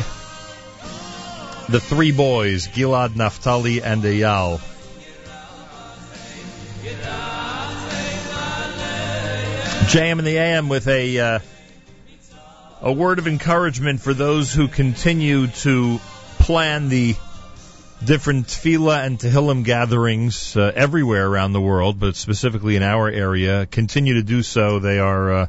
[1.70, 4.60] the three boys, Gilad, Naphtali, and Eyal.
[9.92, 11.40] JM in the AM with a uh,
[12.82, 16.00] a word of encouragement for those who continue to
[16.40, 17.16] plan the
[18.04, 23.68] different tefillah and tehillim gatherings uh, everywhere around the world, but specifically in our area.
[23.68, 24.80] Continue to do so.
[24.80, 25.48] They are uh,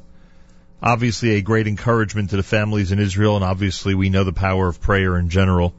[0.86, 4.68] obviously a great encouragement to the families in Israel, and obviously we know the power
[4.68, 5.74] of prayer in general.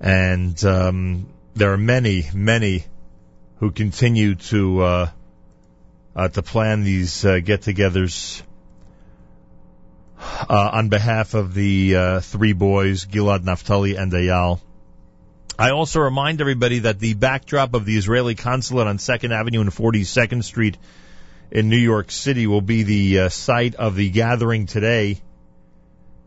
[0.00, 2.84] And um, there are many, many
[3.58, 5.10] who continue to uh,
[6.16, 8.42] uh, to plan these uh, get-togethers
[10.18, 14.58] uh, on behalf of the uh, three boys, Gilad, Naphtali, and Eyal.
[15.56, 19.70] I also remind everybody that the backdrop of the Israeli consulate on 2nd Avenue and
[19.70, 20.76] 42nd Street
[21.50, 25.20] in New York City will be the uh, site of the gathering today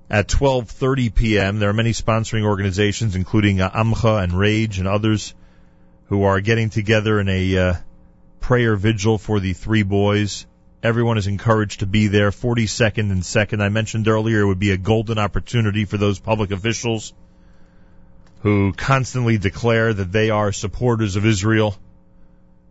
[0.10, 1.60] at 12:30 p.m.
[1.60, 5.34] There are many sponsoring organizations, including uh, Amcha and Rage and others,
[6.08, 7.74] who are getting together in a uh,
[8.40, 10.46] prayer vigil for the three boys.
[10.84, 12.30] Everyone is encouraged to be there.
[12.30, 13.62] 42nd and 2nd.
[13.62, 17.14] I mentioned earlier it would be a golden opportunity for those public officials
[18.42, 21.78] who constantly declare that they are supporters of Israel,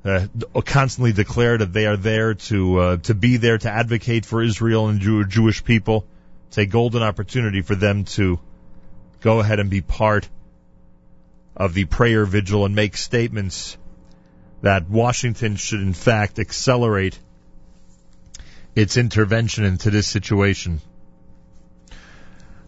[0.04, 0.26] uh,
[0.64, 4.88] constantly declare that they are there to uh, to be there to advocate for Israel
[4.88, 6.04] and Jew- Jewish people.
[6.48, 8.38] It's a golden opportunity for them to
[9.20, 10.28] go ahead and be part
[11.56, 13.76] of the prayer vigil and make statements
[14.62, 17.18] that Washington should in fact accelerate
[18.74, 20.80] its intervention into this situation.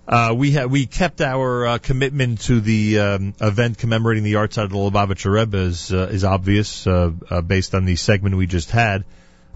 [0.06, 4.64] Uh, we ha- we kept our uh, commitment to the um, event commemorating the yahrzeit
[4.64, 8.46] of the Lubavitcher Rebbe is, uh, is obvious uh, uh, based on the segment we
[8.46, 9.04] just had.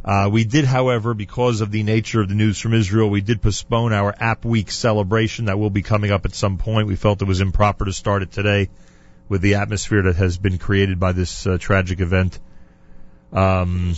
[0.02, 3.42] Uh, we did, however, because of the nature of the news from Israel, we did
[3.42, 6.86] postpone our App Week celebration that will be coming up at some point.
[6.86, 8.70] We felt it was improper to start it today
[9.28, 12.38] with the atmosphere that has been created by this tragic event.
[13.34, 13.94] Um,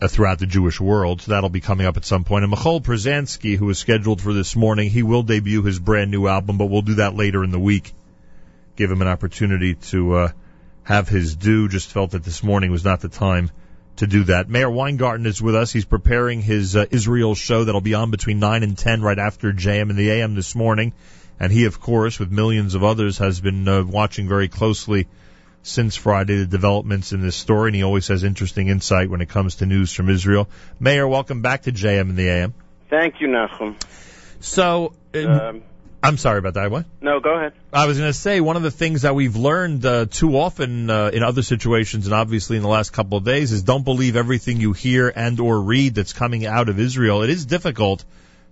[0.00, 1.22] uh, throughout the Jewish world.
[1.22, 2.44] So that'll be coming up at some point.
[2.44, 6.26] And Michoel Pruzansky, who is scheduled for this morning, he will debut his brand new
[6.26, 7.92] album, but we'll do that later in the week.
[8.76, 10.32] Give him an opportunity to uh,
[10.82, 11.68] have his due.
[11.68, 13.50] Just felt that this morning was not the time
[13.96, 14.48] to do that.
[14.48, 15.72] Meir Weingarten is with us.
[15.72, 19.52] He's preparing his uh, Israel show that'll be on between 9 and 10 right after
[19.52, 20.92] JM and the AM this morning.
[21.40, 25.06] And he, of course, with millions of others, has been uh, watching very closely
[25.66, 29.28] since Friday the developments in this story, and he always has interesting insight when it
[29.28, 30.48] comes to news from Israel.
[30.78, 32.54] Meir, welcome back to JM and the AM.
[32.88, 33.74] Thank you, Nachum.
[34.40, 35.62] So, uh, Um,
[36.02, 36.70] I'm sorry about that.
[36.70, 36.84] What?
[37.00, 37.52] no, go ahead.
[37.72, 40.88] I was going to say one of the things that we've learned uh, too often
[40.88, 44.14] uh, in other situations, and obviously in the last couple of days, is don't believe
[44.14, 47.22] everything you hear and or read that's coming out of Israel.
[47.22, 48.04] It is difficult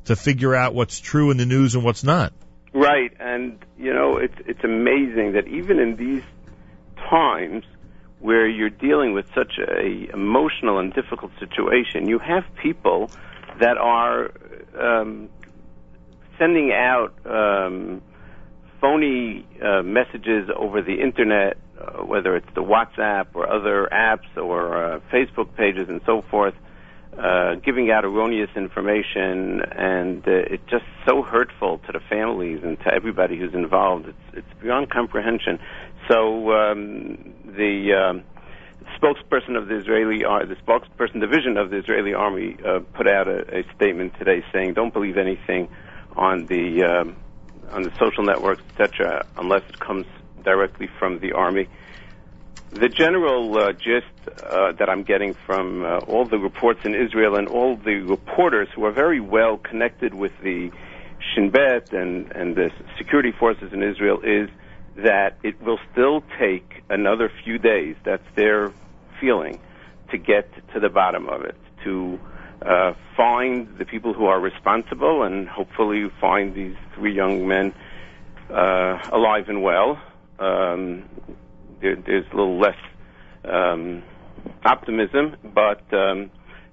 [0.07, 2.33] to figure out what's true in the news and what's not.
[2.73, 6.25] Right, and you know it's it's amazing that even in these
[7.15, 7.65] times
[8.21, 13.11] where you're dealing with such a emotional and difficult situation, you have people
[13.61, 14.33] that are
[14.81, 15.29] um,
[16.39, 18.03] sending out um,
[18.81, 24.61] phony uh, messages over the internet, uh, whether it's the WhatsApp or other apps or
[24.77, 26.55] uh, Facebook pages and so forth,
[27.19, 32.79] uh, giving out erroneous information, and uh, it's just so hurtful to the families and
[32.81, 34.07] to everybody who's involved.
[34.09, 35.61] It's it's beyond comprehension.
[36.09, 38.25] So um, the um,
[39.01, 43.29] spokesperson of the Israeli, ar- the spokesperson division of the Israeli army, uh, put out
[43.29, 45.69] a, a statement today saying, "Don't believe anything
[46.17, 47.17] on the um,
[47.71, 50.07] on the social networks, etc., unless it comes
[50.45, 51.69] directly from the army."
[52.73, 57.37] The general uh, gist uh, that I'm getting from uh, all the reports in Israel
[57.37, 60.71] and all the reporters who are very well connected with the
[61.33, 64.51] Shin Bet and, and the security forces in Israel is
[64.97, 67.97] that it will still take another few days.
[68.05, 68.73] That's their
[69.21, 69.61] feeling
[70.11, 72.19] to get to the bottom of it, to
[72.65, 77.75] uh, find the people who are responsible and hopefully find these three young men
[78.51, 80.01] uh, alive and well.
[80.39, 81.09] Um,
[81.81, 82.77] there, there's a little less
[83.45, 84.03] um,
[84.65, 86.31] optimism, but um,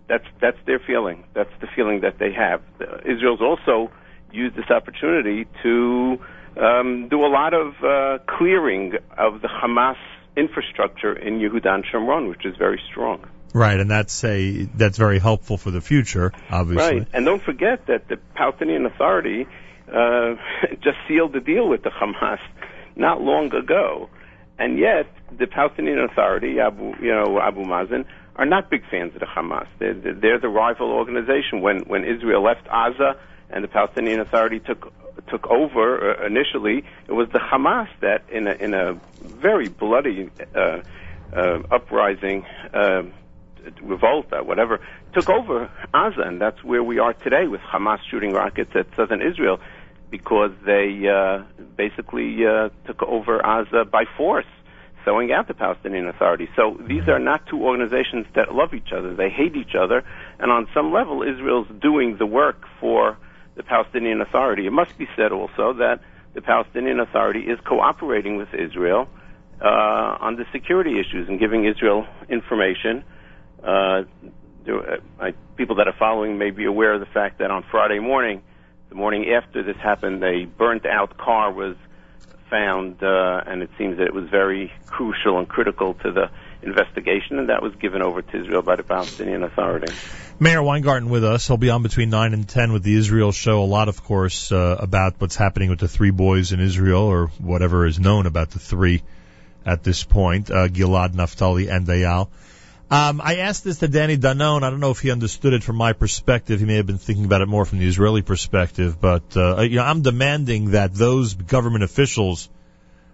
[0.08, 1.24] that's that's their feeling.
[1.34, 2.62] That's the feeling that they have.
[3.06, 3.92] Israel's also
[4.32, 6.20] used this opportunity to
[6.58, 9.98] um, do a lot of uh, clearing of the Hamas
[10.36, 13.28] infrastructure in Yehudan Shomron, which is very strong.
[13.54, 17.00] Right, and that's a that's very helpful for the future, obviously.
[17.00, 19.46] Right, and don't forget that the Palestinian Authority
[19.94, 20.36] uh,
[20.82, 22.40] just sealed the deal with the Hamas
[22.96, 24.10] not long ago,
[24.58, 25.08] and yet
[25.38, 28.06] the Palestinian Authority, Abu, you know, Abu Mazen,
[28.38, 29.68] are not big fans of the Hamas.
[29.80, 31.62] They're, they're the rival organization.
[31.62, 34.94] When when Israel left Gaza and the Palestinian Authority took
[35.32, 40.30] took over uh, initially, it was the Hamas that, in a, in a very bloody
[40.54, 40.82] uh,
[41.34, 43.04] uh, uprising, uh,
[43.82, 44.82] revolt, or whatever,
[45.14, 49.22] took over Gaza, and that's where we are today with Hamas shooting rockets at southern
[49.22, 49.60] Israel
[50.10, 51.44] because they uh,
[51.78, 54.46] basically uh, took over Gaza by force,
[55.06, 56.50] throwing out the Palestinian Authority.
[56.58, 60.04] So these are not two organizations that love each other; they hate each other,
[60.40, 63.18] and on some level, Israel's doing the work for
[63.62, 64.66] the Palestinian Authority.
[64.66, 66.00] It must be said also that
[66.34, 69.08] the Palestinian Authority is cooperating with Israel
[69.62, 73.04] uh, on the security issues and giving Israel information.
[73.64, 77.64] Uh, uh, I, people that are following may be aware of the fact that on
[77.70, 78.42] Friday morning,
[78.90, 81.76] the morning after this happened, a burnt out car was
[82.50, 86.30] found, uh, and it seems that it was very crucial and critical to the
[86.64, 89.94] investigation, and that was given over to Israel by the Palestinian Authority.
[90.40, 91.48] Meir Weingarten with us.
[91.48, 93.62] He'll be on between 9 and 10 with the Israel show.
[93.62, 97.28] A lot, of course, uh, about what's happening with the three boys in Israel, or
[97.38, 99.04] whatever is known about the three
[99.66, 102.30] at this point uh, Gilad, Naphtali, and Dayal.
[102.90, 104.64] Um, I asked this to Danny Danon.
[104.64, 106.60] I don't know if he understood it from my perspective.
[106.60, 109.00] He may have been thinking about it more from the Israeli perspective.
[109.00, 112.50] But uh, you know, I'm demanding that those government officials,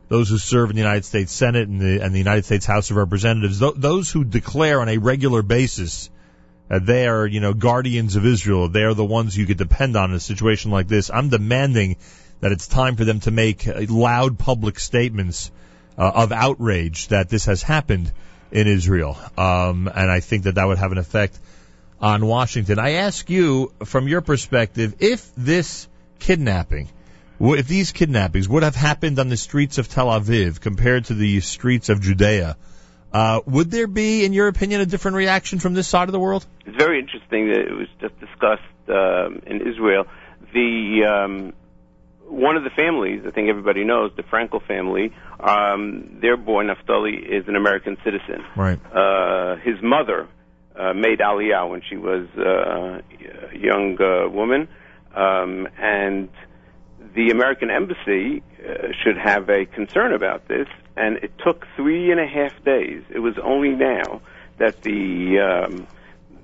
[0.10, 2.90] those who serve in the United States Senate and the, and the United States House
[2.92, 6.10] of Representatives, th- those who declare on a regular basis
[6.70, 9.96] that they are, you know, guardians of Israel, they are the ones you could depend
[9.96, 11.10] on in a situation like this.
[11.14, 11.98] I'm demanding
[12.40, 15.52] that it's time for them to make uh, loud public statements
[15.98, 18.12] uh, of outrage that this has happened
[18.52, 19.18] in Israel.
[19.38, 21.38] Um, and I think that that would have an effect
[22.00, 22.80] on Washington.
[22.80, 25.88] I ask you, from your perspective, if this
[26.20, 26.90] kidnapping,
[27.40, 31.40] if these kidnappings would have happened on the streets of Tel Aviv compared to the
[31.42, 32.58] streets of Judea,
[33.14, 36.20] uh, would there be, in your opinion, a different reaction from this side of the
[36.20, 36.46] world?
[36.66, 40.08] It's very interesting that it was just discussed um, in Israel.
[40.54, 41.54] The um,
[42.28, 47.24] one of the families, I think everybody knows, the Frankel family, um, their boy Naftali
[47.24, 48.44] is an American citizen.
[48.56, 48.80] Right.
[48.94, 50.28] Uh, his mother
[50.76, 53.02] uh, made Aliyah when she was uh,
[53.54, 54.68] a young uh, woman,
[55.16, 56.30] um, and
[57.18, 60.68] the American embassy uh, should have a concern about this.
[60.96, 63.02] And it took three and a half days.
[63.10, 64.22] It was only now
[64.60, 65.88] that the um,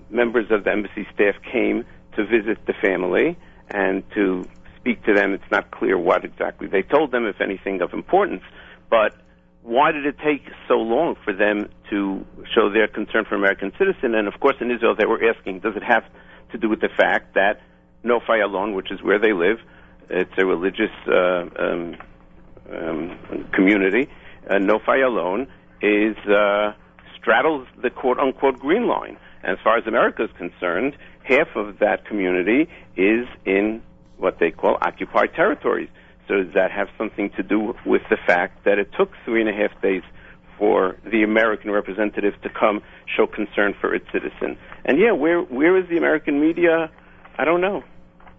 [0.09, 1.85] members of the embassy staff came
[2.15, 3.37] to visit the family
[3.69, 4.45] and to
[4.79, 5.33] speak to them.
[5.33, 8.41] It's not clear what exactly they told them, if anything of importance.
[8.89, 9.15] But
[9.61, 14.15] why did it take so long for them to show their concern for American citizen?
[14.15, 16.03] And of course, in Israel, they were asking, does it have
[16.51, 17.61] to do with the fact that
[18.03, 19.59] Nof Ayalon, which is where they live,
[20.09, 21.95] it's a religious uh, um,
[22.71, 24.09] um, community,
[24.49, 25.47] uh, Nof Ayalon
[25.81, 26.73] is uh,
[27.19, 29.17] straddles the quote unquote green line.
[29.43, 33.81] And as far as America is concerned, half of that community is in
[34.17, 35.89] what they call occupied territories.
[36.27, 39.49] So does that have something to do with the fact that it took three and
[39.49, 40.03] a half days
[40.57, 44.57] for the American representative to come show concern for its citizen?
[44.85, 46.89] And yeah, where where is the American media?
[47.37, 47.83] I don't know.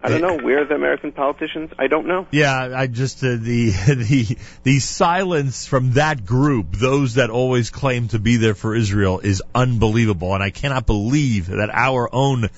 [0.05, 1.71] I don't know where are the American politicians.
[1.79, 2.27] I don't know.
[2.31, 8.07] Yeah, I just uh, the the the silence from that group, those that always claim
[8.09, 12.49] to be there for Israel, is unbelievable, and I cannot believe that our own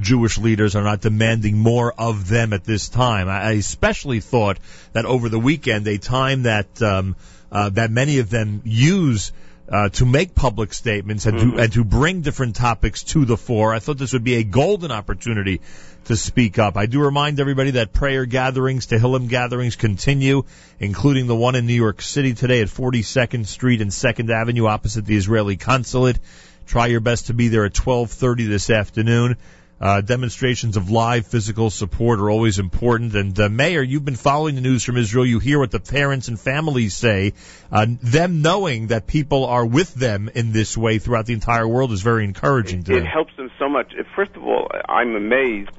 [0.00, 3.28] Jewish leaders are not demanding more of them at this time.
[3.28, 4.58] I especially thought
[4.92, 7.16] that over the weekend, a time that um,
[7.50, 9.32] uh, that many of them use.
[9.68, 13.74] Uh, to make public statements and to and to bring different topics to the fore,
[13.74, 15.60] I thought this would be a golden opportunity
[16.06, 16.76] to speak up.
[16.76, 20.44] I do remind everybody that prayer gatherings, Tehillim gatherings continue,
[20.78, 25.04] including the one in New York City today at 42nd Street and 2nd Avenue opposite
[25.04, 26.18] the Israeli consulate.
[26.66, 29.36] Try your best to be there at 12:30 this afternoon.
[29.78, 33.14] Uh, demonstrations of live physical support are always important.
[33.14, 35.26] And uh, Meir, you've been following the news from Israel.
[35.26, 37.34] You hear what the parents and families say.
[37.70, 41.92] Uh, them knowing that people are with them in this way throughout the entire world
[41.92, 43.92] is very encouraging to It helps them so much.
[44.14, 45.70] First of all, I'm amazed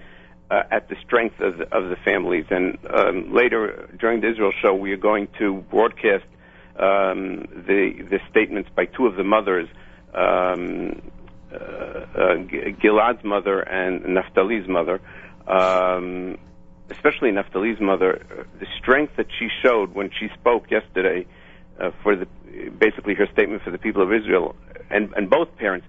[0.50, 2.46] uh, at the strength of the, of the families.
[2.50, 6.26] And um, later during the Israel show, we are going to broadcast
[6.78, 9.68] um, the the statements by two of the mothers.
[10.14, 11.02] Um,
[11.52, 12.36] uh, uh,
[12.82, 15.00] Gilad's mother and Naphtali's mother,
[15.48, 16.38] um,
[16.90, 18.26] especially Naphtali's mother,
[18.60, 21.26] the strength that she showed when she spoke yesterday
[21.80, 22.28] uh, for the
[22.78, 24.56] basically her statement for the people of Israel,
[24.90, 25.88] and, and both parents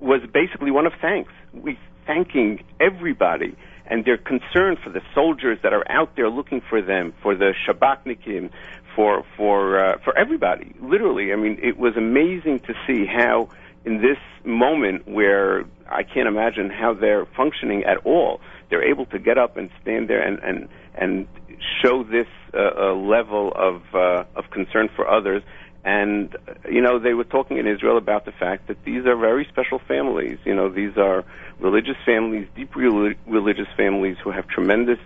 [0.00, 1.32] was basically one of thanks.
[1.52, 6.82] We thanking everybody and their concern for the soldiers that are out there looking for
[6.82, 8.50] them, for the Shabaknikim,
[8.94, 10.74] for for uh, for everybody.
[10.80, 13.48] Literally, I mean, it was amazing to see how
[13.84, 18.40] in this moment where I can't imagine how they're functioning at all.
[18.70, 21.28] They're able to get up and stand there and and and
[21.82, 25.42] show this uh, uh, level of uh, of concern for others.
[25.86, 29.16] And uh, you know, they were talking in Israel about the fact that these are
[29.16, 30.38] very special families.
[30.44, 31.24] You know, these are
[31.60, 34.98] religious families, deep reli- religious families who have tremendous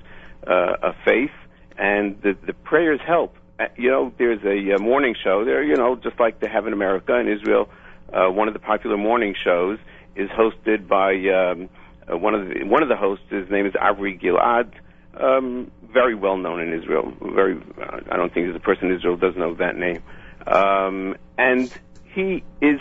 [0.46, 1.36] uh, uh, faith,
[1.76, 3.36] and the the prayers help.
[3.58, 5.62] Uh, you know, there's a uh, morning show there.
[5.62, 7.68] You know, just like they have in America in Israel.
[8.10, 9.78] Uh, one of the popular morning shows
[10.16, 11.68] is hosted by um,
[12.10, 13.26] uh, one of the one of the hosts.
[13.28, 14.72] His name is Avri Gilad.
[15.12, 17.12] Um, very well known in Israel.
[17.20, 20.02] Very, uh, I don't think there's a person in Israel doesn't know that name.
[20.46, 21.70] Um, and
[22.14, 22.80] he is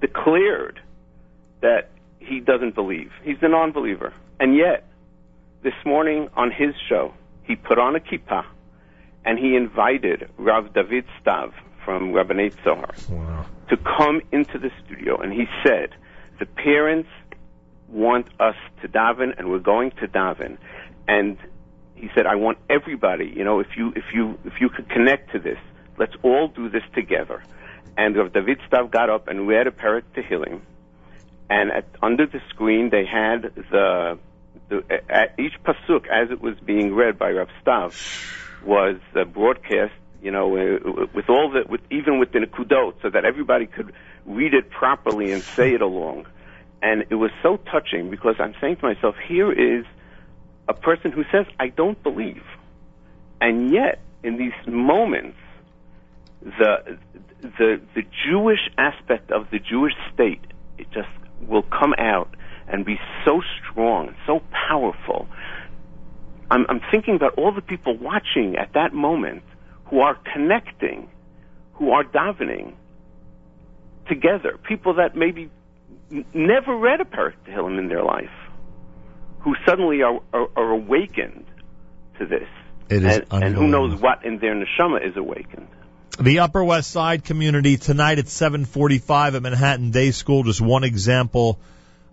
[0.00, 0.80] declared
[1.60, 3.10] that he doesn't believe.
[3.22, 4.86] He's a non-believer, and yet
[5.62, 8.44] this morning on his show, he put on a kippah
[9.24, 11.52] and he invited Rav David Stav
[11.84, 15.90] from Rabbanei Tzohar to come into the studio, and he said,
[16.38, 17.08] "The parents
[17.88, 20.58] want us to daven, and we're going to daven."
[21.08, 21.38] And
[21.94, 23.32] he said, "I want everybody.
[23.34, 25.58] You know, if you if you if you could connect to this,
[25.98, 27.42] let's all do this together."
[27.96, 30.60] And Rav David Stav got up and read a parak Tehillim,
[31.48, 34.18] and at, under the screen they had the,
[34.68, 37.94] the at each pasuk as it was being read by Rav Stav
[38.64, 39.92] was uh, broadcast.
[40.22, 43.92] You know, uh, with all the with even with the nekudot, so that everybody could
[44.24, 46.26] read it properly and say it along.
[46.82, 49.84] And it was so touching because I'm saying to myself, here is
[50.66, 52.42] a person who says, "I don't believe,"
[53.40, 55.36] and yet in these moments,
[56.44, 56.98] the
[57.42, 60.40] the the Jewish aspect of the Jewish state
[60.78, 61.08] it just
[61.40, 62.34] will come out
[62.68, 65.26] and be so strong, so powerful.
[66.50, 69.42] I'm, I'm thinking about all the people watching at that moment
[69.86, 71.08] who are connecting,
[71.74, 72.74] who are davening
[74.08, 74.58] together.
[74.62, 75.50] People that maybe
[76.10, 78.30] n- never read a Parak Tehillim in their life,
[79.40, 81.44] who suddenly are, are, are awakened
[82.18, 82.48] to this.
[82.88, 85.68] It is and, and who knows what in their neshama is awakened.
[86.20, 90.44] The Upper West Side community tonight at 7:45 at Manhattan Day School.
[90.44, 91.58] Just one example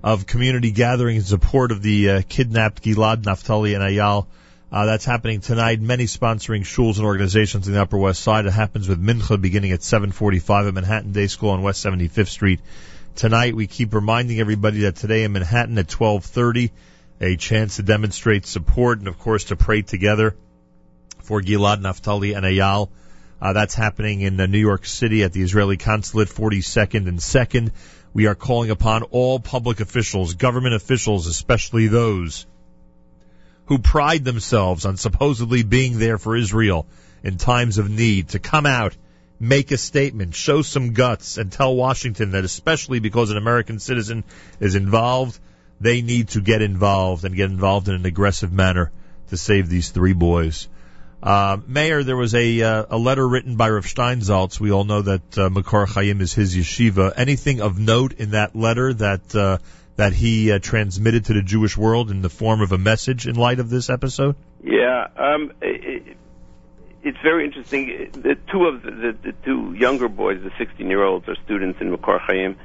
[0.04, 4.26] of community gathering in support of the uh, kidnapped Gilad, Naftali, and Eyal.
[4.72, 5.82] Uh, that's happening tonight.
[5.82, 8.48] Many sponsoring schools and organizations in the Upper West Side.
[8.48, 12.60] It happens with Mincha beginning at 7:45 at Manhattan Day School on West 75th Street.
[13.16, 16.72] Tonight, we keep reminding everybody that today in Manhattan at 12:30,
[17.22, 20.36] a chance to demonstrate support and, of course, to pray together
[21.22, 22.90] for Gilad, Naftali, and Eyal.
[23.42, 27.72] Uh, that's happening in uh, New York City at the Israeli consulate, 42nd and 2nd.
[28.14, 32.46] We are calling upon all public officials, government officials, especially those
[33.66, 36.86] who pride themselves on supposedly being there for Israel
[37.24, 38.96] in times of need, to come out,
[39.40, 44.24] make a statement, show some guts, and tell Washington that especially because an American citizen
[44.60, 45.40] is involved,
[45.80, 48.92] they need to get involved and get involved in an aggressive manner
[49.30, 50.68] to save these three boys.
[51.24, 54.60] Uh, Meir, there was a uh, a letter written by Rav Steinsaltz.
[54.60, 57.14] We all know that uh, Makor Chaim is his yeshiva.
[57.16, 59.60] Anything of note in that letter that uh,
[59.98, 63.36] that he uh, transmitted to the Jewish world in the form of a message in
[63.36, 64.36] light of this episode?
[64.64, 66.18] Yeah, um, it,
[67.04, 68.10] it's very interesting.
[68.12, 71.96] The two of the, the, two younger boys, the 16 year olds, are students in
[71.96, 72.58] Makor Chaim.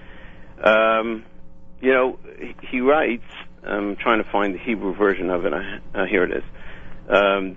[0.62, 1.24] Um,
[1.80, 2.18] you know,
[2.70, 3.24] he, writes.
[3.62, 5.52] I'm trying to find the Hebrew version of it.
[5.52, 6.44] I, here it is.
[7.08, 7.56] Um,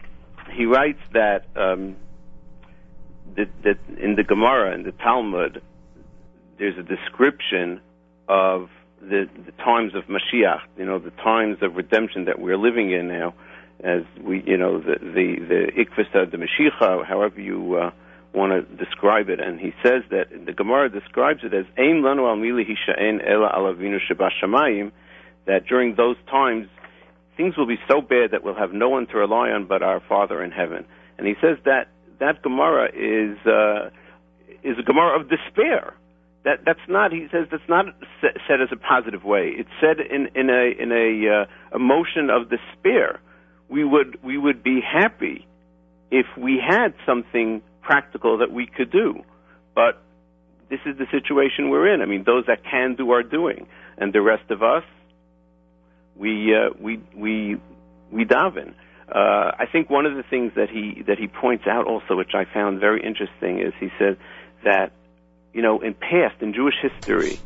[0.51, 1.95] he writes that um,
[3.35, 5.61] that, that in the Gemara in the Talmud,
[6.57, 7.81] there's a description
[8.27, 8.69] of
[9.01, 10.61] the, the times of Mashiach.
[10.77, 13.33] You know, the times of redemption that we're living in now,
[13.83, 17.91] as we, you know, the the the Ikvisa, the Mashiach, however you uh,
[18.33, 19.39] want to describe it.
[19.39, 23.49] And he says that the Gemara describes it as Ein lanu al mili hisha'en ela
[23.53, 24.91] al avinu
[25.45, 26.67] that during those times
[27.39, 30.01] things will be so bad that we'll have no one to rely on but our
[30.09, 30.83] Father in heaven.
[31.17, 31.87] And he says that
[32.19, 33.89] that Gemara is uh,
[34.61, 35.93] is a Gemara of despair.
[36.43, 37.13] That that's not.
[37.13, 37.85] He says that's not
[38.21, 39.53] said as a positive way.
[39.55, 43.21] It's said in in a in a uh, emotion of despair.
[43.69, 45.47] We would we would be happy
[46.11, 49.23] if we had something practical that we could do,
[49.75, 50.01] but
[50.69, 52.01] this is the situation we're in.
[52.01, 54.83] I mean, those that can do are doing, and the rest of us,
[56.19, 57.57] we uh, we we
[58.11, 58.73] we daven.
[59.07, 62.35] Uh, I think one of the things that he that he points out also, which
[62.35, 64.17] I found very interesting, is he said
[64.63, 64.91] that
[65.53, 67.39] you know in past in Jewish history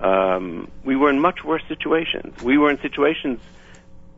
[0.00, 2.34] um, we were in much worse situations.
[2.40, 3.40] We were in situations,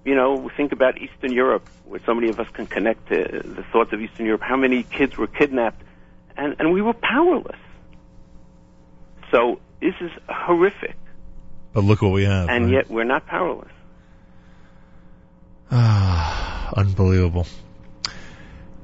[0.05, 3.65] you know, think about Eastern Europe, where so many of us can connect to the
[3.73, 4.43] thoughts of Eastern Europe.
[4.43, 5.83] How many kids were kidnapped,
[6.37, 7.59] and and we were powerless.
[9.31, 10.97] So this is horrific.
[11.73, 12.49] But look what we have.
[12.49, 12.75] and right?
[12.75, 13.73] yet we're not powerless.
[15.73, 17.47] Ah, unbelievable.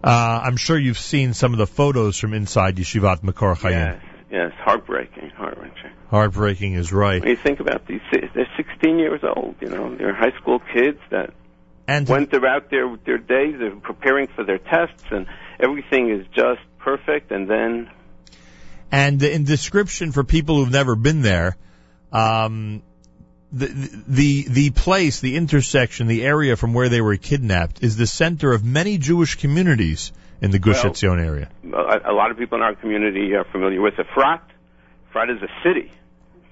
[0.02, 3.72] Uh, I'm sure you've seen some of the photos from inside Yeshivat Makor Chaim.
[3.72, 5.90] Yes, yes, heartbreaking, heart wrenching.
[6.10, 7.20] Heartbreaking is right.
[7.20, 9.56] When you think about these, they're 16 years old.
[9.60, 11.34] You know, they're high school kids that
[11.86, 15.26] and went throughout their their days, they're preparing for their tests, and
[15.60, 17.32] everything is just perfect.
[17.32, 17.90] And then,
[18.90, 21.56] And in description for people who've never been there,
[22.12, 22.82] um,
[23.52, 23.66] the,
[24.06, 28.52] the the place, the intersection, the area from where they were kidnapped is the center
[28.52, 31.48] of many Jewish communities in the Gush Well- Etzion area.
[31.64, 34.40] a, a lot of people in our community are familiar with Efrat.
[35.10, 35.90] Efrat is a city.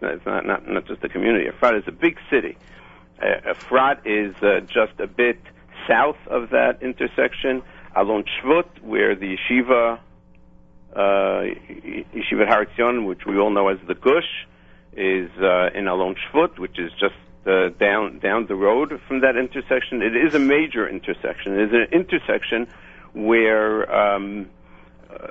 [0.00, 1.46] It's not not not just a community.
[1.50, 2.56] Efrat is a big city.
[3.20, 5.38] Uh, Efrat is uh, just a bit
[5.88, 7.62] south of that intersection.
[7.94, 9.98] Alon Shvut, where the yeshiva,
[10.94, 14.46] uh, Yeshiva Har Etzion, which we all know as the Gush,
[14.96, 17.14] is uh, in Alon Shvut, which is just
[17.46, 20.02] uh, down down the road from that intersection.
[20.02, 21.58] It is a major intersection.
[21.58, 22.66] It is an intersection
[23.12, 24.50] where um,
[25.10, 25.28] uh,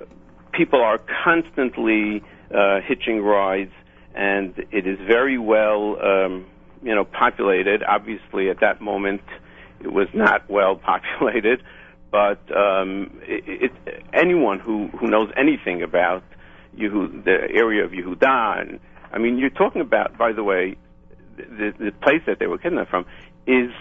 [0.54, 3.74] people are constantly uh, hitching rides,
[4.14, 6.46] and it is very well, um,
[6.82, 7.84] you know, populated.
[7.84, 9.22] Obviously, at that moment,
[9.82, 11.64] it was not well populated,
[12.12, 16.24] but um, it, it, anyone who who knows anything about
[16.78, 18.80] Yehu, the area of Yehuda, and
[19.16, 20.76] I mean, you're talking about, by the way,
[21.38, 23.06] the, the place that they were kidnapped from
[23.48, 23.72] is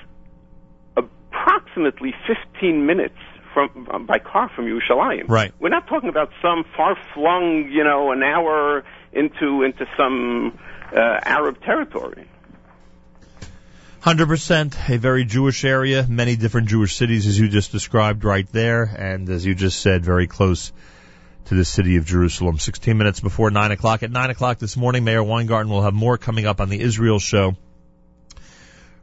[0.97, 2.15] approximately
[2.55, 3.19] 15 minutes
[3.53, 5.29] from um, by car from Yerushalayim.
[5.29, 5.53] Right.
[5.59, 10.59] We're not talking about some far-flung, you know, an hour into into some
[10.93, 12.29] uh, Arab territory.
[14.01, 18.47] Hundred percent, a very Jewish area, many different Jewish cities, as you just described, right
[18.53, 20.73] there, and as you just said, very close
[21.47, 22.59] to the city of Jerusalem.
[22.59, 24.03] Sixteen minutes before nine o'clock.
[24.03, 27.19] At nine o'clock this morning, Meir Weingarten will have more coming up on the Israel
[27.19, 27.57] show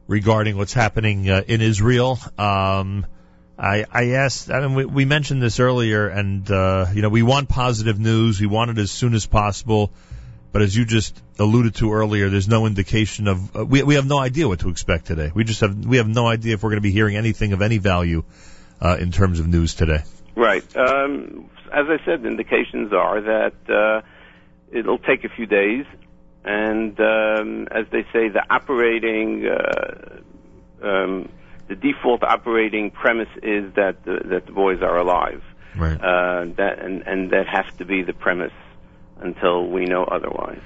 [0.07, 2.19] regarding what's happening uh, in Israel.
[2.37, 3.05] Um,
[3.57, 7.21] I, I asked, I mean, we, we mentioned this earlier, and uh, you know, we
[7.21, 8.41] want positive news.
[8.41, 9.91] We want it as soon as possible.
[10.51, 14.05] But as you just alluded to earlier, there's no indication of uh, we we have
[14.05, 15.31] no idea what to expect today.
[15.33, 17.61] We just have we have no idea if we're going to be hearing anything of
[17.61, 18.23] any value
[18.81, 20.03] uh, in terms of news today.
[20.35, 20.65] Right.
[20.75, 24.01] Um, as I said, indications are that uh,
[24.71, 25.85] it'll take a few days,
[26.43, 30.19] and um, as they say, the operating, uh,
[30.83, 31.29] um,
[31.67, 35.43] the default operating premise is that the, that the boys are alive.
[35.75, 35.95] Right.
[35.95, 38.51] Uh, that and and that has to be the premise
[39.21, 40.59] until we know otherwise.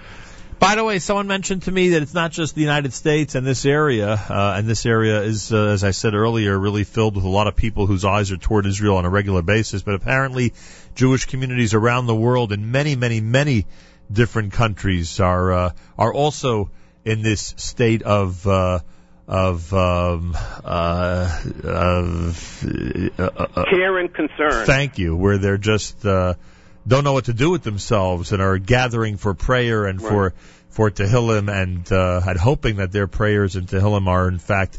[0.58, 3.46] By the way, someone mentioned to me that it's not just the United States and
[3.46, 7.26] this area, uh, and this area is, uh, as I said earlier, really filled with
[7.26, 9.84] a lot of people whose eyes are toward Israel on a regular basis.
[9.84, 10.54] But apparently,
[10.96, 13.66] Jewish communities around the world in many, many, many
[14.12, 16.72] different countries are uh, are also
[17.04, 18.48] in this state of.
[18.48, 18.80] Uh,
[19.28, 22.64] of um, uh, of
[23.18, 24.68] uh, uh, Care and concern.
[24.68, 25.16] Thank you.
[25.16, 26.36] Where they're just uh,
[26.88, 30.34] don't know what to do with themselves and are gathering for prayer and for
[30.70, 34.78] for Tehillim and uh, and hoping that their prayers and Tehillim are in fact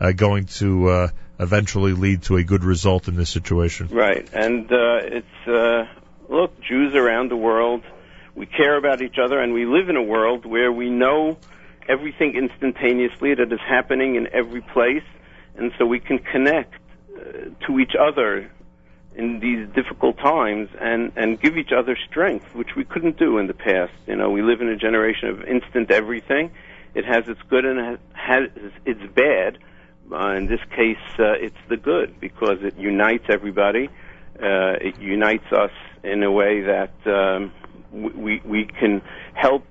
[0.00, 3.88] uh, going to uh, eventually lead to a good result in this situation.
[3.90, 5.86] Right, and uh, it's uh,
[6.28, 7.82] look, Jews around the world,
[8.34, 11.38] we care about each other, and we live in a world where we know
[11.88, 15.04] everything instantaneously that is happening in every place,
[15.56, 18.50] and so we can connect uh, to each other
[19.14, 23.46] in these difficult times and and give each other strength, which we couldn't do in
[23.46, 23.92] the past.
[24.06, 26.50] You know, we live in a generation of instant everything.
[26.94, 28.50] It has its good and it has
[28.84, 29.58] its bad.
[30.10, 33.88] Uh, in this case, uh, it's the good because it unites everybody.
[34.36, 35.70] Uh, it unites us
[36.04, 37.52] in a way that um,
[37.92, 39.02] we we can
[39.34, 39.64] help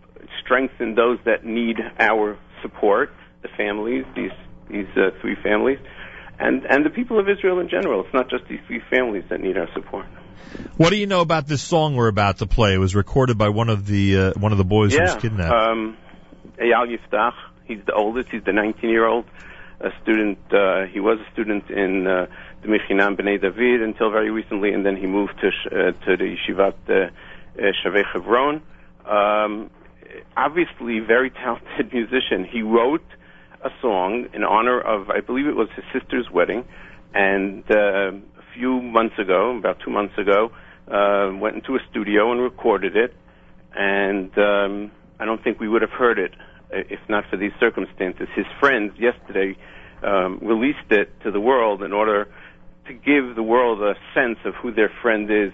[0.43, 4.31] strengthen those that need our support, the families, these
[4.69, 5.79] these uh, three families,
[6.39, 8.03] and and the people of Israel in general.
[8.03, 10.05] It's not just these three families that need our support.
[10.77, 12.73] What do you know about this song we're about to play?
[12.73, 15.53] It was recorded by one of the uh, one of the boys who was kidnapped.
[15.53, 15.97] um,
[16.57, 17.33] Eyal Yifrach.
[17.65, 18.29] He's the oldest.
[18.29, 19.25] He's the 19 year old,
[19.81, 20.39] a student.
[20.51, 22.27] Uh, he was a student in uh,
[22.61, 26.75] the Bnei David until very recently, and then he moved to uh, to the Yeshivat
[26.89, 28.61] uh, uh, Shavei Chevron.
[29.05, 29.69] Um,
[30.35, 32.45] obviously, very talented musician.
[32.45, 33.05] He wrote
[33.63, 36.65] a song in honor of, I believe it was his sister's wedding,
[37.13, 40.51] and uh, a few months ago, about two months ago,
[40.87, 43.13] uh, went into a studio and recorded it.
[43.75, 46.31] And um, I don't think we would have heard it
[46.71, 48.27] if not for these circumstances.
[48.35, 49.57] His friends yesterday
[50.03, 52.27] um, released it to the world in order
[52.87, 55.51] to give the world a sense of who their friend is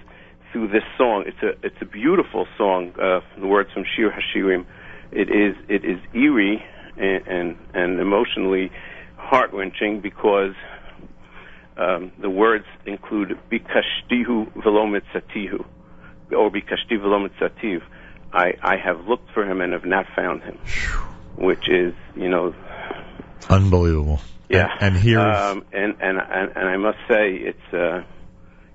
[0.52, 1.24] through this song.
[1.26, 2.94] It's a it's a beautiful song.
[3.00, 4.66] Uh, the words from Shir Hashirim.
[5.12, 6.64] It is it is eerie
[6.98, 8.72] and and, and emotionally
[9.18, 10.54] heart wrenching because
[11.78, 15.66] um, the words include bikashtihu velomitzatihu
[16.32, 17.82] or bikashti velomitzativ.
[18.34, 20.58] I I have looked for him and have not found him,
[21.36, 22.54] which is you know
[23.50, 24.22] Unbelievable.
[24.50, 24.68] yeah.
[24.80, 28.04] And, and here, um, and, and and and I must say, it's uh,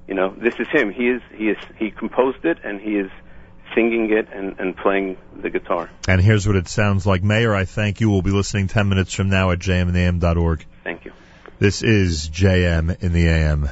[0.09, 0.93] you know, this is him.
[0.93, 3.11] He is he is he composed it, and he is
[3.75, 5.91] singing it and, and playing the guitar.
[6.09, 7.23] and here's what it sounds like.
[7.23, 8.11] Meir, I thank you.
[8.11, 10.65] We'll be listening 10 minutes from now at jmintheam.org.
[10.85, 11.13] Thank you.
[11.59, 13.69] This is JM in the AM.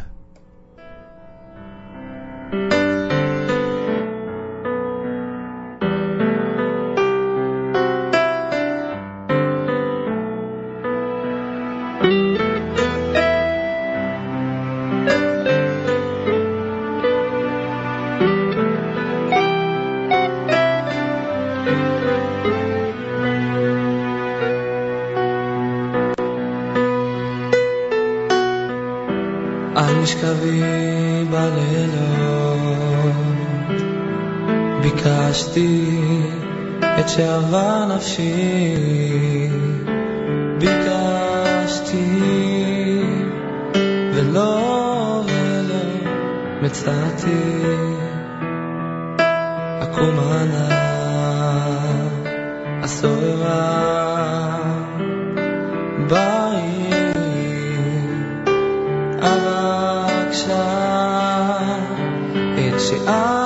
[62.98, 63.43] to.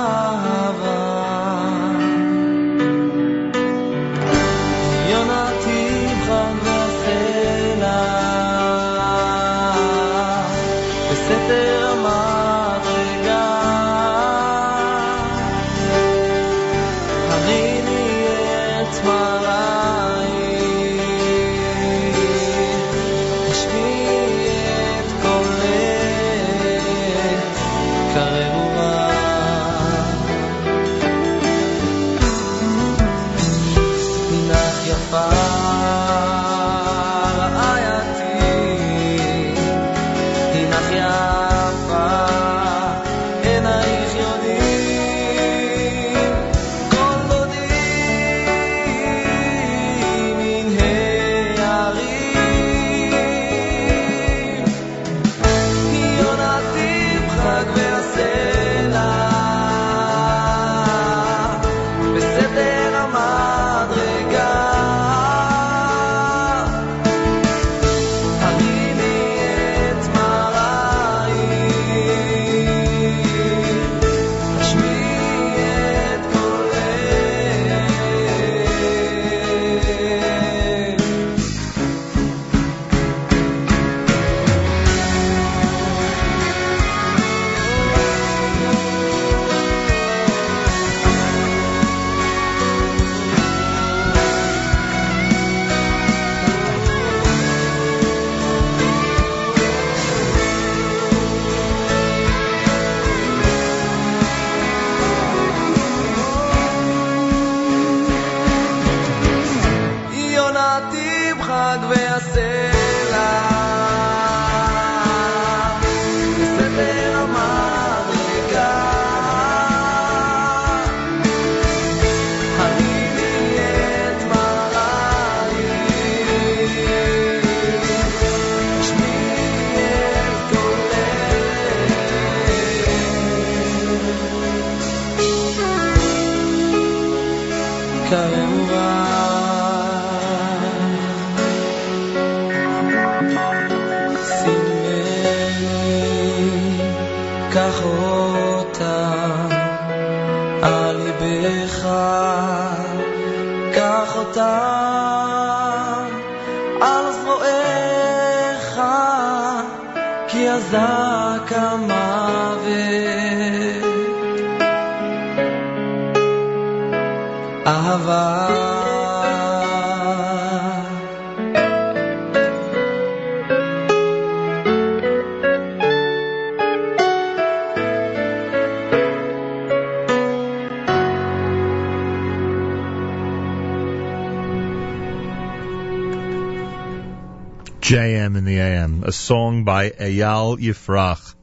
[189.09, 191.33] A song by Eyal Yifrach,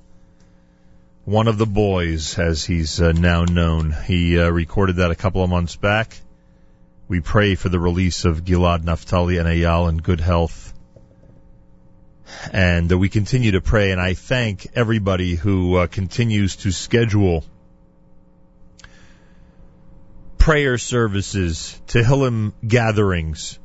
[1.24, 3.90] one of the boys, as he's uh, now known.
[3.90, 6.16] He uh, recorded that a couple of months back,
[7.08, 10.72] We pray for the release of Gilad, Naphtali, and Eyal in good health.
[12.52, 17.44] And uh, we continue to pray, and I thank everybody who uh, continues to schedule
[20.38, 23.58] prayer services, Tehillim gatherings.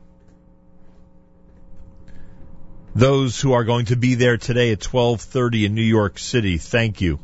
[2.93, 6.99] Those who are going to be there today at 12:30 in New York City, thank
[6.99, 7.19] you.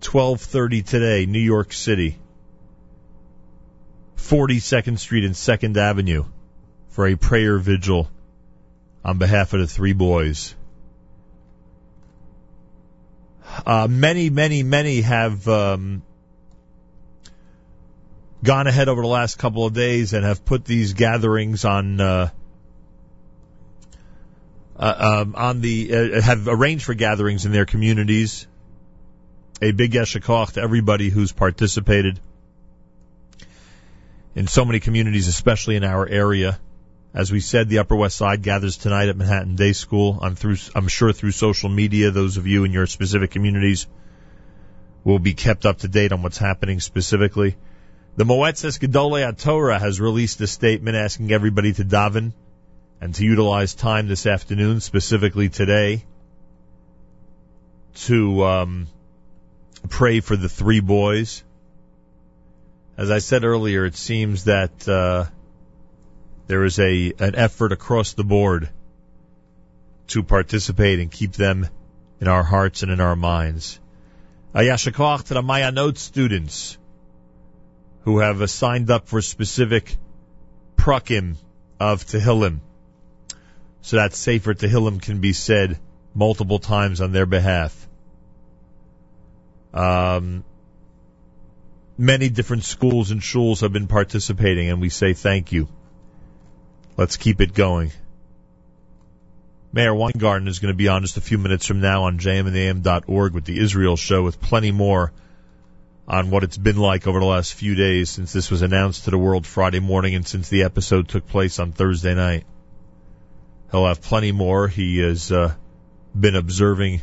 [0.00, 2.18] 12:30 today, New York City.
[4.16, 6.24] 42nd Street and 2nd Avenue
[6.88, 8.10] for a prayer vigil
[9.04, 10.54] on behalf of the three boys.
[13.66, 16.02] Uh, many, many, many have um,
[18.42, 22.30] gone ahead over the last couple of days and have put these gatherings on uh,
[24.76, 28.46] uh, um, on the uh, have arranged for gatherings in their communities.
[29.62, 32.20] A big yeshakach to everybody who's participated
[34.34, 36.58] in so many communities, especially in our area.
[37.14, 40.18] As we said, the Upper West Side gathers tonight at Manhattan Day School.
[40.20, 43.86] I'm through, I'm sure through social media, those of you in your specific communities
[45.04, 47.54] will be kept up to date on what's happening specifically.
[48.16, 52.32] The Moetzes Gedolei Torah has released a statement asking everybody to daven
[53.00, 56.04] and to utilize time this afternoon, specifically today,
[57.94, 58.86] to um,
[59.88, 61.42] pray for the three boys.
[62.96, 65.26] As I said earlier, it seems that uh,
[66.46, 68.68] there is a an effort across the board
[70.08, 71.66] to participate and keep them
[72.20, 73.80] in our hearts and in our minds.
[74.54, 76.78] Ayashakach to the Maayanot students
[78.02, 79.96] who have signed up for specific
[80.76, 81.36] prakim
[81.80, 82.60] of Tehillim,
[83.84, 85.78] so that Sefer Tehillim can be said
[86.14, 87.86] multiple times on their behalf.
[89.74, 90.42] Um,
[91.98, 95.68] many different schools and shuls have been participating, and we say thank you.
[96.96, 97.92] Let's keep it going.
[99.70, 103.34] Meir Weingarten is going to be on just a few minutes from now on jmintheam.org
[103.34, 105.12] with the Israel show with plenty more
[106.08, 109.10] on what it's been like over the last few days since this was announced to
[109.10, 112.46] the world Friday morning and since the episode took place on Thursday night.
[113.70, 114.68] He'll have plenty more.
[114.68, 115.54] He has uh,
[116.18, 117.02] been observing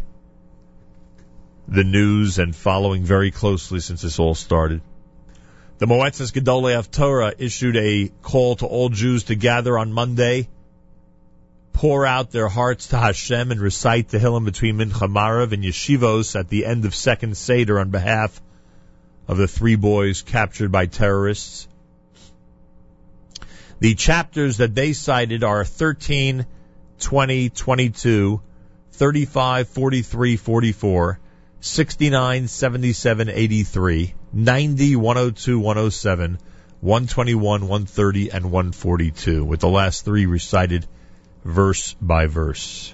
[1.68, 4.82] the news and following very closely since this all started.
[5.78, 10.48] The Moetzes Gedolei of Torah issued a call to all Jews to gather on Monday,
[11.74, 16.40] pour out their hearts to Hashem, and recite the Tehillim between Mincha Maariv and Yeshivos
[16.40, 18.40] at the end of Second Seder on behalf
[19.28, 21.68] of the three boys captured by terrorists.
[23.82, 26.46] The chapters that they cited are 13,
[27.00, 28.42] 20, 22,
[28.92, 31.20] 35, 43, 44,
[31.62, 36.38] 69, 77, 83, 90, 102, 107,
[36.82, 40.86] 121, 130, and 142, with the last three recited
[41.44, 42.94] verse by verse.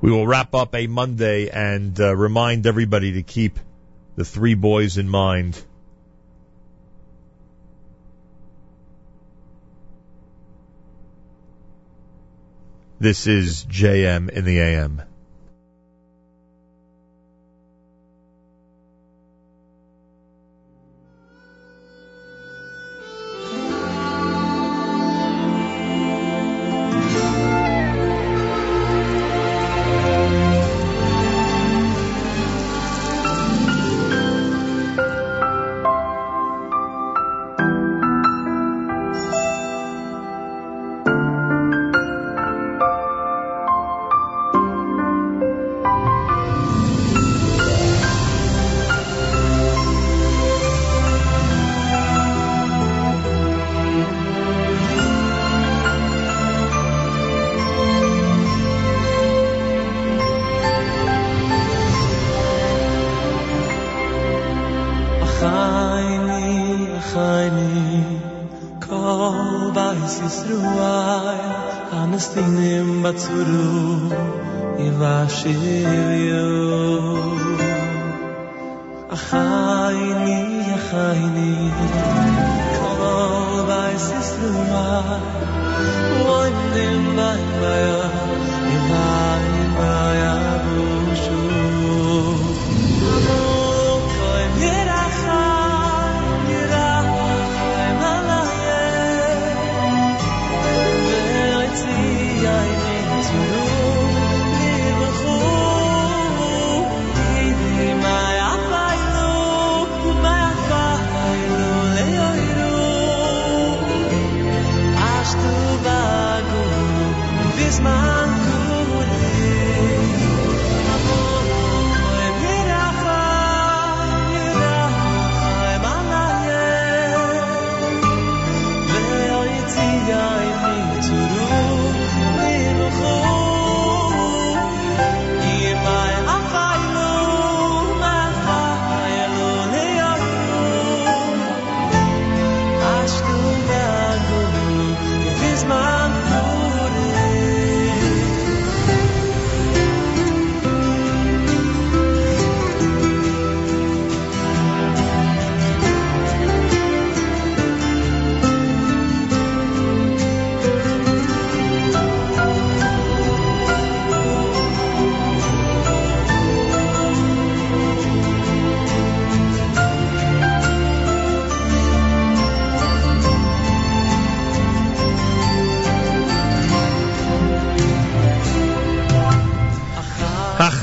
[0.00, 3.60] We will wrap up a Monday and uh, remind everybody to keep
[4.16, 5.62] the three boys in mind.
[12.98, 15.02] This is JM in the AM.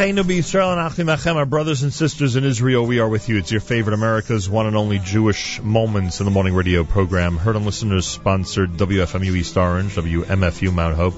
[0.04, 3.38] Achenu B'Yisrael and Achim Achem, our brothers and sisters in Israel, we are with you.
[3.38, 7.38] It's your favorite America's one and only Jewish Moments in the Morning radio program.
[7.38, 11.14] Heard on listeners sponsored WFMU East Orange, WMFU Mount Hope.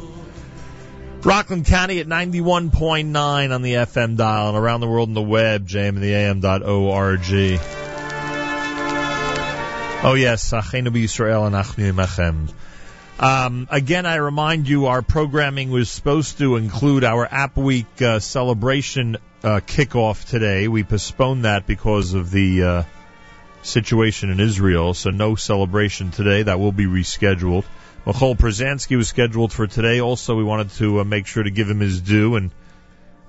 [1.24, 5.68] Rockland County at 91.9 on the FM dial and around the world on the web,
[5.68, 7.60] jmintheam.org.
[10.04, 12.54] Oh yes, uh, Achenu B'Yisrael and Achim Achem.
[13.18, 18.20] Um, again, I remind you, our programming was supposed to include our App Week uh,
[18.20, 20.68] celebration uh, kickoff today.
[20.68, 22.84] We postponed that because of the uh,
[23.62, 26.44] situation in Israel, so no celebration today.
[26.44, 27.64] That will be rescheduled.
[28.06, 30.02] Michoel Pruzansky was scheduled for today.
[30.02, 32.52] Also, we wanted to uh, make sure to give him his due and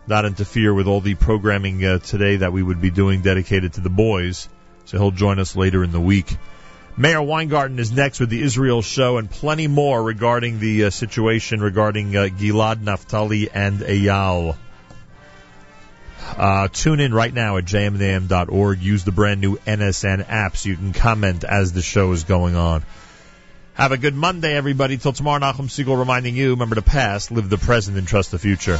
[0.08, 3.80] not interfere with all the programming uh, today that we would be doing dedicated to
[3.80, 4.48] the boys.
[4.86, 6.36] So he'll join us later in the week.
[6.98, 11.60] Meir Weingarten is next with the Israel show and plenty more regarding the uh, situation
[11.60, 14.56] regarding uh, Gilad, Naftali, and Eyal.
[16.38, 18.80] Uh, tune in right now at jmintheam.org.
[18.80, 22.56] Use the brand new NSN app so you can comment as the show is going
[22.56, 22.82] on.
[23.74, 24.96] Have a good Monday, everybody.
[24.96, 28.38] Till tomorrow, Nachum Segal reminding you, remember the past, live the present, and trust the
[28.38, 28.78] future.